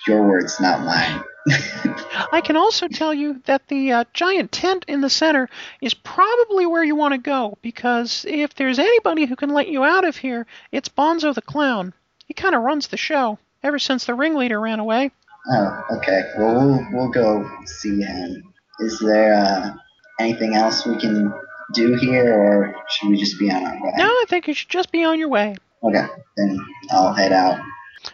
Your 0.09 0.27
words, 0.27 0.59
not 0.59 0.85
mine. 0.85 1.23
I 2.33 2.41
can 2.43 2.57
also 2.57 2.89
tell 2.89 3.13
you 3.13 3.41
that 3.47 3.69
the 3.69 3.93
uh, 3.93 4.05
giant 4.15 4.53
tent 4.53 4.85
in 4.89 5.01
the 5.01 5.11
center 5.11 5.49
is 5.81 5.95
probably 5.95 6.67
where 6.67 6.83
you 6.85 6.97
want 6.97 7.13
to 7.13 7.19
go, 7.19 7.59
because 7.63 8.25
if 8.29 8.55
there's 8.55 8.79
anybody 8.79 9.27
who 9.27 9.37
can 9.37 9.51
let 9.51 9.69
you 9.69 9.85
out 9.85 10.07
of 10.07 10.17
here, 10.17 10.47
it's 10.73 10.89
Bonzo 10.89 11.35
the 11.35 11.43
Clown. 11.43 11.93
He 12.27 12.35
kind 12.35 12.55
of 12.55 12.63
runs 12.63 12.89
the 12.89 12.97
show, 12.97 13.39
ever 13.63 13.79
since 13.79 14.05
the 14.05 14.15
ringleader 14.15 14.61
ran 14.61 14.81
away. 14.81 15.11
Oh, 15.51 15.85
okay. 15.99 16.23
Well, 16.39 16.55
we'll 16.55 16.87
we'll 16.93 17.11
go 17.11 17.49
see 17.65 18.03
him. 18.03 18.43
Is 18.81 18.99
there 18.99 19.35
uh, 19.35 19.73
anything 20.21 20.55
else 20.55 20.87
we 20.87 20.97
can 20.99 21.33
do 21.73 21.95
here, 21.95 22.35
or 22.35 22.75
should 22.89 23.11
we 23.11 23.17
just 23.17 23.39
be 23.39 23.51
on 23.51 23.65
our 23.65 23.75
way? 23.75 23.93
No, 23.97 24.05
I 24.05 24.25
think 24.29 24.49
you 24.49 24.55
should 24.55 24.69
just 24.69 24.93
be 24.93 25.05
on 25.05 25.19
your 25.19 25.29
way. 25.29 25.57
Okay, 25.83 26.07
then 26.37 26.59
I'll 26.91 27.15
head 27.15 27.33
out. 27.33 27.61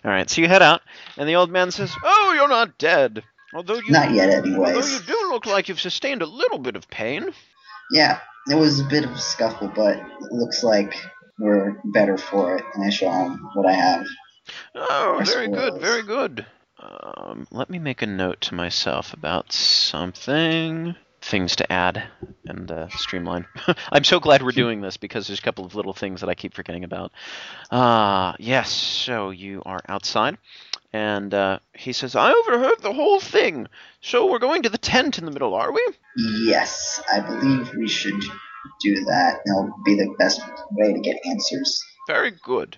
All 0.05 0.11
right, 0.11 0.29
so 0.29 0.41
you 0.41 0.49
head 0.49 0.63
out, 0.63 0.83
and 1.17 1.29
the 1.29 1.37
old 1.37 1.51
man 1.51 1.71
says, 1.71 1.95
"Oh, 2.03 2.33
you're 2.37 2.49
not 2.49 2.79
dead. 2.79 3.23
Although 3.55 3.77
you, 3.77 3.91
Not 3.93 4.11
yet, 4.11 4.29
although 4.35 4.49
you 4.49 4.55
anyways. 4.67 5.01
do 5.03 5.29
look 5.31 5.47
like 5.47 5.69
you've 5.69 5.81
sustained 5.81 6.23
a 6.23 6.27
little 6.27 6.59
bit 6.59 6.77
of 6.77 6.89
pain." 6.89 7.33
Yeah, 7.93 8.19
it 8.51 8.55
was 8.55 8.81
a 8.81 8.85
bit 8.85 9.05
of 9.05 9.11
a 9.13 9.19
scuffle, 9.19 9.69
but 9.75 9.97
it 9.99 10.33
looks 10.33 10.63
like 10.65 10.95
we're 11.39 11.77
better 11.85 12.17
for 12.17 12.57
it. 12.57 12.65
And 12.75 12.85
I 12.85 12.91
show 12.91 13.11
him 13.11 13.49
what 13.55 13.67
I 13.67 13.73
have. 13.73 14.07
Oh, 14.75 15.21
very 15.25 15.49
good, 15.49 15.81
very 15.81 16.03
good. 16.03 16.45
Um, 16.79 17.47
let 17.51 17.71
me 17.71 17.79
make 17.79 18.03
a 18.03 18.07
note 18.07 18.41
to 18.43 18.55
myself 18.55 19.13
about 19.13 19.53
something. 19.53 20.97
Things 21.25 21.57
to 21.57 21.73
add 21.73 22.05
and 22.45 22.71
uh, 22.71 22.89
streamline. 22.91 23.47
I'm 23.93 24.05
so 24.05 24.21
glad 24.21 24.43
we're 24.43 24.53
doing 24.53 24.83
this 24.83 24.99
because 24.99 25.27
there's 25.27 25.39
a 25.39 25.43
couple 25.43 25.65
of 25.65 25.75
little 25.75 25.95
things 25.95 26.21
that 26.21 26.29
I 26.29 26.35
keep 26.35 26.53
forgetting 26.53 26.85
about. 26.85 27.13
Ah, 27.71 28.37
yes. 28.39 28.71
So 28.71 29.31
you 29.31 29.63
are 29.65 29.81
outside, 29.89 30.37
and 30.93 31.33
uh, 31.33 31.61
he 31.73 31.95
says, 31.95 32.15
"I 32.15 32.31
overheard 32.31 32.83
the 32.83 32.93
whole 32.93 33.21
thing. 33.21 33.69
So 34.03 34.31
we're 34.31 34.39
going 34.39 34.65
to 34.65 34.69
the 34.69 34.77
tent 34.77 35.19
in 35.19 35.25
the 35.25 35.31
middle, 35.31 35.55
are 35.55 35.73
we?" 35.73 35.83
Yes, 36.17 37.03
I 37.11 37.21
believe 37.21 37.75
we 37.75 37.89
should 37.89 38.21
do 38.83 38.95
that. 39.07 39.41
That'll 39.47 39.75
be 39.83 39.95
the 39.95 40.15
best 40.19 40.43
way 40.73 40.93
to 40.93 41.01
get 41.01 41.17
answers. 41.25 41.83
Very 42.07 42.33
good. 42.33 42.77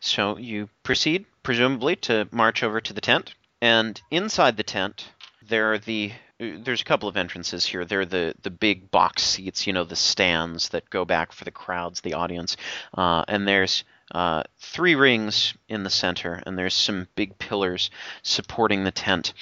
So 0.00 0.36
you 0.36 0.68
proceed, 0.82 1.26
presumably, 1.44 1.94
to 1.96 2.26
march 2.32 2.64
over 2.64 2.80
to 2.80 2.92
the 2.92 3.00
tent, 3.00 3.34
and 3.62 4.02
inside 4.10 4.56
the 4.56 4.64
tent 4.64 5.10
there 5.48 5.72
are 5.72 5.78
the 5.78 6.12
there's 6.38 6.80
a 6.80 6.84
couple 6.84 7.08
of 7.08 7.16
entrances 7.16 7.64
here. 7.64 7.84
They're 7.84 8.04
the 8.04 8.34
the 8.42 8.50
big 8.50 8.90
box 8.90 9.22
seats, 9.22 9.66
you 9.66 9.72
know, 9.72 9.84
the 9.84 9.96
stands 9.96 10.70
that 10.70 10.90
go 10.90 11.04
back 11.04 11.32
for 11.32 11.44
the 11.44 11.50
crowds, 11.50 12.00
the 12.00 12.14
audience, 12.14 12.56
uh, 12.96 13.24
and 13.28 13.46
there's 13.46 13.84
uh, 14.12 14.42
three 14.58 14.94
rings 14.94 15.54
in 15.68 15.84
the 15.84 15.90
center, 15.90 16.42
and 16.46 16.58
there's 16.58 16.74
some 16.74 17.08
big 17.14 17.38
pillars 17.38 17.90
supporting 18.22 18.84
the 18.84 18.90
tent, 18.90 19.32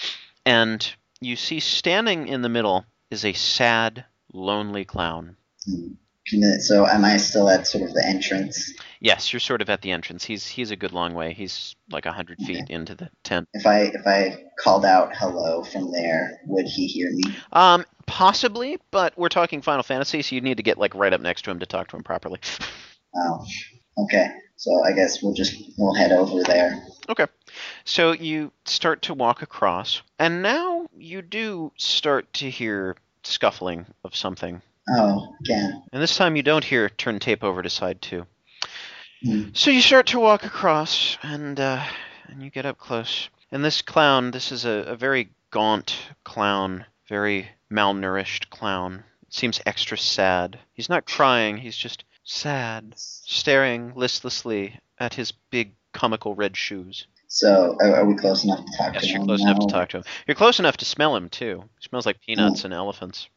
and 0.44 0.94
you 1.20 1.36
see 1.36 1.60
standing 1.60 2.28
in 2.28 2.42
the 2.42 2.48
middle 2.48 2.84
is 3.10 3.24
a 3.24 3.32
sad, 3.32 4.04
lonely 4.32 4.84
clown. 4.84 5.36
Hmm. 5.64 5.92
So 6.60 6.86
am 6.86 7.04
I 7.04 7.16
still 7.16 7.48
at 7.48 7.66
sort 7.66 7.84
of 7.84 7.94
the 7.94 8.04
entrance? 8.06 8.72
Yes, 9.00 9.32
you're 9.32 9.40
sort 9.40 9.62
of 9.62 9.68
at 9.68 9.82
the 9.82 9.90
entrance. 9.90 10.24
He's 10.24 10.46
he's 10.46 10.70
a 10.70 10.76
good 10.76 10.92
long 10.92 11.14
way. 11.14 11.32
He's 11.32 11.74
like 11.90 12.06
a 12.06 12.12
hundred 12.12 12.38
feet 12.38 12.70
into 12.70 12.94
the 12.94 13.10
tent. 13.24 13.48
If 13.52 13.66
I 13.66 13.80
if 13.80 14.06
I 14.06 14.44
called 14.58 14.84
out 14.84 15.14
hello 15.16 15.62
from 15.64 15.90
there, 15.92 16.40
would 16.46 16.66
he 16.66 16.86
hear 16.86 17.10
me? 17.10 17.22
Um, 17.52 17.84
possibly, 18.06 18.78
but 18.90 19.16
we're 19.18 19.28
talking 19.28 19.60
Final 19.60 19.82
Fantasy, 19.82 20.22
so 20.22 20.34
you 20.34 20.40
need 20.40 20.56
to 20.56 20.62
get 20.62 20.78
like 20.78 20.94
right 20.94 21.12
up 21.12 21.20
next 21.20 21.42
to 21.42 21.50
him 21.50 21.58
to 21.58 21.66
talk 21.66 21.88
to 21.88 21.96
him 21.96 22.02
properly. 22.02 22.40
Oh, 23.14 23.44
okay. 24.04 24.28
So 24.56 24.70
I 24.86 24.92
guess 24.92 25.22
we'll 25.22 25.34
just 25.34 25.54
we'll 25.76 25.92
head 25.92 26.12
over 26.12 26.42
there. 26.44 26.82
Okay. 27.10 27.26
So 27.84 28.12
you 28.12 28.52
start 28.64 29.02
to 29.02 29.12
walk 29.12 29.42
across, 29.42 30.00
and 30.18 30.40
now 30.40 30.86
you 30.96 31.20
do 31.20 31.72
start 31.76 32.32
to 32.32 32.48
hear 32.48 32.96
scuffling 33.22 33.84
of 34.02 34.16
something. 34.16 34.62
Oh, 34.90 35.34
again. 35.40 35.82
And 35.92 36.02
this 36.02 36.16
time 36.16 36.36
you 36.36 36.42
don't 36.42 36.64
hear 36.64 36.88
turn 36.88 37.18
tape 37.18 37.44
over 37.44 37.62
to 37.62 37.70
side 37.70 38.02
two. 38.02 38.26
Hmm. 39.24 39.48
So 39.52 39.70
you 39.70 39.80
start 39.80 40.06
to 40.08 40.20
walk 40.20 40.44
across, 40.44 41.16
and 41.22 41.58
uh, 41.60 41.84
and 42.28 42.42
you 42.42 42.50
get 42.50 42.66
up 42.66 42.78
close. 42.78 43.28
And 43.52 43.64
this 43.64 43.82
clown, 43.82 44.30
this 44.30 44.50
is 44.50 44.64
a, 44.64 44.70
a 44.88 44.96
very 44.96 45.28
gaunt 45.50 45.94
clown, 46.24 46.86
very 47.08 47.48
malnourished 47.70 48.50
clown. 48.50 49.04
Seems 49.28 49.60
extra 49.66 49.96
sad. 49.96 50.58
He's 50.72 50.88
not 50.88 51.06
crying. 51.06 51.58
He's 51.58 51.76
just 51.76 52.04
sad, 52.24 52.94
staring 52.96 53.92
listlessly 53.94 54.80
at 54.98 55.14
his 55.14 55.32
big 55.50 55.74
comical 55.92 56.34
red 56.34 56.56
shoes. 56.56 57.06
So 57.28 57.76
are, 57.80 57.96
are 57.96 58.04
we 58.04 58.14
close 58.14 58.44
enough 58.44 58.64
to 58.64 58.72
talk 58.76 58.94
Yes, 58.94 59.04
to 59.04 59.08
you're 59.10 59.24
close 59.24 59.40
now? 59.42 59.52
enough 59.52 59.66
to 59.66 59.72
talk 59.72 59.88
to 59.90 59.96
him. 59.98 60.04
You're 60.26 60.34
close 60.34 60.58
enough 60.58 60.76
to 60.78 60.84
smell 60.84 61.14
him 61.16 61.28
too. 61.28 61.64
He 61.80 61.88
smells 61.88 62.04
like 62.06 62.20
peanuts 62.20 62.64
and 62.64 62.74
elephants. 62.74 63.28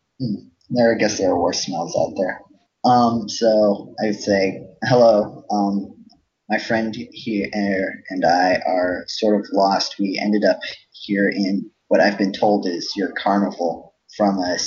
There, 0.70 0.96
I 0.96 0.98
guess 0.98 1.18
there 1.18 1.32
are 1.32 1.42
worse 1.42 1.66
smells 1.66 1.96
out 1.98 2.16
there. 2.18 2.42
Um, 2.86 3.28
so 3.30 3.94
I 4.04 4.12
say, 4.12 4.62
hello. 4.84 5.44
Um, 5.52 6.06
my 6.50 6.60
friend 6.60 6.96
here 7.12 8.04
and 8.10 8.24
I 8.24 8.62
are 8.68 9.06
sort 9.08 9.40
of 9.40 9.48
lost. 9.52 9.96
We 10.00 10.20
ended 10.22 10.44
up 10.44 10.60
here 10.92 11.28
in 11.28 11.72
what 11.88 12.02
I've 12.02 12.18
been 12.18 12.34
told 12.34 12.68
is 12.68 12.94
your 12.96 13.12
carnival 13.14 13.96
from 14.16 14.38
a 14.40 14.58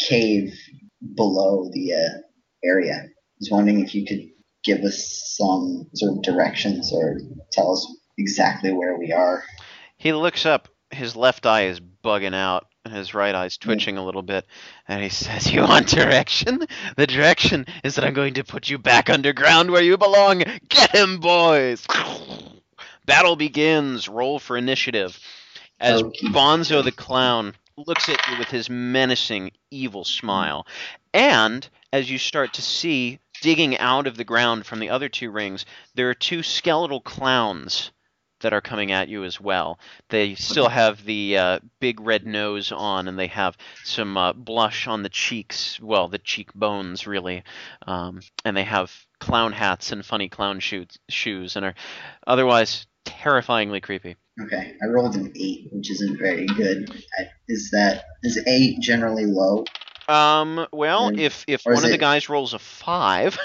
cave 0.00 0.52
below 1.14 1.70
the 1.72 1.94
uh, 1.94 2.18
area. 2.64 2.94
I 2.94 3.08
was 3.38 3.50
wondering 3.50 3.80
if 3.80 3.94
you 3.94 4.04
could 4.06 4.22
give 4.64 4.80
us 4.80 5.34
some 5.36 5.88
sort 5.94 6.18
of 6.18 6.22
directions 6.22 6.92
or 6.92 7.20
tell 7.52 7.72
us 7.72 7.86
exactly 8.16 8.72
where 8.72 8.98
we 8.98 9.12
are. 9.12 9.44
He 9.96 10.12
looks 10.12 10.44
up. 10.44 10.68
His 10.90 11.14
left 11.14 11.46
eye 11.46 11.66
is 11.66 11.80
bugging 11.80 12.34
out, 12.34 12.67
and 12.84 12.94
his 12.94 13.14
right 13.14 13.34
eye's 13.34 13.56
twitching 13.56 13.96
a 13.98 14.04
little 14.04 14.22
bit. 14.22 14.46
And 14.86 15.02
he 15.02 15.08
says, 15.24 15.50
"You 15.50 15.62
want 15.62 15.88
direction? 15.88 16.66
The 16.96 17.06
direction 17.06 17.66
is 17.84 17.94
that 17.94 18.04
I'm 18.04 18.14
going 18.14 18.34
to 18.34 18.44
put 18.44 18.68
you 18.68 18.78
back 18.78 19.10
underground 19.10 19.70
where 19.70 19.82
you 19.82 19.96
belong. 19.96 20.42
Get 20.68 20.94
him, 20.94 21.20
boys!" 21.20 21.86
Battle 23.06 23.36
begins. 23.36 24.08
Roll 24.08 24.38
for 24.38 24.56
initiative. 24.56 25.18
As 25.80 26.02
Bonzo 26.02 26.82
the 26.82 26.92
clown 26.92 27.54
looks 27.76 28.08
at 28.08 28.26
you 28.28 28.36
with 28.38 28.48
his 28.48 28.68
menacing, 28.68 29.52
evil 29.70 30.04
smile, 30.04 30.66
and 31.14 31.68
as 31.92 32.10
you 32.10 32.18
start 32.18 32.52
to 32.54 32.62
see 32.62 33.20
digging 33.40 33.78
out 33.78 34.06
of 34.06 34.16
the 34.16 34.24
ground 34.24 34.66
from 34.66 34.80
the 34.80 34.90
other 34.90 35.08
two 35.08 35.30
rings, 35.30 35.64
there 35.94 36.10
are 36.10 36.14
two 36.14 36.42
skeletal 36.42 37.00
clowns 37.00 37.92
that 38.40 38.52
are 38.52 38.60
coming 38.60 38.92
at 38.92 39.08
you 39.08 39.24
as 39.24 39.40
well. 39.40 39.78
They 40.08 40.34
still 40.34 40.68
have 40.68 41.04
the 41.04 41.36
uh, 41.38 41.58
big 41.80 42.00
red 42.00 42.26
nose 42.26 42.70
on, 42.72 43.08
and 43.08 43.18
they 43.18 43.26
have 43.28 43.56
some 43.84 44.16
uh, 44.16 44.32
blush 44.32 44.86
on 44.86 45.02
the 45.02 45.08
cheeks, 45.08 45.80
well, 45.80 46.08
the 46.08 46.18
cheekbones, 46.18 47.06
really. 47.06 47.42
Um, 47.86 48.20
and 48.44 48.56
they 48.56 48.64
have 48.64 48.92
clown 49.20 49.52
hats 49.52 49.90
and 49.92 50.04
funny 50.04 50.28
clown 50.28 50.60
shoes, 50.60 50.98
shoes 51.08 51.56
and 51.56 51.64
are 51.66 51.74
otherwise 52.26 52.86
terrifyingly 53.04 53.80
creepy. 53.80 54.16
Okay, 54.40 54.76
I 54.80 54.86
rolled 54.86 55.16
an 55.16 55.32
eight, 55.34 55.68
which 55.72 55.90
isn't 55.90 56.16
very 56.18 56.46
good. 56.46 56.88
Is 57.48 57.70
that 57.72 58.04
is 58.22 58.38
eight 58.46 58.80
generally 58.80 59.26
low? 59.26 59.64
Um, 60.06 60.66
well, 60.72 61.10
Mm. 61.10 61.18
if 61.18 61.44
if 61.48 61.62
one 61.64 61.84
of 61.84 61.90
the 61.90 61.98
guys 61.98 62.28
rolls 62.28 62.54
a 62.54 62.58
five, 62.58 63.36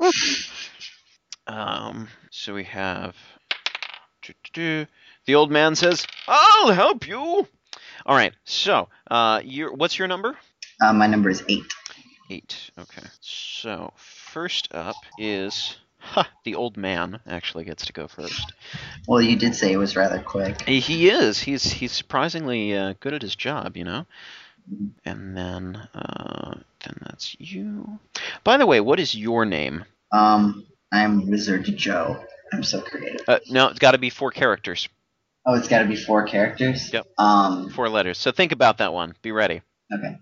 um, 1.46 2.08
so 2.30 2.54
we 2.54 2.64
have 2.64 3.16
the 4.54 4.86
old 5.34 5.50
man 5.50 5.74
says, 5.74 6.06
"I'll 6.28 6.72
help 6.72 7.06
you." 7.06 7.46
All 8.06 8.16
right, 8.16 8.32
so 8.44 8.88
uh, 9.10 9.40
your 9.44 9.72
what's 9.74 9.98
your 9.98 10.08
number? 10.08 10.36
Uh, 10.82 10.92
my 10.92 11.06
number 11.06 11.28
is 11.30 11.42
eight. 11.48 11.64
Eight. 12.30 12.70
Okay. 12.78 13.06
So 13.20 13.92
first 13.96 14.68
up 14.74 14.96
is 15.18 15.76
ha, 15.98 16.28
the 16.44 16.54
old 16.54 16.76
man. 16.76 17.20
Actually, 17.28 17.64
gets 17.64 17.84
to 17.86 17.92
go 17.92 18.06
first. 18.08 18.52
Well, 19.06 19.20
you 19.20 19.36
did 19.36 19.54
say 19.54 19.72
it 19.72 19.76
was 19.76 19.96
rather 19.96 20.20
quick. 20.20 20.62
He- 20.62 20.80
He 20.80 21.08
is. 21.10 21.40
He's 21.40 21.64
he's 21.64 21.92
surprisingly 21.92 22.76
uh, 22.76 22.94
good 23.00 23.14
at 23.14 23.22
his 23.22 23.34
job, 23.36 23.76
you 23.76 23.84
know. 23.84 24.06
And 25.04 25.36
then 25.36 25.76
uh, 25.94 26.54
then 26.84 26.94
that's 27.02 27.34
you. 27.40 27.98
By 28.44 28.56
the 28.56 28.66
way, 28.66 28.80
what 28.80 29.00
is 29.00 29.14
your 29.14 29.44
name? 29.44 29.84
Um, 30.12 30.66
I'm 30.92 31.28
Wizard 31.28 31.64
Joe. 31.76 32.24
I'm 32.52 32.62
so 32.62 32.80
creative. 32.80 33.20
Uh, 33.28 33.38
no, 33.48 33.68
it's 33.68 33.78
got 33.78 33.92
to 33.92 33.98
be 33.98 34.10
four 34.10 34.30
characters, 34.30 34.88
Oh, 35.46 35.54
it's 35.54 35.68
got 35.68 35.78
to 35.80 35.88
be 35.88 35.96
four 35.96 36.24
characters. 36.24 36.92
Yep. 36.92 37.06
Um. 37.18 37.70
four 37.70 37.88
letters. 37.88 38.18
So 38.18 38.30
think 38.30 38.52
about 38.52 38.78
that 38.78 38.92
one. 38.92 39.14
Be 39.22 39.32
ready. 39.32 39.62
Okay. 39.92 40.16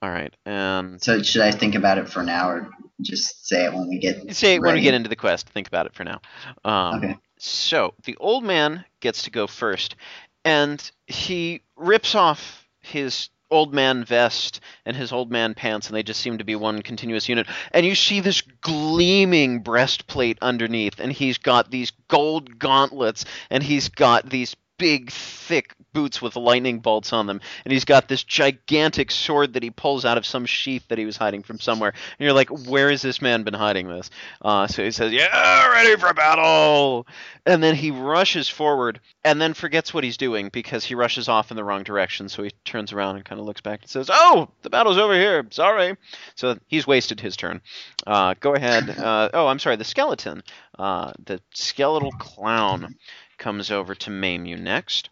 All 0.00 0.10
right, 0.10 0.32
and 0.46 1.02
So 1.02 1.22
should 1.22 1.42
I 1.42 1.50
think 1.50 1.74
about 1.74 1.98
it 1.98 2.08
for 2.08 2.22
now, 2.22 2.48
or 2.50 2.70
just 3.00 3.46
say 3.48 3.64
it 3.64 3.72
when 3.74 3.88
we 3.88 3.98
get? 3.98 4.34
say 4.36 4.54
it 4.54 4.62
when 4.62 4.74
we 4.74 4.80
get 4.80 4.94
into 4.94 5.08
the 5.08 5.16
quest. 5.16 5.48
Think 5.48 5.66
about 5.66 5.86
it 5.86 5.94
for 5.94 6.04
now. 6.04 6.20
Um, 6.64 6.96
Okay. 6.98 7.16
So 7.38 7.94
the 8.04 8.16
old 8.18 8.44
man 8.44 8.84
gets 9.00 9.22
to 9.24 9.30
go 9.30 9.46
first, 9.46 9.96
and 10.44 10.88
he 11.06 11.62
rips 11.76 12.14
off 12.14 12.66
his 12.80 13.28
old 13.50 13.72
man 13.72 14.04
vest 14.04 14.60
and 14.84 14.96
his 14.96 15.12
old 15.12 15.30
man 15.30 15.54
pants, 15.54 15.88
and 15.88 15.96
they 15.96 16.02
just 16.02 16.20
seem 16.20 16.38
to 16.38 16.44
be 16.44 16.56
one 16.56 16.82
continuous 16.82 17.28
unit. 17.28 17.46
And 17.72 17.84
you 17.86 17.94
see 17.94 18.20
this 18.20 18.40
gleaming 18.40 19.60
breastplate 19.60 20.38
underneath, 20.42 21.00
and 21.00 21.12
he's 21.12 21.38
got 21.38 21.70
these 21.70 21.92
gold 22.08 22.58
gauntlets, 22.58 23.24
and 23.50 23.62
he's 23.62 23.88
got 23.88 24.28
these 24.28 24.54
big, 24.78 25.10
thick 25.10 25.74
boots 25.92 26.22
with 26.22 26.36
lightning 26.36 26.78
bolts 26.78 27.12
on 27.12 27.26
them, 27.26 27.40
and 27.64 27.72
he's 27.72 27.84
got 27.84 28.08
this 28.08 28.22
gigantic 28.22 29.10
sword 29.10 29.54
that 29.54 29.62
he 29.62 29.70
pulls 29.70 30.04
out 30.04 30.16
of 30.16 30.24
some 30.24 30.46
sheath 30.46 30.86
that 30.88 30.98
he 30.98 31.04
was 31.04 31.16
hiding 31.16 31.42
from 31.42 31.58
somewhere. 31.58 31.90
And 31.90 32.24
you're 32.24 32.32
like, 32.32 32.48
where 32.68 32.90
has 32.90 33.02
this 33.02 33.20
man 33.20 33.42
been 33.42 33.54
hiding 33.54 33.88
this? 33.88 34.10
Uh, 34.40 34.66
so 34.66 34.84
he 34.84 34.90
says, 34.90 35.12
"Yeah, 35.12 35.68
ready 35.68 35.96
for 35.96 36.14
battle!" 36.14 37.06
And 37.44 37.62
then 37.62 37.74
he 37.74 37.90
rushes 37.90 38.48
forward, 38.48 39.00
and 39.24 39.40
then 39.40 39.54
forgets 39.54 39.92
what 39.92 40.04
he's 40.04 40.16
doing 40.16 40.48
because 40.52 40.84
he 40.84 40.94
rushes 40.94 41.28
off 41.28 41.50
in 41.50 41.56
the 41.56 41.64
wrong 41.64 41.82
direction. 41.82 42.28
So 42.28 42.42
he 42.42 42.50
turns 42.64 42.92
around 42.92 43.16
and 43.16 43.24
kind 43.24 43.40
of 43.40 43.46
looks 43.46 43.60
back 43.60 43.82
and 43.82 43.90
says, 43.90 44.08
"Oh, 44.12 44.48
the 44.62 44.70
battle's 44.70 44.98
over 44.98 45.14
here. 45.14 45.46
Sorry." 45.50 45.96
So 46.36 46.58
he's 46.68 46.86
wasted 46.86 47.20
his 47.20 47.36
turn. 47.36 47.60
Uh, 48.06 48.34
go 48.38 48.54
ahead. 48.54 48.88
Uh, 48.90 49.30
oh, 49.34 49.46
I'm 49.46 49.58
sorry. 49.58 49.76
The 49.76 49.84
skeleton, 49.84 50.42
uh, 50.78 51.12
the 51.24 51.40
skeletal 51.52 52.12
clown, 52.12 52.94
comes 53.38 53.70
over 53.70 53.94
to 53.94 54.10
maim 54.10 54.44
you 54.44 54.56
next. 54.56 55.10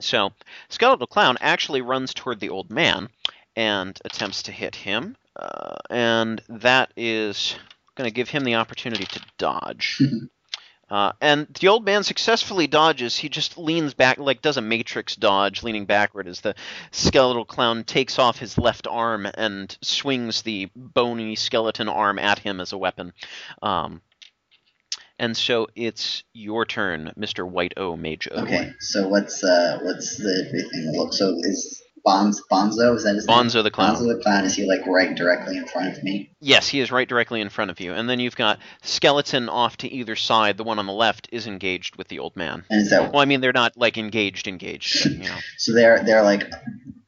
So 0.00 0.32
skeletal 0.68 1.06
clown 1.06 1.36
actually 1.40 1.80
runs 1.80 2.12
toward 2.12 2.40
the 2.40 2.50
old 2.50 2.70
man 2.70 3.08
and 3.56 3.98
attempts 4.04 4.42
to 4.44 4.52
hit 4.52 4.76
him, 4.76 5.16
uh, 5.36 5.76
and 5.90 6.42
that 6.48 6.92
is 6.96 7.56
going 7.94 8.08
to 8.08 8.14
give 8.14 8.28
him 8.28 8.44
the 8.44 8.56
opportunity 8.56 9.06
to 9.06 9.20
dodge. 9.38 10.00
Uh, 10.90 11.12
and 11.20 11.46
the 11.60 11.68
old 11.68 11.84
man 11.84 12.02
successfully 12.02 12.66
dodges. 12.66 13.16
He 13.16 13.28
just 13.28 13.58
leans 13.58 13.92
back, 13.92 14.18
like 14.18 14.40
does 14.40 14.56
a 14.56 14.62
matrix 14.62 15.16
dodge, 15.16 15.62
leaning 15.62 15.84
backward 15.84 16.26
as 16.26 16.40
the 16.40 16.54
skeletal 16.92 17.44
clown 17.44 17.84
takes 17.84 18.18
off 18.18 18.38
his 18.38 18.56
left 18.56 18.86
arm 18.86 19.28
and 19.34 19.76
swings 19.82 20.42
the 20.42 20.70
bony 20.74 21.36
skeleton 21.36 21.88
arm 21.88 22.18
at 22.18 22.38
him 22.38 22.58
as 22.58 22.72
a 22.72 22.78
weapon. 22.78 23.12
Um, 23.62 24.00
and 25.18 25.36
so 25.36 25.68
it's 25.74 26.22
your 26.32 26.64
turn, 26.64 27.12
Mr. 27.18 27.48
White 27.48 27.74
O 27.76 27.96
Mage 27.96 28.28
O. 28.30 28.42
Okay. 28.42 28.72
So 28.80 29.08
what's 29.08 29.42
uh 29.42 29.78
what's 29.82 30.16
the 30.16 30.46
everything 30.48 30.92
look? 30.96 31.12
So 31.12 31.36
is 31.40 31.82
Bonz, 32.06 32.40
Bonzo, 32.50 32.96
is 32.96 33.04
that 33.04 33.16
his 33.16 33.26
name? 33.26 33.36
Bonzo 33.36 33.62
the 33.62 33.70
clown. 33.70 33.96
Bonzo 33.96 34.16
the 34.16 34.22
clown. 34.22 34.44
Is 34.44 34.54
he 34.54 34.66
like 34.66 34.86
right 34.86 35.14
directly 35.14 35.56
in 35.56 35.66
front 35.66 35.96
of 35.96 36.02
me? 36.02 36.30
Yes, 36.40 36.68
he 36.68 36.80
is 36.80 36.90
right 36.90 37.08
directly 37.08 37.40
in 37.40 37.48
front 37.48 37.70
of 37.70 37.80
you. 37.80 37.92
And 37.92 38.08
then 38.08 38.20
you've 38.20 38.36
got 38.36 38.58
skeleton 38.82 39.48
off 39.48 39.76
to 39.78 39.92
either 39.92 40.16
side. 40.16 40.56
The 40.56 40.64
one 40.64 40.78
on 40.78 40.86
the 40.86 40.92
left 40.92 41.28
is 41.32 41.46
engaged 41.46 41.96
with 41.96 42.08
the 42.08 42.20
old 42.20 42.36
man. 42.36 42.64
And 42.70 42.82
is 42.82 42.90
that 42.90 43.12
Well, 43.12 43.20
I 43.20 43.24
mean, 43.24 43.40
they're 43.40 43.52
not 43.52 43.76
like 43.76 43.98
engaged, 43.98 44.48
engaged. 44.48 45.02
But, 45.02 45.12
you 45.12 45.24
know. 45.24 45.36
so? 45.58 45.72
They're 45.72 46.02
they're 46.02 46.22
like 46.22 46.50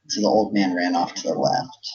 so 0.08 0.20
the 0.20 0.26
old 0.26 0.52
man 0.52 0.74
ran 0.74 0.96
off 0.96 1.14
to 1.14 1.22
the 1.22 1.34
left, 1.34 1.88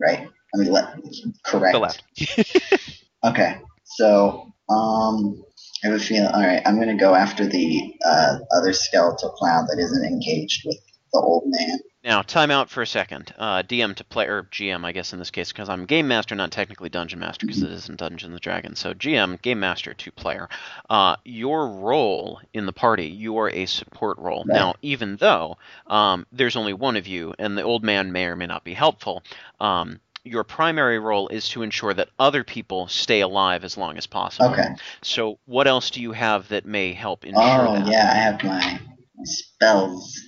right? 0.00 0.28
I 0.54 0.58
mean, 0.58 0.72
le- 0.72 1.00
correct. 1.44 1.72
The 1.72 1.78
left. 1.78 2.02
Okay, 3.22 3.58
so 3.84 4.50
um, 4.70 5.44
I 5.82 5.88
have 5.88 5.96
a 5.96 5.98
feeling. 5.98 6.28
All 6.28 6.40
right, 6.42 6.62
I'm 6.66 6.78
gonna 6.78 6.96
go 6.96 7.14
after 7.14 7.46
the 7.46 7.94
uh, 8.04 8.38
other 8.54 8.72
skeletal 8.72 9.30
clown 9.30 9.66
that 9.66 9.78
isn't 9.78 10.04
engaged 10.04 10.66
with 10.66 10.78
the 11.12 11.18
old 11.20 11.44
man. 11.46 11.78
Now, 12.02 12.22
time 12.22 12.50
out 12.50 12.70
for 12.70 12.80
a 12.80 12.86
second. 12.86 13.34
Uh, 13.36 13.62
DM 13.62 13.94
to 13.96 14.04
play, 14.04 14.26
or 14.26 14.44
GM, 14.44 14.86
I 14.86 14.92
guess 14.92 15.12
in 15.12 15.18
this 15.18 15.30
case, 15.30 15.52
because 15.52 15.68
I'm 15.68 15.84
game 15.84 16.08
master, 16.08 16.34
not 16.34 16.50
technically 16.50 16.88
dungeon 16.88 17.18
master, 17.18 17.46
because 17.46 17.62
it 17.62 17.70
isn't 17.70 17.98
Dungeons 17.98 18.32
and 18.32 18.40
Dragons. 18.40 18.78
So 18.78 18.94
GM, 18.94 19.40
game 19.42 19.60
master 19.60 19.92
to 19.92 20.12
player. 20.12 20.48
Uh, 20.88 21.16
your 21.26 21.68
role 21.68 22.40
in 22.54 22.64
the 22.64 22.72
party, 22.72 23.06
you 23.06 23.36
are 23.36 23.50
a 23.50 23.66
support 23.66 24.16
role. 24.16 24.44
Right. 24.46 24.54
Now, 24.54 24.74
even 24.80 25.16
though 25.16 25.58
um, 25.88 26.26
there's 26.32 26.56
only 26.56 26.72
one 26.72 26.96
of 26.96 27.06
you, 27.06 27.34
and 27.38 27.56
the 27.56 27.62
old 27.62 27.84
man 27.84 28.12
may 28.12 28.24
or 28.24 28.36
may 28.36 28.46
not 28.46 28.64
be 28.64 28.72
helpful, 28.72 29.22
um, 29.60 30.00
your 30.24 30.44
primary 30.44 30.98
role 30.98 31.28
is 31.28 31.48
to 31.50 31.62
ensure 31.62 31.94
that 31.94 32.08
other 32.18 32.44
people 32.44 32.88
stay 32.88 33.20
alive 33.20 33.64
as 33.64 33.76
long 33.76 33.96
as 33.96 34.06
possible. 34.06 34.50
Okay. 34.50 34.68
So, 35.02 35.38
what 35.46 35.66
else 35.66 35.90
do 35.90 36.00
you 36.00 36.12
have 36.12 36.48
that 36.48 36.66
may 36.66 36.92
help 36.92 37.24
ensure 37.24 37.42
Oh 37.42 37.72
that? 37.74 37.86
yeah, 37.86 38.10
I 38.12 38.16
have 38.16 38.42
my, 38.44 38.80
my 39.16 39.24
spells 39.24 40.18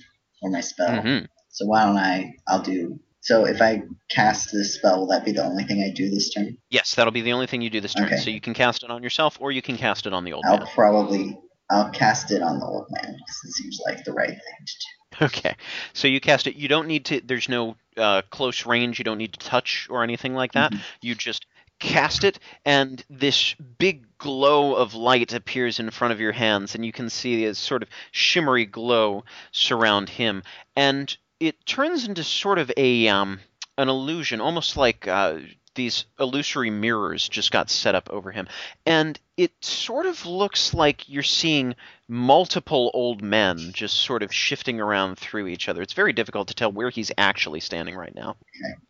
or 0.41 0.49
my 0.51 0.61
spell. 0.61 1.01
hmm 1.01 1.19
So 1.49 1.65
why 1.65 1.85
don't 1.85 1.97
I? 1.97 2.33
I'll 2.47 2.61
do. 2.61 2.99
So 3.21 3.45
if 3.45 3.61
I 3.61 3.83
cast 4.09 4.49
this 4.51 4.75
spell, 4.75 4.99
will 4.99 5.07
that 5.07 5.23
be 5.23 5.31
the 5.31 5.45
only 5.45 5.63
thing 5.63 5.81
I 5.81 5.93
do 5.95 6.09
this 6.09 6.33
turn? 6.33 6.57
Yes, 6.69 6.95
that'll 6.95 7.13
be 7.13 7.21
the 7.21 7.31
only 7.31 7.47
thing 7.47 7.61
you 7.61 7.69
do 7.69 7.79
this 7.79 7.93
turn. 7.93 8.05
Okay. 8.07 8.17
So 8.17 8.29
you 8.29 8.41
can 8.41 8.53
cast 8.53 8.83
it 8.83 8.91
on 8.91 9.01
yourself, 9.01 9.37
or 9.39 9.51
you 9.53 9.61
can 9.61 9.77
cast 9.77 10.05
it 10.05 10.13
on 10.13 10.25
the 10.25 10.33
old 10.33 10.43
man. 10.43 10.59
I'll 10.59 10.67
probably 10.67 11.37
I'll 11.71 11.89
cast 11.91 12.31
it 12.31 12.41
on 12.41 12.59
the 12.59 12.65
old 12.65 12.85
man 12.89 13.15
because 13.17 13.39
it 13.45 13.51
seems 13.53 13.79
like 13.85 14.03
the 14.03 14.11
right 14.11 14.27
thing 14.27 14.37
to 14.37 14.73
do. 14.73 15.02
Okay, 15.21 15.55
so 15.93 16.07
you 16.07 16.19
cast 16.19 16.47
it. 16.47 16.55
You 16.55 16.67
don't 16.67 16.87
need 16.87 17.05
to. 17.05 17.21
There's 17.23 17.49
no 17.49 17.75
uh, 17.97 18.21
close 18.29 18.65
range. 18.65 18.99
You 18.99 19.05
don't 19.05 19.17
need 19.17 19.33
to 19.33 19.39
touch 19.39 19.87
or 19.89 20.03
anything 20.03 20.33
like 20.33 20.53
that. 20.53 20.71
Mhm. 20.71 20.81
You 21.01 21.15
just 21.15 21.45
cast 21.79 22.23
it, 22.23 22.39
and 22.65 23.03
this 23.09 23.55
big 23.77 24.05
glow 24.17 24.75
of 24.75 24.93
light 24.93 25.33
appears 25.33 25.79
in 25.79 25.89
front 25.91 26.13
of 26.13 26.19
your 26.19 26.31
hands, 26.31 26.75
and 26.75 26.85
you 26.85 26.91
can 26.93 27.09
see 27.09 27.45
a 27.45 27.53
sort 27.55 27.83
of 27.83 27.89
shimmery 28.11 28.65
glow 28.65 29.25
surround 29.51 30.09
him, 30.09 30.43
and 30.75 31.15
it 31.39 31.65
turns 31.65 32.07
into 32.07 32.23
sort 32.23 32.57
of 32.57 32.71
a 32.77 33.07
um, 33.09 33.39
an 33.77 33.89
illusion, 33.89 34.39
almost 34.39 34.77
like 34.77 35.07
uh, 35.07 35.39
these 35.75 36.05
illusory 36.19 36.69
mirrors 36.69 37.27
just 37.27 37.51
got 37.51 37.69
set 37.69 37.95
up 37.95 38.09
over 38.09 38.31
him, 38.31 38.47
and 38.85 39.19
it 39.37 39.51
sort 39.61 40.05
of 40.05 40.25
looks 40.25 40.73
like 40.73 41.09
you're 41.09 41.23
seeing 41.23 41.75
multiple 42.07 42.91
old 42.93 43.21
men 43.21 43.71
just 43.73 43.97
sort 43.97 44.23
of 44.23 44.33
shifting 44.33 44.79
around 44.79 45.17
through 45.17 45.47
each 45.47 45.67
other. 45.69 45.81
It's 45.81 45.93
very 45.93 46.13
difficult 46.13 46.49
to 46.49 46.53
tell 46.53 46.71
where 46.71 46.89
he's 46.89 47.11
actually 47.17 47.59
standing 47.59 47.95
right 47.95 48.13
now. 48.13 48.35
Okay. 48.63 48.81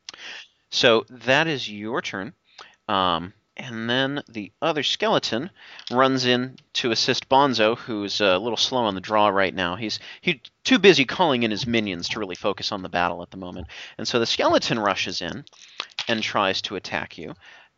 So 0.69 1.05
that 1.09 1.47
is 1.47 1.69
your 1.69 2.01
turn. 2.01 2.33
Um, 2.87 3.33
and 3.55 3.87
then 3.87 4.23
the 4.27 4.51
other 4.61 4.81
skeleton 4.81 5.51
runs 5.91 6.25
in 6.25 6.57
to 6.73 6.89
assist 6.89 7.29
Bonzo, 7.29 7.77
who's 7.77 8.19
a 8.19 8.39
little 8.39 8.57
slow 8.57 8.85
on 8.85 8.95
the 8.95 9.01
draw 9.01 9.27
right 9.27 9.53
now. 9.53 9.75
He's 9.75 9.99
he 10.21 10.41
too 10.63 10.79
busy 10.79 11.05
calling 11.05 11.43
in 11.43 11.51
his 11.51 11.67
minions 11.67 12.09
to 12.09 12.19
really 12.19 12.35
focus 12.35 12.71
on 12.71 12.81
the 12.81 12.89
battle 12.89 13.21
at 13.21 13.29
the 13.29 13.37
moment. 13.37 13.67
And 13.97 14.07
so 14.07 14.19
the 14.19 14.25
skeleton 14.25 14.79
rushes 14.79 15.21
in 15.21 15.45
and 16.07 16.21
tries 16.21 16.61
to 16.63 16.75
attack 16.75 17.17
you. 17.17 17.33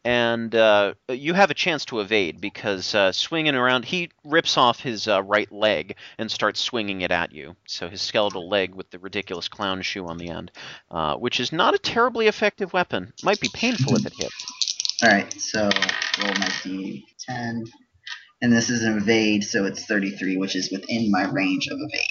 And 0.06 0.54
uh, 0.54 0.94
you 1.10 1.34
have 1.34 1.50
a 1.50 1.56
chance 1.56 1.84
to 1.86 2.00
evade 2.00 2.40
because 2.40 2.94
uh, 2.94 3.12
swinging 3.12 3.56
around, 3.56 3.86
he 3.86 4.12
rips 4.24 4.56
off 4.56 4.80
his 4.80 5.08
uh, 5.08 5.24
right 5.24 5.52
leg 5.52 5.96
and 6.20 6.30
starts 6.30 6.60
swinging 6.60 7.02
it 7.02 7.10
at 7.10 7.32
you. 7.32 7.56
So 7.66 7.90
his 7.90 8.04
skeletal 8.04 8.48
leg 8.48 8.76
with 8.76 8.92
the 8.92 9.00
ridiculous 9.00 9.48
clown 9.48 9.82
shoe 9.82 10.06
on 10.06 10.20
the 10.20 10.30
end, 10.30 10.52
uh, 10.92 11.16
which 11.16 11.40
is 11.40 11.52
not 11.52 11.74
a 11.74 11.80
terribly 11.80 12.28
effective 12.28 12.72
weapon. 12.72 13.14
Might 13.24 13.40
be 13.40 13.50
painful 13.52 13.96
if 13.96 14.06
it 14.06 14.14
hits. 14.16 14.46
All 15.04 15.10
right, 15.10 15.34
so 15.42 15.64
roll 16.22 16.34
my 16.36 16.50
d10, 16.64 17.68
and 18.42 18.54
this 18.54 18.70
is 18.70 18.84
an 18.84 18.98
evade, 18.98 19.44
so 19.44 19.66
it's 19.66 19.86
33, 19.88 20.38
which 20.38 20.56
is 20.56 20.72
within 20.72 21.10
my 21.10 21.24
range 21.32 21.68
of 21.68 21.80
evade. 21.80 22.02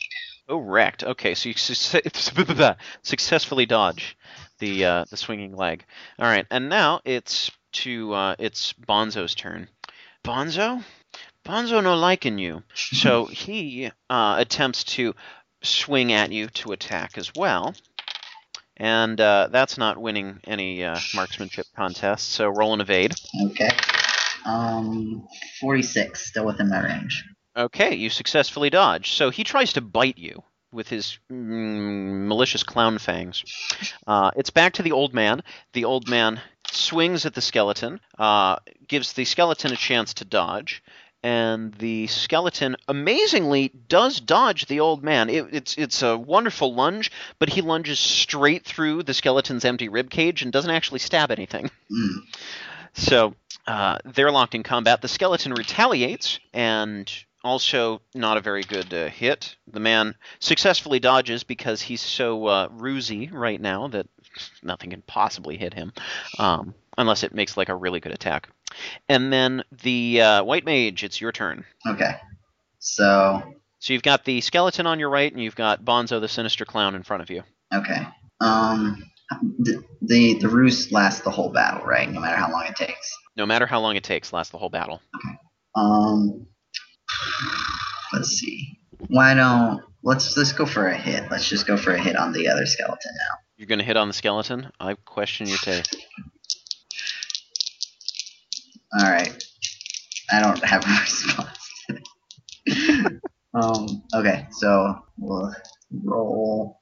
Oh, 0.49 0.59
Correct. 0.59 1.05
Okay, 1.05 1.35
so 1.35 1.49
you 1.49 1.55
suc- 1.55 2.03
successfully 3.03 3.67
dodge 3.67 4.17
the 4.59 4.84
uh, 4.84 5.05
the 5.11 5.16
swinging 5.16 5.57
leg. 5.57 5.84
All 6.18 6.26
right, 6.26 6.46
and 6.50 6.68
now 6.68 7.00
it's 7.05 7.50
to 7.72 8.12
uh, 8.12 8.36
it's 8.38 8.72
Bonzo's 8.72 9.34
turn. 9.34 9.68
Bonzo, 10.24 10.82
Bonzo 11.44 11.82
no 11.82 11.96
liking 11.96 12.38
you, 12.38 12.62
so 12.74 13.24
he 13.26 13.90
uh, 14.09 14.36
attempts 14.38 14.84
to 14.84 15.14
swing 15.62 16.12
at 16.12 16.30
you 16.32 16.48
to 16.48 16.72
attack 16.72 17.18
as 17.18 17.32
well, 17.34 17.74
and 18.76 19.20
uh, 19.20 19.48
that's 19.50 19.78
not 19.78 19.98
winning 19.98 20.40
any 20.46 20.84
uh, 20.84 20.98
marksmanship 21.14 21.66
contest. 21.76 22.30
So 22.30 22.48
roll 22.48 22.74
an 22.74 22.80
evade. 22.80 23.14
Okay. 23.50 23.70
Um, 24.46 25.26
46, 25.61 26.28
still 26.28 26.44
within 26.44 26.68
my 26.68 26.84
range. 26.84 27.24
Okay, 27.57 27.94
you 27.94 28.11
successfully 28.11 28.68
dodge. 28.68 29.12
So 29.12 29.30
he 29.30 29.44
tries 29.44 29.72
to 29.74 29.80
bite 29.80 30.18
you 30.18 30.42
with 30.75 30.89
his 30.89 31.18
mm, 31.31 32.27
malicious 32.27 32.62
clown 32.62 32.99
fangs. 32.99 33.45
Uh, 34.07 34.31
it's 34.37 34.51
back 34.51 34.75
to 34.75 34.83
the 34.83 34.93
old 34.93 35.14
man. 35.14 35.43
The 35.72 35.85
old 35.85 36.09
man 36.09 36.41
swings 36.70 37.25
at 37.25 37.35
the 37.35 37.41
skeleton, 37.41 38.01
uh, 38.18 38.57
gives 38.89 39.12
the 39.12 39.25
skeleton 39.25 39.72
a 39.72 39.77
chance 39.77 40.12
to 40.14 40.25
dodge, 40.25 40.83
and 41.22 41.72
the 41.75 42.07
skeleton 42.09 42.77
amazingly 42.89 43.68
does 43.89 44.20
dodge 44.20 44.66
the 44.66 44.81
old 44.81 45.03
man. 45.03 45.31
It, 45.31 45.47
it's 45.53 45.79
it's 45.79 46.03
a 46.03 46.18
wonderful 46.18 46.75
lunge, 46.75 47.11
but 47.39 47.49
he 47.49 47.62
lunges 47.62 47.99
straight 47.99 48.64
through 48.64 49.05
the 49.05 49.14
skeleton's 49.14 49.64
empty 49.64 49.89
rib 49.89 50.11
cage 50.11 50.43
and 50.43 50.53
doesn't 50.53 50.70
actually 50.70 50.99
stab 50.99 51.31
anything. 51.31 51.70
Mm. 51.91 52.18
So 52.93 53.35
uh, 53.66 53.99
they're 54.05 54.31
locked 54.31 54.55
in 54.55 54.62
combat. 54.62 55.01
The 55.01 55.09
skeleton 55.09 55.55
retaliates, 55.55 56.39
and 56.53 57.11
also 57.45 58.01
not 58.14 58.36
a 58.36 58.40
very 58.40 58.62
good 58.62 58.92
uh, 58.92 59.09
hit. 59.09 59.55
The 59.70 59.80
man 59.80 60.14
successfully 60.40 60.99
dodges 60.99 61.45
because 61.45 61.80
he's 61.82 62.01
so 62.01 62.47
uh, 62.47 62.68
rusy 62.72 63.28
right 63.32 63.61
now 63.61 63.88
that 63.88 64.07
nothing 64.62 64.90
can 64.90 65.03
possibly 65.03 65.57
hit 65.57 65.74
him, 65.74 65.92
um, 66.38 66.74
unless 66.99 67.22
it 67.22 67.34
makes 67.34 67.57
like 67.57 67.68
a 67.68 67.74
really 67.76 68.01
good 68.01 68.12
attack. 68.12 68.49
And 69.09 69.32
then 69.32 69.62
the 69.82 70.20
uh, 70.20 70.45
white 70.45 70.64
mage, 70.64 71.05
it's 71.05 71.20
your 71.20 71.30
turn. 71.30 71.64
Okay. 71.86 72.16
So, 72.80 73.55
So 73.78 73.92
you've 73.92 74.03
got 74.03 74.24
the 74.24 74.40
skeleton 74.40 74.86
on 74.86 74.99
your 74.99 75.11
right, 75.11 75.30
and 75.32 75.40
you've 75.42 75.55
got 75.55 75.84
Bonzo 75.84 76.20
the 76.20 76.28
sinister 76.28 76.64
clown 76.64 76.95
in 76.95 77.03
front 77.03 77.22
of 77.22 77.30
you. 77.30 77.42
okay. 77.72 78.07
Um, 78.40 79.03
the, 79.59 79.82
the, 80.03 80.34
the 80.34 80.49
ruse 80.49 80.92
lasts 80.92 81.22
the 81.22 81.30
whole 81.30 81.51
battle, 81.51 81.86
right? 81.86 82.11
No 82.11 82.20
matter 82.20 82.36
how 82.36 82.51
long 82.51 82.66
it 82.66 82.76
takes. 82.76 83.16
No 83.36 83.47
matter 83.47 83.64
how 83.66 83.80
long 83.80 83.97
it 83.97 84.05
takes, 84.05 84.32
lasts 84.32 84.51
the 84.51 84.59
whole 84.59 84.68
battle. 84.68 85.01
Okay. 85.16 85.38
Um, 85.76 86.47
let's 88.12 88.30
see. 88.30 88.78
Why 89.09 89.34
don't 89.34 89.82
let's 90.02 90.36
let's 90.36 90.52
go 90.52 90.66
for 90.66 90.86
a 90.86 90.96
hit. 90.96 91.30
Let's 91.30 91.48
just 91.48 91.66
go 91.66 91.76
for 91.76 91.92
a 91.92 92.00
hit 92.00 92.16
on 92.16 92.32
the 92.32 92.48
other 92.48 92.66
skeleton 92.66 93.12
now. 93.16 93.36
You're 93.57 93.66
going 93.68 93.78
to 93.78 93.84
hit 93.84 93.96
on 93.96 94.09
the 94.09 94.14
skeleton. 94.14 94.70
I 94.80 94.94
question 94.94 95.46
your 95.46 95.59
taste. 95.59 95.96
All 98.98 99.11
right. 99.11 99.44
I 100.32 100.40
don't 100.40 100.62
have 100.64 100.84
a 100.84 100.88
response. 101.00 101.59
um. 103.55 104.02
Okay. 104.14 104.46
So 104.52 105.05
we'll 105.18 105.55
roll. 106.05 106.80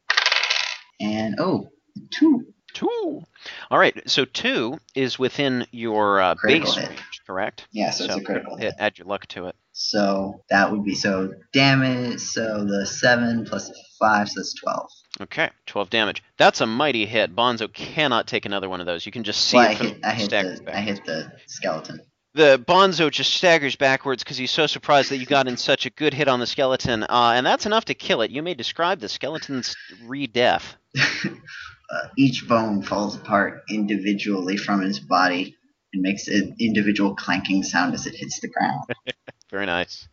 And 1.01 1.35
oh, 1.39 1.69
two. 2.11 2.47
Two. 2.75 3.23
All 3.71 3.79
right. 3.79 4.09
So 4.09 4.25
two 4.25 4.79
is 4.95 5.19
within 5.19 5.67
your 5.73 6.21
uh, 6.21 6.35
Critical 6.37 6.67
base 6.73 6.77
hit. 6.77 6.89
range, 6.91 7.21
correct? 7.27 7.67
Yeah. 7.73 7.91
So, 7.91 8.05
it's 8.05 8.17
a 8.17 8.21
critical 8.23 8.57
hit. 8.57 8.75
Add 8.79 8.99
your 8.99 9.07
luck 9.07 9.27
to 9.29 9.47
it. 9.47 9.57
So 9.73 10.43
that 10.51 10.71
would 10.71 10.85
be 10.85 10.95
so 10.95 11.33
damage. 11.53 12.21
So 12.21 12.65
the 12.65 12.87
seven 12.87 13.45
plus 13.45 13.69
the 13.69 13.77
five, 13.99 14.29
so 14.29 14.41
that's 14.41 14.55
twelve. 14.55 14.91
Okay, 15.21 15.51
12 15.67 15.91
damage. 15.91 16.23
That's 16.39 16.63
a 16.63 16.67
mighty 16.67 17.05
hit. 17.05 17.37
Bonzo 17.37 17.71
cannot 17.71 18.27
take 18.27 18.47
another 18.47 18.69
one 18.71 18.81
of 18.81 18.87
those. 18.87 19.05
You 19.05 19.13
can 19.13 19.25
just 19.25 19.43
see 19.43 19.59
Well, 19.59 19.69
I 19.69 19.73
it 19.73 19.77
from 19.77 19.87
hit. 19.89 20.01
I 20.05 20.13
hit 20.15 20.31
the. 20.31 20.61
back. 20.65 20.75
I 20.75 20.81
hit 20.81 21.05
the 21.05 21.33
skeleton. 21.47 22.01
The 22.35 22.59
Bonzo 22.67 23.11
just 23.11 23.35
staggers 23.35 23.77
backwards 23.77 24.25
because 24.25 24.39
he's 24.39 24.51
so 24.51 24.67
surprised 24.67 25.11
that 25.11 25.19
you 25.19 25.27
got 25.27 25.49
in 25.49 25.59
such 25.59 25.85
a 25.85 25.91
good 25.91 26.15
hit 26.15 26.29
on 26.29 26.41
the 26.41 26.47
skeleton, 26.47 27.03
uh, 27.03 27.35
and 27.37 27.45
that's 27.45 27.67
enough 27.67 27.85
to 27.87 27.95
kill 27.95 28.23
it. 28.23 28.31
You 28.31 28.43
may 28.43 28.55
describe 28.55 29.01
the 29.01 29.09
skeleton's 29.11 29.77
re-death. 30.07 30.77
uh, 30.99 32.09
each 32.17 32.49
bone 32.49 32.83
falls 32.83 33.17
apart 33.17 33.65
individually 33.69 34.57
from 34.57 34.81
his 34.81 34.99
body 34.99 35.57
and 35.93 36.01
makes 36.01 36.27
an 36.27 36.57
individual 36.59 37.15
clanking 37.15 37.63
sound 37.63 37.93
as 37.93 38.07
it 38.07 38.15
hits 38.15 38.41
the 38.41 38.49
ground. 38.49 38.81
Very 39.53 39.67
nice. 39.67 40.09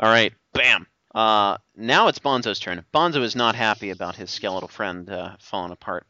All 0.00 0.10
right, 0.10 0.32
bam. 0.54 0.86
Uh, 1.14 1.58
now 1.76 2.08
it's 2.08 2.18
Bonzo's 2.18 2.58
turn. 2.58 2.82
Bonzo 2.94 3.22
is 3.22 3.36
not 3.36 3.54
happy 3.54 3.90
about 3.90 4.16
his 4.16 4.30
skeletal 4.30 4.68
friend 4.68 5.08
uh, 5.10 5.36
falling 5.38 5.70
apart. 5.70 6.06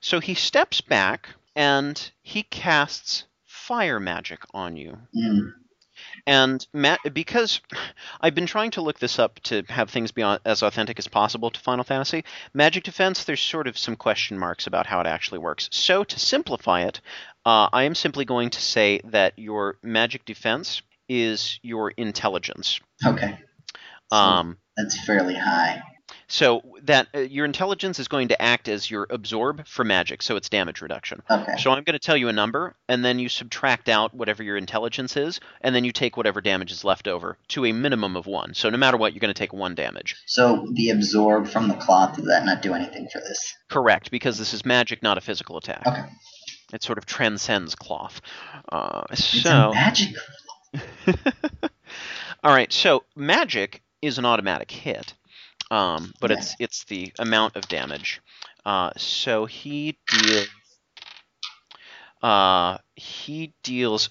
So 0.00 0.20
he 0.20 0.34
steps 0.34 0.80
back 0.80 1.28
and 1.54 2.10
he 2.22 2.42
casts 2.44 3.24
fire 3.44 4.00
magic 4.00 4.40
on 4.54 4.76
you. 4.76 4.96
Mm. 5.14 5.52
And 6.26 6.66
ma- 6.72 6.96
because 7.12 7.60
I've 8.22 8.34
been 8.34 8.46
trying 8.46 8.70
to 8.72 8.80
look 8.80 8.98
this 8.98 9.18
up 9.18 9.38
to 9.40 9.62
have 9.68 9.90
things 9.90 10.10
be 10.10 10.22
as 10.22 10.62
authentic 10.62 10.98
as 10.98 11.08
possible 11.08 11.50
to 11.50 11.60
Final 11.60 11.84
Fantasy, 11.84 12.24
magic 12.54 12.84
defense, 12.84 13.24
there's 13.24 13.42
sort 13.42 13.66
of 13.66 13.76
some 13.76 13.96
question 13.96 14.38
marks 14.38 14.66
about 14.66 14.86
how 14.86 15.00
it 15.00 15.06
actually 15.06 15.40
works. 15.40 15.68
So 15.72 16.04
to 16.04 16.18
simplify 16.18 16.82
it, 16.84 17.02
uh, 17.44 17.68
I 17.70 17.82
am 17.82 17.94
simply 17.94 18.24
going 18.24 18.48
to 18.50 18.60
say 18.62 19.00
that 19.04 19.38
your 19.38 19.76
magic 19.82 20.24
defense 20.24 20.80
is 21.08 21.58
your 21.62 21.90
intelligence. 21.90 22.80
Okay. 23.04 23.38
So 24.10 24.16
Um, 24.16 24.58
that's 24.76 25.04
fairly 25.04 25.34
high. 25.34 25.82
so 26.28 26.62
that 26.82 27.08
uh, 27.14 27.18
your 27.20 27.44
intelligence 27.44 27.98
is 27.98 28.08
going 28.08 28.28
to 28.28 28.40
act 28.40 28.68
as 28.68 28.90
your 28.90 29.06
absorb 29.10 29.66
for 29.66 29.84
magic, 29.84 30.20
so 30.22 30.36
it's 30.36 30.48
damage 30.48 30.80
reduction. 30.82 31.22
Okay. 31.30 31.56
So 31.58 31.70
I'm 31.70 31.82
going 31.84 31.94
to 31.94 31.98
tell 31.98 32.16
you 32.16 32.28
a 32.28 32.32
number, 32.32 32.74
and 32.88 33.04
then 33.04 33.18
you 33.18 33.28
subtract 33.28 33.88
out 33.88 34.14
whatever 34.14 34.42
your 34.42 34.56
intelligence 34.56 35.16
is, 35.16 35.40
and 35.62 35.74
then 35.74 35.84
you 35.84 35.92
take 35.92 36.16
whatever 36.16 36.40
damage 36.40 36.70
is 36.72 36.84
left 36.84 37.08
over 37.08 37.38
to 37.48 37.64
a 37.66 37.72
minimum 37.72 38.16
of 38.16 38.26
one. 38.26 38.54
So 38.54 38.68
no 38.70 38.76
matter 38.78 38.96
what, 38.96 39.12
you're 39.12 39.20
going 39.20 39.34
to 39.34 39.38
take 39.38 39.52
one 39.52 39.74
damage. 39.74 40.16
So 40.26 40.66
the 40.72 40.90
absorb 40.90 41.48
from 41.48 41.68
the 41.68 41.74
cloth, 41.74 42.16
does 42.16 42.26
that 42.26 42.44
not 42.44 42.62
do 42.62 42.74
anything 42.74 43.08
for 43.12 43.20
this? 43.20 43.54
Correct, 43.70 44.10
because 44.10 44.38
this 44.38 44.52
is 44.54 44.64
magic, 44.64 45.02
not 45.02 45.18
a 45.18 45.22
physical 45.22 45.56
attack. 45.56 45.86
Okay. 45.86 46.04
It 46.72 46.82
sort 46.82 46.98
of 46.98 47.06
transcends 47.06 47.74
cloth. 47.76 48.20
Uh, 48.70 49.14
so, 49.14 49.72
magic. 49.72 50.16
all 52.44 52.54
right. 52.54 52.72
So 52.72 53.04
magic 53.16 53.82
is 54.02 54.18
an 54.18 54.24
automatic 54.24 54.70
hit, 54.70 55.14
um, 55.70 56.12
but 56.20 56.30
it's 56.30 56.54
it's 56.58 56.84
the 56.84 57.12
amount 57.18 57.56
of 57.56 57.68
damage. 57.68 58.20
Uh, 58.64 58.90
so 58.96 59.46
he 59.46 59.98
deals. 60.08 60.48
Uh, 62.22 62.78
he 62.96 63.52
deals. 63.62 64.08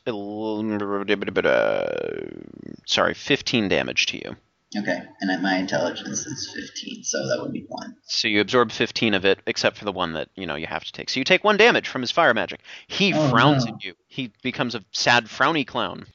Sorry, 2.86 3.14
15 3.14 3.70
damage 3.70 4.06
to 4.08 4.18
you. 4.18 4.36
Okay. 4.76 5.02
And 5.22 5.30
at 5.30 5.42
my 5.42 5.58
intelligence 5.58 6.26
is 6.26 6.52
15, 6.56 7.04
so 7.04 7.28
that 7.28 7.42
would 7.42 7.52
be 7.54 7.66
one. 7.68 7.96
So 8.06 8.28
you 8.28 8.42
absorb 8.42 8.72
15 8.72 9.14
of 9.14 9.24
it, 9.26 9.40
except 9.46 9.78
for 9.78 9.86
the 9.86 9.92
one 9.92 10.14
that 10.14 10.30
you 10.36 10.46
know 10.48 10.56
you 10.56 10.66
have 10.68 10.84
to 10.84 10.92
take. 10.92 11.10
So 11.10 11.20
you 11.20 11.24
take 11.24 11.44
one 11.44 11.58
damage 11.58 11.88
from 11.90 12.02
his 12.02 12.12
fire 12.12 12.34
magic. 12.34 12.62
He 12.88 13.14
Oh, 13.14 13.30
frowns 13.30 13.66
no. 13.66 13.74
at 13.76 13.84
you. 13.84 13.94
He 14.08 14.32
becomes 14.42 14.74
a 14.76 14.84
sad, 14.92 15.26
frowny 15.26 15.66
clown. 15.68 16.08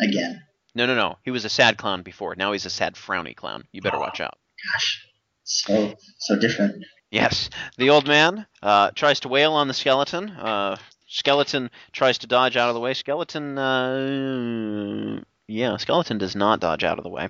Again. 0.00 0.42
No, 0.76 0.86
no, 0.86 0.94
no. 0.94 1.18
He 1.24 1.30
was 1.30 1.44
a 1.44 1.48
sad 1.48 1.76
clown 1.76 2.02
before. 2.02 2.34
Now 2.36 2.52
he's 2.52 2.66
a 2.66 2.70
sad, 2.70 2.94
frowny 2.94 3.34
clown. 3.34 3.64
You 3.72 3.80
better 3.80 3.98
watch 3.98 4.20
out. 4.20 4.38
Gosh. 4.72 5.06
So 5.44 5.94
so 6.18 6.36
different. 6.38 6.84
Yes, 7.10 7.48
the 7.76 7.90
old 7.90 8.08
man 8.08 8.46
uh, 8.62 8.90
tries 8.92 9.20
to 9.20 9.28
wail 9.28 9.52
on 9.52 9.68
the 9.68 9.74
skeleton. 9.74 10.30
Uh, 10.30 10.76
skeleton 11.06 11.70
tries 11.92 12.18
to 12.18 12.26
dodge 12.26 12.56
out 12.56 12.68
of 12.70 12.74
the 12.74 12.80
way. 12.80 12.92
Skeleton, 12.94 13.56
uh, 13.56 15.20
yeah, 15.46 15.76
skeleton 15.76 16.18
does 16.18 16.34
not 16.36 16.60
dodge 16.60 16.84
out 16.84 16.98
of 16.98 17.04
the 17.04 17.10
way, 17.10 17.28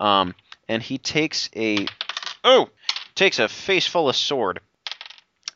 um, 0.00 0.34
and 0.68 0.82
he 0.82 0.98
takes 0.98 1.48
a 1.56 1.86
oh, 2.44 2.68
takes 3.14 3.38
a 3.38 3.48
face 3.48 3.86
full 3.86 4.08
of 4.08 4.16
sword, 4.16 4.60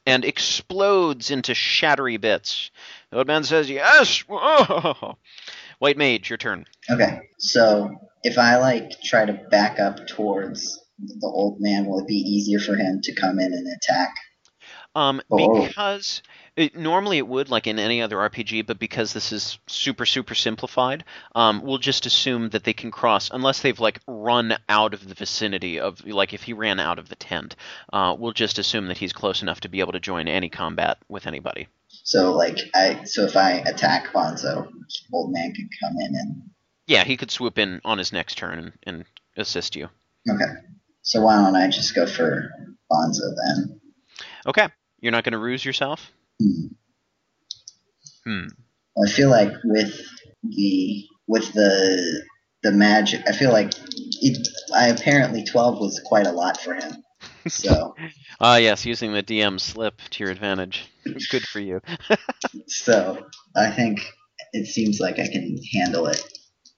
and 0.07 0.25
explodes 0.25 1.31
into 1.31 1.55
shattery 1.55 2.17
bits. 2.17 2.71
The 3.11 3.19
old 3.19 3.27
man 3.27 3.45
says, 3.45 3.69
"Yes." 3.71 4.21
Whoa. 4.29 5.19
White 5.79 5.99
mage, 5.99 6.31
your 6.31 6.39
turn. 6.39 6.65
Okay. 6.91 7.21
So 7.39 7.91
if 8.25 8.39
I 8.39 8.57
like 8.57 9.01
try 9.03 9.27
to 9.27 9.35
back 9.51 9.79
up 9.79 10.07
towards 10.07 10.83
the 10.99 11.27
old 11.27 11.61
man, 11.61 11.85
will 11.85 12.01
it 12.01 12.07
be 12.07 12.15
easier 12.15 12.59
for 12.59 12.77
him 12.77 13.01
to 13.03 13.15
come 13.15 13.39
in 13.39 13.53
and 13.53 13.67
attack? 13.77 14.15
Um, 14.95 15.21
Oh. 15.31 15.67
because 15.67 16.23
it, 16.57 16.75
normally 16.75 17.19
it 17.19 17.29
would, 17.29 17.51
like 17.51 17.67
in 17.67 17.79
any 17.79 18.01
other 18.01 18.17
RPG, 18.17 18.67
but 18.67 18.79
because 18.79 19.13
this 19.13 19.31
is 19.31 19.59
super 19.67 20.07
super 20.07 20.35
simplified, 20.35 21.05
um, 21.35 21.61
we'll 21.63 21.79
just 21.79 22.07
assume 22.07 22.49
that 22.51 22.65
they 22.65 22.73
can 22.73 22.91
cross 22.91 23.31
unless 23.31 23.61
they've 23.61 23.79
like 23.79 24.01
run 24.07 24.57
out 24.69 24.95
of 24.95 25.07
the 25.07 25.15
vicinity 25.15 25.79
of 25.79 26.05
like 26.07 26.33
if 26.33 26.43
he 26.43 26.55
ran 26.55 26.81
out 26.81 26.99
of 26.99 27.09
the 27.11 27.17
tent, 27.17 27.57
uh, 27.93 28.17
we'll 28.19 28.33
just 28.33 28.59
assume 28.59 28.87
that 28.89 28.97
he's 28.97 29.13
close 29.13 29.43
enough 29.43 29.61
to 29.61 29.69
be 29.69 29.81
able 29.81 29.93
to 29.93 30.01
join 30.01 30.29
any 30.29 30.49
combat 30.49 30.99
with 31.09 31.27
anybody. 31.27 31.69
So 31.89 32.33
like 32.33 32.59
I 32.75 33.05
so 33.05 33.25
if 33.25 33.37
I 33.37 33.53
attack 33.67 34.13
Bonzo, 34.13 34.69
old 35.13 35.33
man 35.33 35.53
can 35.53 35.69
come 35.83 35.97
in 36.01 36.15
and 36.15 36.43
Yeah, 36.87 37.05
he 37.05 37.19
could 37.19 37.31
swoop 37.31 37.59
in 37.59 37.83
on 37.85 37.99
his 37.99 38.13
next 38.13 38.39
turn 38.39 38.59
and, 38.59 38.73
and 38.85 39.05
assist 39.37 39.77
you. 39.77 39.91
Okay. 40.29 40.53
So 41.03 41.21
why 41.21 41.37
don't 41.37 41.55
I 41.55 41.69
just 41.69 41.95
go 41.95 42.07
for 42.07 42.51
Bonzo 42.91 43.35
then? 43.45 43.81
Okay, 44.47 44.69
you're 45.01 45.13
not 45.13 45.25
going 45.25 45.33
to 45.33 45.39
ruse 45.39 45.65
yourself. 45.65 46.13
Hmm. 46.41 46.66
Hmm. 48.24 48.47
I 49.05 49.11
feel 49.11 49.30
like 49.30 49.53
with 49.64 50.01
the 50.43 51.05
with 51.26 51.53
the 51.53 52.24
the 52.62 52.72
magic, 52.72 53.22
I 53.28 53.32
feel 53.32 53.53
like 53.53 53.72
it. 54.20 54.49
I 54.74 54.89
apparently 54.89 55.45
twelve 55.45 55.78
was 55.78 56.01
quite 56.05 56.26
a 56.26 56.32
lot 56.32 56.61
for 56.61 56.74
him. 56.74 57.05
So 57.49 57.95
Ah, 58.41 58.57
yes, 58.57 58.84
using 58.84 59.12
the 59.12 59.22
DM 59.22 59.61
slip 59.61 60.01
to 60.11 60.24
your 60.24 60.32
advantage. 60.32 60.91
Good 61.30 61.47
for 61.47 61.61
you. 61.61 61.80
so 62.66 63.26
I 63.55 63.70
think 63.70 64.01
it 64.53 64.66
seems 64.66 65.01
like 65.01 65.18
I 65.18 65.28
can 65.28 65.59
handle 65.72 66.07
it, 66.07 66.22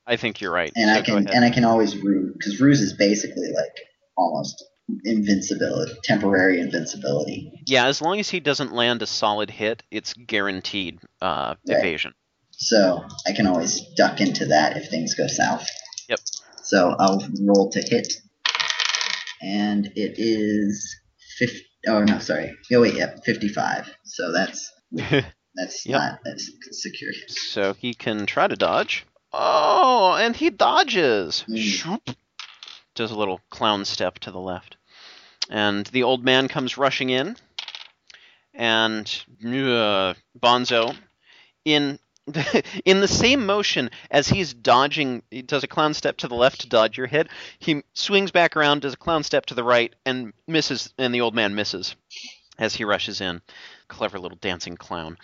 I 0.06 0.16
think 0.16 0.40
you're 0.40 0.52
right. 0.52 0.72
and 0.74 0.90
so 0.90 0.96
I 0.98 1.02
can 1.02 1.28
and 1.28 1.44
I 1.44 1.50
can 1.50 1.64
always 1.64 1.96
ruse 1.96 2.32
because 2.36 2.60
ruse 2.60 2.80
is 2.80 2.94
basically 2.94 3.52
like 3.54 3.76
almost 4.16 4.64
invincibility, 5.04 5.92
temporary 6.04 6.60
invincibility. 6.60 7.52
Yeah, 7.66 7.86
as 7.86 8.00
long 8.00 8.18
as 8.20 8.28
he 8.28 8.40
doesn't 8.40 8.72
land 8.72 9.02
a 9.02 9.06
solid 9.06 9.50
hit, 9.50 9.82
it's 9.90 10.12
guaranteed 10.14 11.00
uh, 11.20 11.54
Right. 11.68 11.78
evasion. 11.78 12.14
So 12.52 13.04
I 13.26 13.32
can 13.32 13.46
always 13.46 13.80
duck 13.96 14.20
into 14.20 14.46
that 14.46 14.76
if 14.76 14.88
things 14.90 15.14
go 15.14 15.26
south. 15.26 15.66
Yep. 16.08 16.20
So 16.62 16.96
I'll 16.98 17.22
roll 17.42 17.70
to 17.70 17.80
hit, 17.80 18.14
and 19.42 19.86
it 19.94 20.14
is 20.18 20.96
fifty. 21.38 21.64
Oh 21.86 22.02
no, 22.02 22.18
sorry. 22.18 22.52
Oh 22.72 22.80
wait, 22.80 22.94
yep, 22.94 23.24
fifty-five. 23.24 23.88
So 24.04 24.32
that's 24.32 24.72
that's 24.92 25.86
Yep. 25.86 26.00
not 26.00 26.18
as 26.26 26.50
secure. 26.72 27.12
so 27.28 27.74
he 27.74 27.94
can 27.94 28.26
try 28.26 28.48
to 28.48 28.56
dodge. 28.56 29.06
Oh, 29.32 30.16
and 30.18 30.34
he 30.34 30.50
dodges. 30.50 31.44
Mm. 31.48 32.00
Does 32.94 33.10
a 33.12 33.16
little 33.18 33.40
clown 33.50 33.84
step 33.84 34.18
to 34.20 34.30
the 34.32 34.40
left. 34.40 34.77
And 35.50 35.86
the 35.86 36.02
old 36.02 36.24
man 36.24 36.48
comes 36.48 36.76
rushing 36.76 37.10
in. 37.10 37.36
And 38.54 39.06
uh, 39.42 40.14
Bonzo, 40.38 40.96
in 41.64 41.98
in 42.84 43.00
the 43.00 43.08
same 43.08 43.46
motion 43.46 43.90
as 44.10 44.28
he's 44.28 44.52
dodging, 44.52 45.22
he 45.30 45.42
does 45.42 45.64
a 45.64 45.68
clown 45.68 45.94
step 45.94 46.18
to 46.18 46.28
the 46.28 46.34
left 46.34 46.60
to 46.60 46.68
dodge 46.68 46.98
your 46.98 47.06
hit. 47.06 47.28
He 47.58 47.82
swings 47.94 48.30
back 48.30 48.56
around, 48.56 48.82
does 48.82 48.94
a 48.94 48.98
clown 48.98 49.22
step 49.22 49.46
to 49.46 49.54
the 49.54 49.64
right, 49.64 49.94
and 50.04 50.32
misses. 50.46 50.92
And 50.98 51.14
the 51.14 51.20
old 51.20 51.34
man 51.34 51.54
misses 51.54 51.96
as 52.58 52.74
he 52.74 52.84
rushes 52.84 53.20
in. 53.20 53.40
Clever 53.88 54.18
little 54.18 54.38
dancing 54.40 54.76
clown. 54.76 55.16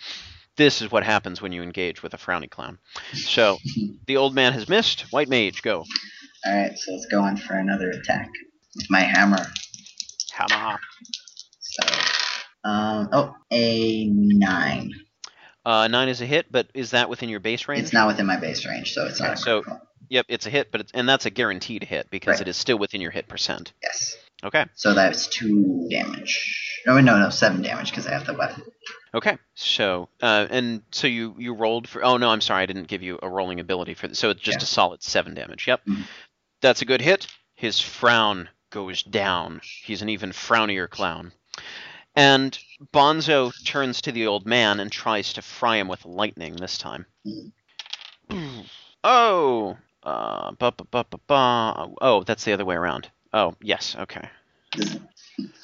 This 0.57 0.81
is 0.81 0.89
what 0.89 1.03
happens 1.03 1.41
when 1.41 1.51
you 1.51 1.61
engage 1.61 2.01
with 2.01 2.13
a 2.13 2.17
frowny 2.17 2.49
clown. 2.49 2.79
So 3.13 3.57
the 4.07 4.17
old 4.17 4.33
man 4.33 4.53
has 4.53 4.69
missed. 4.69 5.01
White 5.11 5.27
mage, 5.27 5.61
go. 5.61 5.83
All 6.45 6.55
right, 6.55 6.77
so 6.77 6.93
let's 6.93 7.07
go 7.07 7.21
on 7.21 7.35
for 7.37 7.55
another 7.55 7.89
attack 7.89 8.29
with 8.75 8.89
my 8.89 9.01
hammer. 9.01 9.45
Hammer. 10.37 10.77
So, 11.59 11.87
um, 12.63 13.09
oh, 13.11 13.35
a 13.51 14.07
nine. 14.09 14.91
Uh, 15.65 15.87
nine 15.87 16.09
is 16.09 16.21
a 16.21 16.25
hit, 16.25 16.51
but 16.51 16.67
is 16.73 16.91
that 16.91 17.09
within 17.09 17.29
your 17.29 17.39
base 17.39 17.67
range? 17.67 17.83
It's 17.83 17.93
not 17.93 18.07
within 18.07 18.25
my 18.25 18.37
base 18.37 18.65
range, 18.65 18.93
so 18.93 19.05
it's 19.05 19.19
not. 19.19 19.31
Okay, 19.31 19.33
a 19.33 19.37
so- 19.37 19.61
critical. 19.61 19.87
Yep, 20.07 20.25
it's 20.29 20.45
a 20.45 20.51
hit, 20.51 20.71
but 20.71 20.81
it's, 20.81 20.91
and 20.91 21.09
that's 21.09 21.25
a 21.25 21.31
guaranteed 21.31 21.83
hit 21.83 22.11
because 22.11 22.33
Right. 22.35 22.41
it 22.41 22.47
is 22.47 22.57
still 22.57 22.77
within 22.77 23.01
your 23.01 23.09
hit 23.09 23.27
percent. 23.27 23.73
yes. 23.81 24.15
Okay. 24.43 24.65
So 24.75 24.93
that's 24.93 25.25
two 25.25 25.87
damage. 25.89 26.81
No, 26.85 26.99
no, 27.01 27.17
no, 27.17 27.31
seven 27.31 27.63
damage 27.63 27.89
because 27.89 28.05
I 28.05 28.11
have 28.11 28.27
the 28.27 28.35
weapon. 28.35 28.61
Okay. 29.15 29.39
So, 29.55 30.09
uh, 30.21 30.45
and 30.51 30.83
so 30.91 31.07
you 31.07 31.33
you 31.39 31.55
rolled 31.55 31.87
for. 31.89 32.03
Oh 32.05 32.17
no, 32.17 32.29
I'm 32.29 32.41
sorry, 32.41 32.61
I 32.61 32.65
didn't 32.67 32.87
give 32.87 33.01
you 33.01 33.17
a 33.23 33.27
rolling 33.29 33.59
ability 33.59 33.95
for 33.95 34.07
this. 34.07 34.19
So 34.19 34.29
it's 34.29 34.41
just 34.41 34.59
Yeah. 34.59 34.63
a 34.63 34.67
solid 34.67 35.01
seven 35.01 35.33
damage. 35.33 35.65
Yep. 35.67 35.85
Mhm. 35.87 36.03
That's 36.61 36.83
a 36.83 36.85
good 36.85 37.01
hit. 37.01 37.25
His 37.55 37.79
frown 37.79 38.49
goes 38.75 39.03
down. 39.03 39.61
He's 39.63 40.01
an 40.01 40.09
even 40.09 40.31
frownier 40.31 40.89
clown. 40.89 41.31
And 42.13 42.59
Bonzo 42.93 43.53
turns 43.63 44.01
to 44.01 44.11
the 44.11 44.27
old 44.27 44.45
man 44.45 44.81
and 44.81 44.91
tries 44.91 45.31
to 45.33 45.41
fry 45.41 45.77
him 45.77 45.87
with 45.87 46.05
lightning 46.05 46.57
this 46.57 46.77
time. 46.77 47.05
Oh, 49.07 49.77
uh, 50.01 50.53
ba, 50.53 50.71
ba, 50.71 51.05
ba, 51.27 51.89
oh, 52.01 52.23
that's 52.23 52.43
the 52.43 52.53
other 52.53 52.65
way 52.65 52.73
around. 52.73 53.07
Oh, 53.31 53.53
yes, 53.61 53.95
okay. 53.99 54.27
Does, 54.71 54.99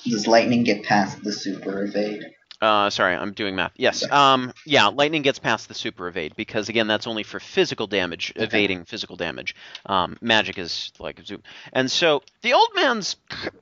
does 0.06 0.28
lightning 0.28 0.64
get 0.64 0.84
past 0.84 1.24
the 1.24 1.32
super 1.32 1.82
evade? 1.82 2.24
Uh, 2.62 2.90
sorry, 2.92 3.16
I'm 3.16 3.34
doing 3.34 3.56
math. 3.56 3.72
Yes. 3.76 4.10
Um, 4.12 4.54
yeah, 4.66 4.88
lightning 4.88 5.24
gets 5.24 5.40
past 5.40 5.68
the 5.68 5.74
super 5.74 6.08
evade 6.08 6.36
because 6.36 6.70
again, 6.70 6.86
that's 6.88 7.08
only 7.08 7.24
for 7.24 7.40
physical 7.40 7.88
damage, 7.88 8.32
Okay. 8.36 8.44
evading 8.46 8.86
physical 8.86 9.16
damage. 9.16 9.56
Um, 9.88 10.18
magic 10.22 10.58
is 10.60 10.92
like 11.00 11.20
zoom, 11.26 11.42
and 11.74 11.90
so 11.90 12.22
the 12.44 12.54
old 12.54 12.70
man's 12.76 13.16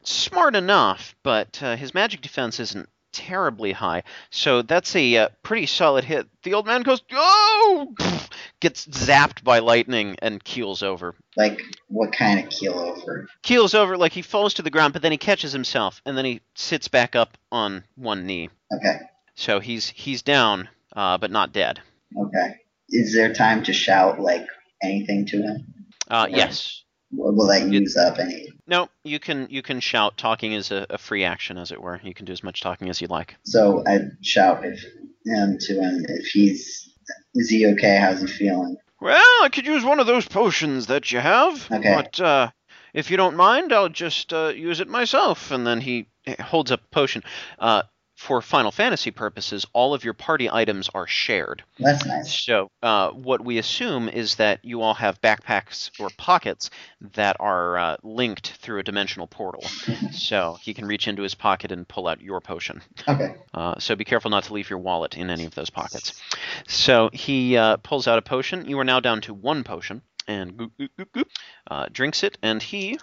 smart 0.03 0.55
enough, 0.55 1.15
but 1.23 1.61
uh, 1.63 1.75
his 1.77 1.93
magic 1.93 2.19
defense 2.21 2.59
isn't 2.59 2.89
terribly 3.11 3.71
high. 3.71 4.03
So 4.29 4.61
that's 4.61 4.95
a 4.95 5.17
uh, 5.17 5.29
pretty 5.43 5.65
solid 5.65 6.03
hit. 6.03 6.27
The 6.43 6.53
old 6.53 6.65
man 6.65 6.81
goes, 6.81 7.01
oh, 7.11 7.93
gets 8.59 8.85
zapped 8.87 9.43
by 9.43 9.59
lightning 9.59 10.15
and 10.21 10.43
keels 10.43 10.83
over. 10.83 11.15
Like 11.35 11.61
what 11.87 12.11
kind 12.11 12.39
of 12.39 12.49
keel 12.49 12.73
over? 12.73 13.27
Keels 13.41 13.73
over 13.73 13.97
like 13.97 14.13
he 14.13 14.21
falls 14.21 14.55
to 14.55 14.61
the 14.61 14.69
ground, 14.69 14.93
but 14.93 15.01
then 15.01 15.11
he 15.11 15.17
catches 15.17 15.51
himself 15.51 16.01
and 16.05 16.17
then 16.17 16.25
he 16.25 16.41
sits 16.55 16.87
back 16.87 17.15
up 17.15 17.37
on 17.51 17.83
one 17.95 18.25
knee. 18.25 18.49
Okay. 18.73 18.99
So 19.35 19.59
he's 19.59 19.89
he's 19.89 20.21
down, 20.21 20.69
uh, 20.95 21.17
but 21.17 21.31
not 21.31 21.53
dead. 21.53 21.81
Okay. 22.17 22.55
Is 22.89 23.13
there 23.13 23.33
time 23.33 23.63
to 23.63 23.73
shout 23.73 24.19
like 24.19 24.45
anything 24.81 25.25
to 25.27 25.41
him? 25.41 25.73
Uh, 26.09 26.27
yes. 26.29 26.83
Will 27.11 27.47
that 27.47 27.63
It- 27.63 27.73
use 27.73 27.97
up 27.97 28.19
any? 28.19 28.47
No, 28.67 28.87
you 29.03 29.19
can 29.19 29.47
you 29.49 29.61
can 29.63 29.79
shout. 29.79 30.17
Talking 30.17 30.53
is 30.53 30.69
a, 30.71 30.85
a 30.91 30.97
free 30.97 31.23
action, 31.23 31.57
as 31.57 31.71
it 31.71 31.81
were. 31.81 31.99
You 32.03 32.13
can 32.13 32.25
do 32.25 32.31
as 32.31 32.43
much 32.43 32.61
talking 32.61 32.87
as 32.89 33.01
you 33.01 33.07
like. 33.07 33.35
So 33.43 33.83
I 33.87 34.01
shout 34.21 34.63
if 34.63 34.83
him 35.25 35.57
to 35.59 35.73
him 35.81 36.05
if 36.07 36.27
he's 36.27 36.93
is 37.33 37.49
he 37.49 37.65
okay? 37.67 37.97
How's 37.97 38.21
he 38.21 38.27
feeling? 38.27 38.77
Well, 39.01 39.43
I 39.43 39.49
could 39.51 39.65
use 39.65 39.83
one 39.83 39.99
of 39.99 40.07
those 40.07 40.27
potions 40.27 40.87
that 40.87 41.11
you 41.11 41.19
have, 41.19 41.67
Okay. 41.71 41.95
but 41.95 42.19
uh, 42.19 42.51
if 42.93 43.09
you 43.09 43.17
don't 43.17 43.37
mind, 43.37 43.71
I'll 43.73 43.89
just 43.89 44.33
uh, 44.33 44.49
use 44.55 44.79
it 44.81 44.87
myself. 44.89 45.51
And 45.51 45.65
then 45.65 45.79
he 45.81 46.07
holds 46.39 46.69
up 46.71 46.81
a 46.83 46.87
potion. 46.89 47.23
Uh, 47.57 47.83
for 48.19 48.41
Final 48.41 48.69
Fantasy 48.69 49.11
purposes, 49.11 49.65
all 49.71 49.93
of 49.93 50.03
your 50.03 50.13
party 50.13 50.49
items 50.51 50.89
are 50.93 51.07
shared. 51.07 51.63
That's 51.79 52.05
nice. 52.05 52.37
So, 52.37 52.69
uh, 52.83 53.11
what 53.11 53.45
we 53.45 53.57
assume 53.59 54.09
is 54.09 54.35
that 54.35 54.59
you 54.61 54.81
all 54.81 54.93
have 54.95 55.21
backpacks 55.21 55.89
or 56.01 56.09
pockets 56.17 56.69
that 57.13 57.37
are 57.39 57.77
uh, 57.77 57.97
linked 58.03 58.51
through 58.61 58.79
a 58.79 58.83
dimensional 58.83 59.25
portal. 59.25 59.63
so, 60.11 60.57
he 60.61 60.73
can 60.73 60.85
reach 60.85 61.07
into 61.07 61.23
his 61.23 61.33
pocket 61.33 61.71
and 61.71 61.87
pull 61.87 62.09
out 62.09 62.19
your 62.19 62.41
potion. 62.41 62.81
Okay. 63.07 63.35
Uh, 63.53 63.79
so, 63.79 63.95
be 63.95 64.03
careful 64.03 64.29
not 64.29 64.43
to 64.43 64.53
leave 64.53 64.69
your 64.69 64.79
wallet 64.79 65.15
in 65.15 65.29
any 65.29 65.45
of 65.45 65.55
those 65.55 65.69
pockets. 65.69 66.21
So, 66.67 67.09
he 67.13 67.55
uh, 67.55 67.77
pulls 67.77 68.05
out 68.05 68.19
a 68.19 68.21
potion. 68.21 68.65
You 68.65 68.77
are 68.79 68.83
now 68.83 68.99
down 68.99 69.21
to 69.21 69.33
one 69.33 69.63
potion. 69.63 70.01
And 70.27 70.57
goop, 70.57 70.73
goop, 70.77 70.91
goop, 70.97 71.11
goop, 71.13 71.27
uh, 71.71 71.85
drinks 71.89 72.23
it, 72.23 72.37
and 72.43 72.61
he 72.61 72.99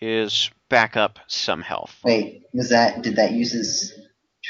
is 0.00 0.50
back 0.68 0.96
up 0.96 1.18
some 1.26 1.62
health. 1.62 1.96
Wait, 2.04 2.44
was 2.54 2.70
that 2.70 3.02
did 3.02 3.16
that 3.16 3.32
use 3.32 3.52
his 3.52 3.92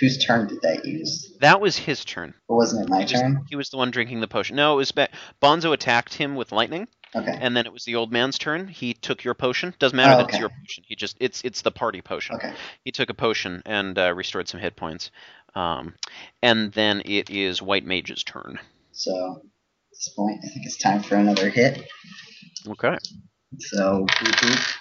whose 0.01 0.19
turn 0.25 0.49
did 0.49 0.63
that 0.63 0.85
use? 0.85 1.37
That 1.41 1.61
was 1.61 1.77
his 1.77 2.05
turn. 2.05 2.35
Or 2.49 2.57
wasn't 2.57 2.87
it 2.87 2.91
my 2.91 2.99
He 2.99 3.05
was, 3.05 3.13
turn? 3.13 3.45
he 3.51 3.57
was 3.57 3.69
the 3.71 3.77
one 3.77 3.91
drinking 3.91 4.21
the 4.21 4.29
potion. 4.29 4.57
No, 4.57 4.73
it 4.75 4.77
was 4.77 4.93
ba- 4.93 5.09
Bonzo 5.43 5.73
attacked 5.73 6.15
him 6.15 6.35
with 6.35 6.53
lightning. 6.53 6.89
Okay. 7.17 7.37
and 7.41 7.57
then 7.57 7.67
it 7.67 7.73
was 7.73 7.85
the 7.85 7.97
old 7.97 8.13
man's 8.13 8.39
turn. 8.39 8.69
He 8.69 8.95
took 8.95 9.25
your 9.25 9.35
potion. 9.35 9.75
Doesn't 9.81 9.97
matter 9.97 10.13
Oh, 10.15 10.17
that 10.19 10.29
it's 10.29 10.39
your 10.39 10.49
potion. 10.49 10.85
He 10.87 10.95
just 10.95 11.17
it's 11.19 11.43
it's 11.43 11.63
the 11.63 11.73
party 11.73 12.01
potion. 12.03 12.37
Okay. 12.37 12.53
He 12.85 12.93
took 12.93 13.11
a 13.11 13.15
potion 13.15 13.63
and 13.67 13.99
uh, 13.99 14.15
restored 14.15 14.47
some 14.47 14.61
hit 14.61 14.77
points. 14.77 15.11
Um, 15.57 15.95
and 16.41 16.71
then 16.71 17.03
it 17.05 17.29
is 17.29 17.61
White 17.61 17.85
Mage's 17.85 18.23
turn. 18.23 18.61
So 18.93 19.43
at 19.43 19.43
this 19.93 20.09
point 20.17 20.39
I 20.45 20.49
think 20.51 20.67
it's 20.67 20.77
time 20.79 21.03
for 21.03 21.17
another 21.17 21.49
hit. 21.51 21.83
Okay. 22.69 22.97
So 23.59 24.07
boop, 24.09 24.33
boop. 24.37 24.77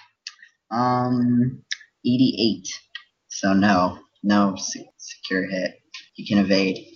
um 0.76 1.62
eighty 2.06 2.36
eight. 2.38 2.68
So 3.26 3.54
no. 3.54 3.98
No 4.22 4.56
secure 4.56 5.46
hit. 5.46 5.80
He 6.14 6.26
can 6.26 6.38
evade. 6.38 6.86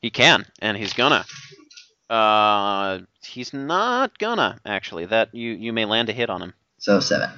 He 0.00 0.10
can, 0.10 0.46
and 0.60 0.76
he's 0.76 0.92
gonna. 0.92 1.24
Uh, 2.08 3.00
he's 3.22 3.52
not 3.52 4.18
gonna 4.18 4.58
actually. 4.64 5.06
That 5.06 5.34
you 5.34 5.52
you 5.52 5.72
may 5.72 5.84
land 5.84 6.08
a 6.08 6.12
hit 6.12 6.30
on 6.30 6.42
him. 6.42 6.54
So 6.78 7.00
seven. 7.00 7.30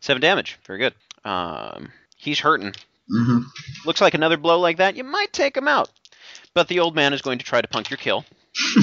Seven 0.00 0.20
damage. 0.20 0.58
Very 0.66 0.78
good. 0.78 0.94
Um, 1.24 1.90
he's 2.16 2.40
hurting. 2.40 2.74
Mm-hmm. 3.12 3.40
Looks 3.84 4.00
like 4.00 4.14
another 4.14 4.36
blow 4.36 4.58
like 4.60 4.78
that, 4.78 4.96
you 4.96 5.04
might 5.04 5.32
take 5.32 5.56
him 5.56 5.68
out. 5.68 5.90
But 6.54 6.68
the 6.68 6.80
old 6.80 6.94
man 6.94 7.12
is 7.12 7.22
going 7.22 7.38
to 7.38 7.44
try 7.44 7.60
to 7.60 7.68
punk 7.68 7.90
your 7.90 7.96
kill. 7.96 8.24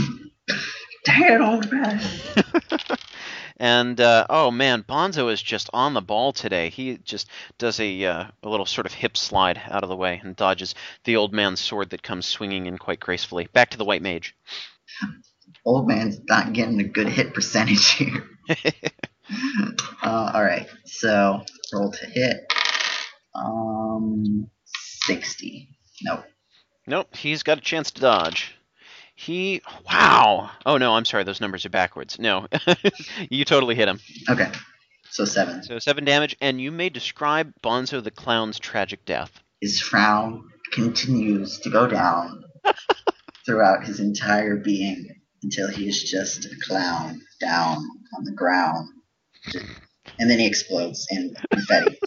Dang 1.05 1.23
it, 1.23 1.41
old 1.41 1.71
man. 1.71 2.01
And 3.59 3.99
uh, 3.99 4.25
oh 4.29 4.51
man, 4.51 4.83
Bonzo 4.87 5.31
is 5.31 5.41
just 5.41 5.69
on 5.73 5.93
the 5.93 6.01
ball 6.01 6.31
today. 6.31 6.69
He 6.69 6.97
just 6.97 7.27
does 7.57 7.79
a 7.81 8.05
uh, 8.05 8.27
a 8.41 8.49
little 8.49 8.65
sort 8.65 8.87
of 8.87 8.93
hip 8.93 9.17
slide 9.17 9.61
out 9.69 9.83
of 9.83 9.89
the 9.89 9.97
way 9.97 10.21
and 10.23 10.35
dodges 10.35 10.75
the 11.03 11.17
old 11.17 11.33
man's 11.33 11.59
sword 11.59 11.89
that 11.89 12.01
comes 12.01 12.25
swinging 12.25 12.67
in 12.67 12.77
quite 12.77 13.01
gracefully. 13.01 13.49
Back 13.51 13.71
to 13.71 13.77
the 13.77 13.83
white 13.83 14.01
mage. 14.01 14.33
Old 15.65 15.89
man's 15.89 16.21
not 16.29 16.53
getting 16.53 16.79
a 16.79 16.85
good 16.85 17.09
hit 17.09 17.33
percentage 17.33 17.91
here. 17.91 18.23
uh, 20.01 20.31
all 20.33 20.43
right, 20.43 20.67
so 20.85 21.43
roll 21.73 21.91
to 21.91 22.05
hit. 22.05 22.51
Um, 23.35 24.49
sixty. 24.65 25.75
Nope. 26.01 26.23
nope, 26.87 27.13
he's 27.13 27.43
got 27.43 27.57
a 27.57 27.61
chance 27.61 27.91
to 27.91 28.01
dodge. 28.01 28.55
He 29.19 29.61
wow. 29.85 30.49
Oh 30.65 30.77
no, 30.77 30.93
I'm 30.93 31.03
sorry. 31.03 31.25
Those 31.25 31.41
numbers 31.41 31.65
are 31.65 31.69
backwards. 31.69 32.19
No, 32.19 32.47
you 33.29 33.43
totally 33.43 33.75
hit 33.75 33.89
him. 33.89 33.99
Okay, 34.29 34.49
so 35.09 35.25
seven. 35.25 35.61
So 35.61 35.77
seven 35.77 36.05
damage, 36.05 36.37
and 36.39 36.61
you 36.61 36.71
may 36.71 36.87
describe 36.87 37.51
Bonzo 37.61 38.01
the 38.01 38.11
clown's 38.11 38.59
tragic 38.59 39.03
death. 39.03 39.43
His 39.59 39.81
frown 39.81 40.45
continues 40.71 41.59
to 41.59 41.69
go 41.69 41.85
down 41.85 42.45
throughout 43.45 43.83
his 43.83 43.99
entire 43.99 44.55
being 44.55 45.09
until 45.43 45.67
he 45.67 45.89
is 45.89 46.01
just 46.01 46.45
a 46.45 46.55
clown 46.65 47.19
down 47.41 47.75
on 48.17 48.23
the 48.23 48.31
ground, 48.31 48.87
and 50.17 50.29
then 50.29 50.39
he 50.39 50.47
explodes 50.47 51.05
in 51.11 51.33
confetti. 51.51 51.99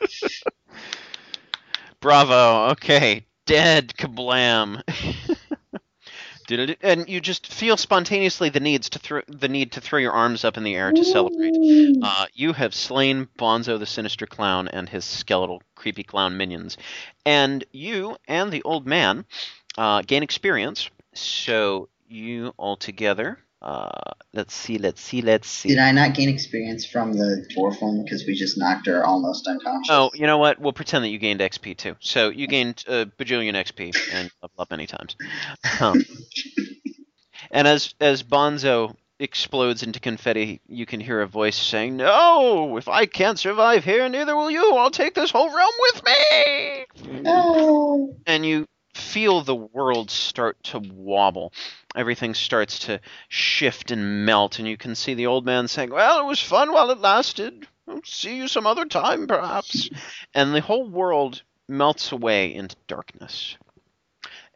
Bravo. 2.00 2.70
Okay. 2.70 3.26
Dead. 3.44 3.92
Kablam. 3.98 4.80
And 6.82 7.08
you 7.08 7.20
just 7.20 7.46
feel 7.52 7.76
spontaneously 7.76 8.48
the 8.48 8.60
needs 8.60 8.90
to 8.90 8.98
throw 8.98 9.22
the 9.28 9.48
need 9.48 9.72
to 9.72 9.80
throw 9.80 9.98
your 9.98 10.12
arms 10.12 10.44
up 10.44 10.56
in 10.56 10.64
the 10.64 10.74
air 10.74 10.92
to 10.92 11.04
celebrate. 11.04 11.58
Uh, 12.02 12.26
you 12.34 12.52
have 12.52 12.74
slain 12.74 13.28
Bonzo 13.38 13.78
the 13.78 13.86
sinister 13.86 14.26
clown 14.26 14.68
and 14.68 14.88
his 14.88 15.04
skeletal 15.04 15.62
creepy 15.74 16.02
clown 16.02 16.36
minions, 16.36 16.76
and 17.24 17.64
you 17.72 18.16
and 18.28 18.52
the 18.52 18.62
old 18.62 18.86
man 18.86 19.24
uh, 19.78 20.02
gain 20.02 20.22
experience. 20.22 20.90
So 21.14 21.88
you 22.08 22.54
all 22.56 22.76
together. 22.76 23.38
Uh, 23.62 23.90
let's 24.32 24.54
see. 24.54 24.78
Let's 24.78 25.00
see. 25.00 25.22
Let's 25.22 25.48
see. 25.48 25.70
Did 25.70 25.78
I 25.78 25.92
not 25.92 26.14
gain 26.14 26.28
experience 26.28 26.84
from 26.84 27.14
the 27.14 27.46
dwarf 27.56 27.80
one 27.80 28.04
because 28.04 28.24
we 28.26 28.34
just 28.34 28.58
knocked 28.58 28.86
her 28.86 29.04
almost 29.04 29.48
unconscious? 29.48 29.88
Oh, 29.90 30.10
you 30.14 30.26
know 30.26 30.38
what? 30.38 30.60
We'll 30.60 30.72
pretend 30.72 31.04
that 31.04 31.08
you 31.08 31.18
gained 31.18 31.40
XP 31.40 31.76
too. 31.76 31.96
So 32.00 32.28
you 32.28 32.46
gained 32.46 32.84
a 32.86 33.06
bajillion 33.06 33.54
XP 33.54 33.96
and 34.12 34.30
leveled 34.42 34.60
up 34.60 34.70
many 34.70 34.86
times. 34.86 35.16
Um, 35.80 36.04
and 37.50 37.66
as 37.66 37.94
as 38.00 38.22
Bonzo 38.22 38.94
explodes 39.18 39.82
into 39.82 40.00
confetti, 40.00 40.60
you 40.68 40.84
can 40.84 41.00
hear 41.00 41.22
a 41.22 41.26
voice 41.26 41.56
saying, 41.56 41.96
"No! 41.96 42.76
If 42.76 42.88
I 42.88 43.06
can't 43.06 43.38
survive 43.38 43.84
here, 43.84 44.08
neither 44.08 44.36
will 44.36 44.50
you. 44.50 44.76
I'll 44.76 44.90
take 44.90 45.14
this 45.14 45.30
whole 45.30 45.54
realm 45.54 45.74
with 45.80 46.02
me." 46.04 47.22
No. 47.22 48.16
And 48.26 48.44
you 48.44 48.66
feel 48.94 49.42
the 49.42 49.54
world 49.54 50.10
start 50.10 50.62
to 50.64 50.78
wobble. 50.78 51.52
Everything 51.96 52.34
starts 52.34 52.78
to 52.80 53.00
shift 53.28 53.90
and 53.90 54.26
melt, 54.26 54.58
and 54.58 54.68
you 54.68 54.76
can 54.76 54.94
see 54.94 55.14
the 55.14 55.26
old 55.26 55.44
man 55.46 55.66
saying, 55.66 55.90
Well, 55.90 56.20
it 56.20 56.26
was 56.26 56.40
fun 56.40 56.70
while 56.72 56.90
it 56.90 56.98
lasted. 57.00 57.66
I'll 57.88 58.00
see 58.04 58.36
you 58.36 58.48
some 58.48 58.66
other 58.66 58.84
time, 58.84 59.26
perhaps. 59.26 59.88
and 60.34 60.54
the 60.54 60.60
whole 60.60 60.86
world 60.88 61.42
melts 61.68 62.12
away 62.12 62.54
into 62.54 62.76
darkness. 62.86 63.56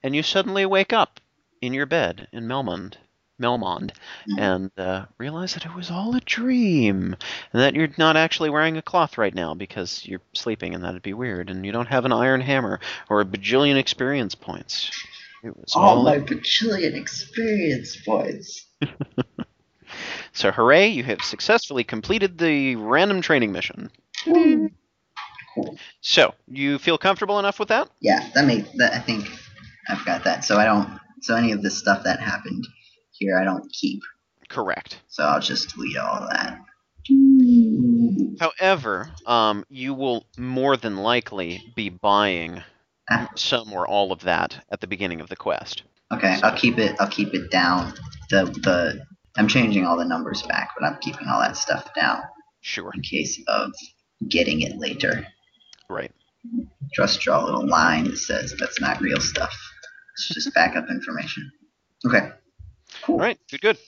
And 0.03 0.15
you 0.15 0.23
suddenly 0.23 0.67
wake 0.67 0.93
up 0.93 1.19
in 1.61 1.73
your 1.75 1.87
bed 1.87 2.29
in 2.33 2.47
Melmond. 2.47 2.95
Melmond, 3.41 3.93
Mhm. 4.29 4.39
and 4.39 4.71
uh, 4.77 5.07
realize 5.17 5.55
that 5.55 5.65
it 5.65 5.75
was 5.75 5.91
all 5.91 6.15
a 6.15 6.21
dream, 6.21 7.17
and 7.55 7.63
that 7.63 7.75
you're 7.75 7.89
not 7.97 8.15
actually 8.15 8.51
wearing 8.51 8.77
a 8.77 8.83
cloth 8.83 9.17
right 9.17 9.35
now 9.35 9.55
because 9.55 10.05
you're 10.05 10.21
sleeping, 10.35 10.75
and 10.75 10.85
that'd 10.85 11.01
be 11.01 11.15
weird, 11.15 11.49
and 11.49 11.65
you 11.65 11.73
don't 11.73 11.89
have 11.89 12.05
an 12.05 12.13
iron 12.13 12.43
hammer 12.43 12.81
or 13.09 13.23
a 13.23 13.25
bajillion 13.25 13.77
experience 13.77 14.35
points. 14.35 14.91
It 15.43 15.57
was 15.57 15.73
All 15.75 15.99
all 15.99 16.05
my 16.05 16.19
bajillion 16.19 16.95
experience 16.95 17.97
points. 18.05 18.67
So, 20.33 20.51
hooray, 20.53 20.89
you 20.89 21.03
have 21.05 21.23
successfully 21.23 21.85
completed 21.85 22.39
the 22.39 22.77
random 22.77 23.21
training 23.21 23.53
mission. 23.53 23.91
So, 26.01 26.35
you 26.49 26.79
feel 26.79 26.99
comfortable 26.99 27.39
enough 27.39 27.59
with 27.59 27.69
that? 27.69 27.89
Yeah, 28.01 28.29
that 28.35 28.47
makes 28.47 28.69
that. 28.77 28.95
I 28.95 29.01
think 29.01 29.29
I've 29.89 30.05
got 30.05 30.25
that. 30.25 30.45
So 30.45 30.57
I 30.57 30.65
don't. 30.65 30.99
So 31.23 31.35
any 31.35 31.53
of 31.53 31.63
the 31.63 31.71
stuff 31.71 32.05
that 32.05 32.21
happened 32.21 32.67
here, 33.13 33.39
I 33.39 33.45
don't 33.45 33.71
keep. 33.73 34.01
Correct. 34.49 35.01
So 35.09 35.25
I'll 35.25 35.41
just 35.41 35.75
delete 35.75 35.97
all 35.97 36.27
that. 36.31 36.61
However, 38.39 39.11
um, 39.27 39.65
you 39.69 39.93
will 39.93 40.25
more 40.39 40.77
than 40.77 40.97
likely 40.97 41.73
be 41.75 41.89
buying. 41.89 42.63
Some 43.35 43.73
or 43.73 43.87
all 43.87 44.13
of 44.13 44.21
that 44.21 44.65
at 44.71 44.81
the 44.81 44.87
beginning 44.87 45.21
of 45.21 45.29
the 45.29 45.37
quest. 45.37 45.83
Okay, 46.13 46.39
I'll 46.43 46.57
keep 46.57 46.79
it. 46.79 46.97
I'll 47.01 47.09
keep 47.09 47.35
it 47.35 47.51
down. 47.51 47.95
The 48.31 48.45
the 48.63 49.05
I'm 49.37 49.49
changing 49.49 49.87
all 49.87 49.97
the 49.97 50.05
numbers 50.05 50.43
back, 50.43 50.71
but 50.79 50.85
I'm 50.87 50.99
keeping 51.01 51.29
all 51.29 51.41
that 51.41 51.57
stuff 51.57 51.93
down 51.95 52.23
Sure. 52.63 52.91
in 52.95 53.01
case 53.03 53.41
of 53.47 53.73
getting 54.29 54.63
it 54.63 54.77
later. 54.79 55.27
Right. 55.89 56.11
Just 56.95 57.21
draw 57.21 57.43
a 57.43 57.45
little 57.45 57.67
line 57.67 58.05
that 58.05 58.17
says 58.19 58.55
that's 58.59 58.81
not 58.81 59.01
real 59.01 59.21
stuff. 59.21 59.55
It's 60.17 60.29
just 60.29 60.53
backup 60.55 60.91
information. 60.91 61.51
Okay. 62.05 62.31
Cool. 63.03 63.15
All 63.17 63.21
right. 63.21 63.39
Good. 63.51 63.61
Good. 63.61 63.79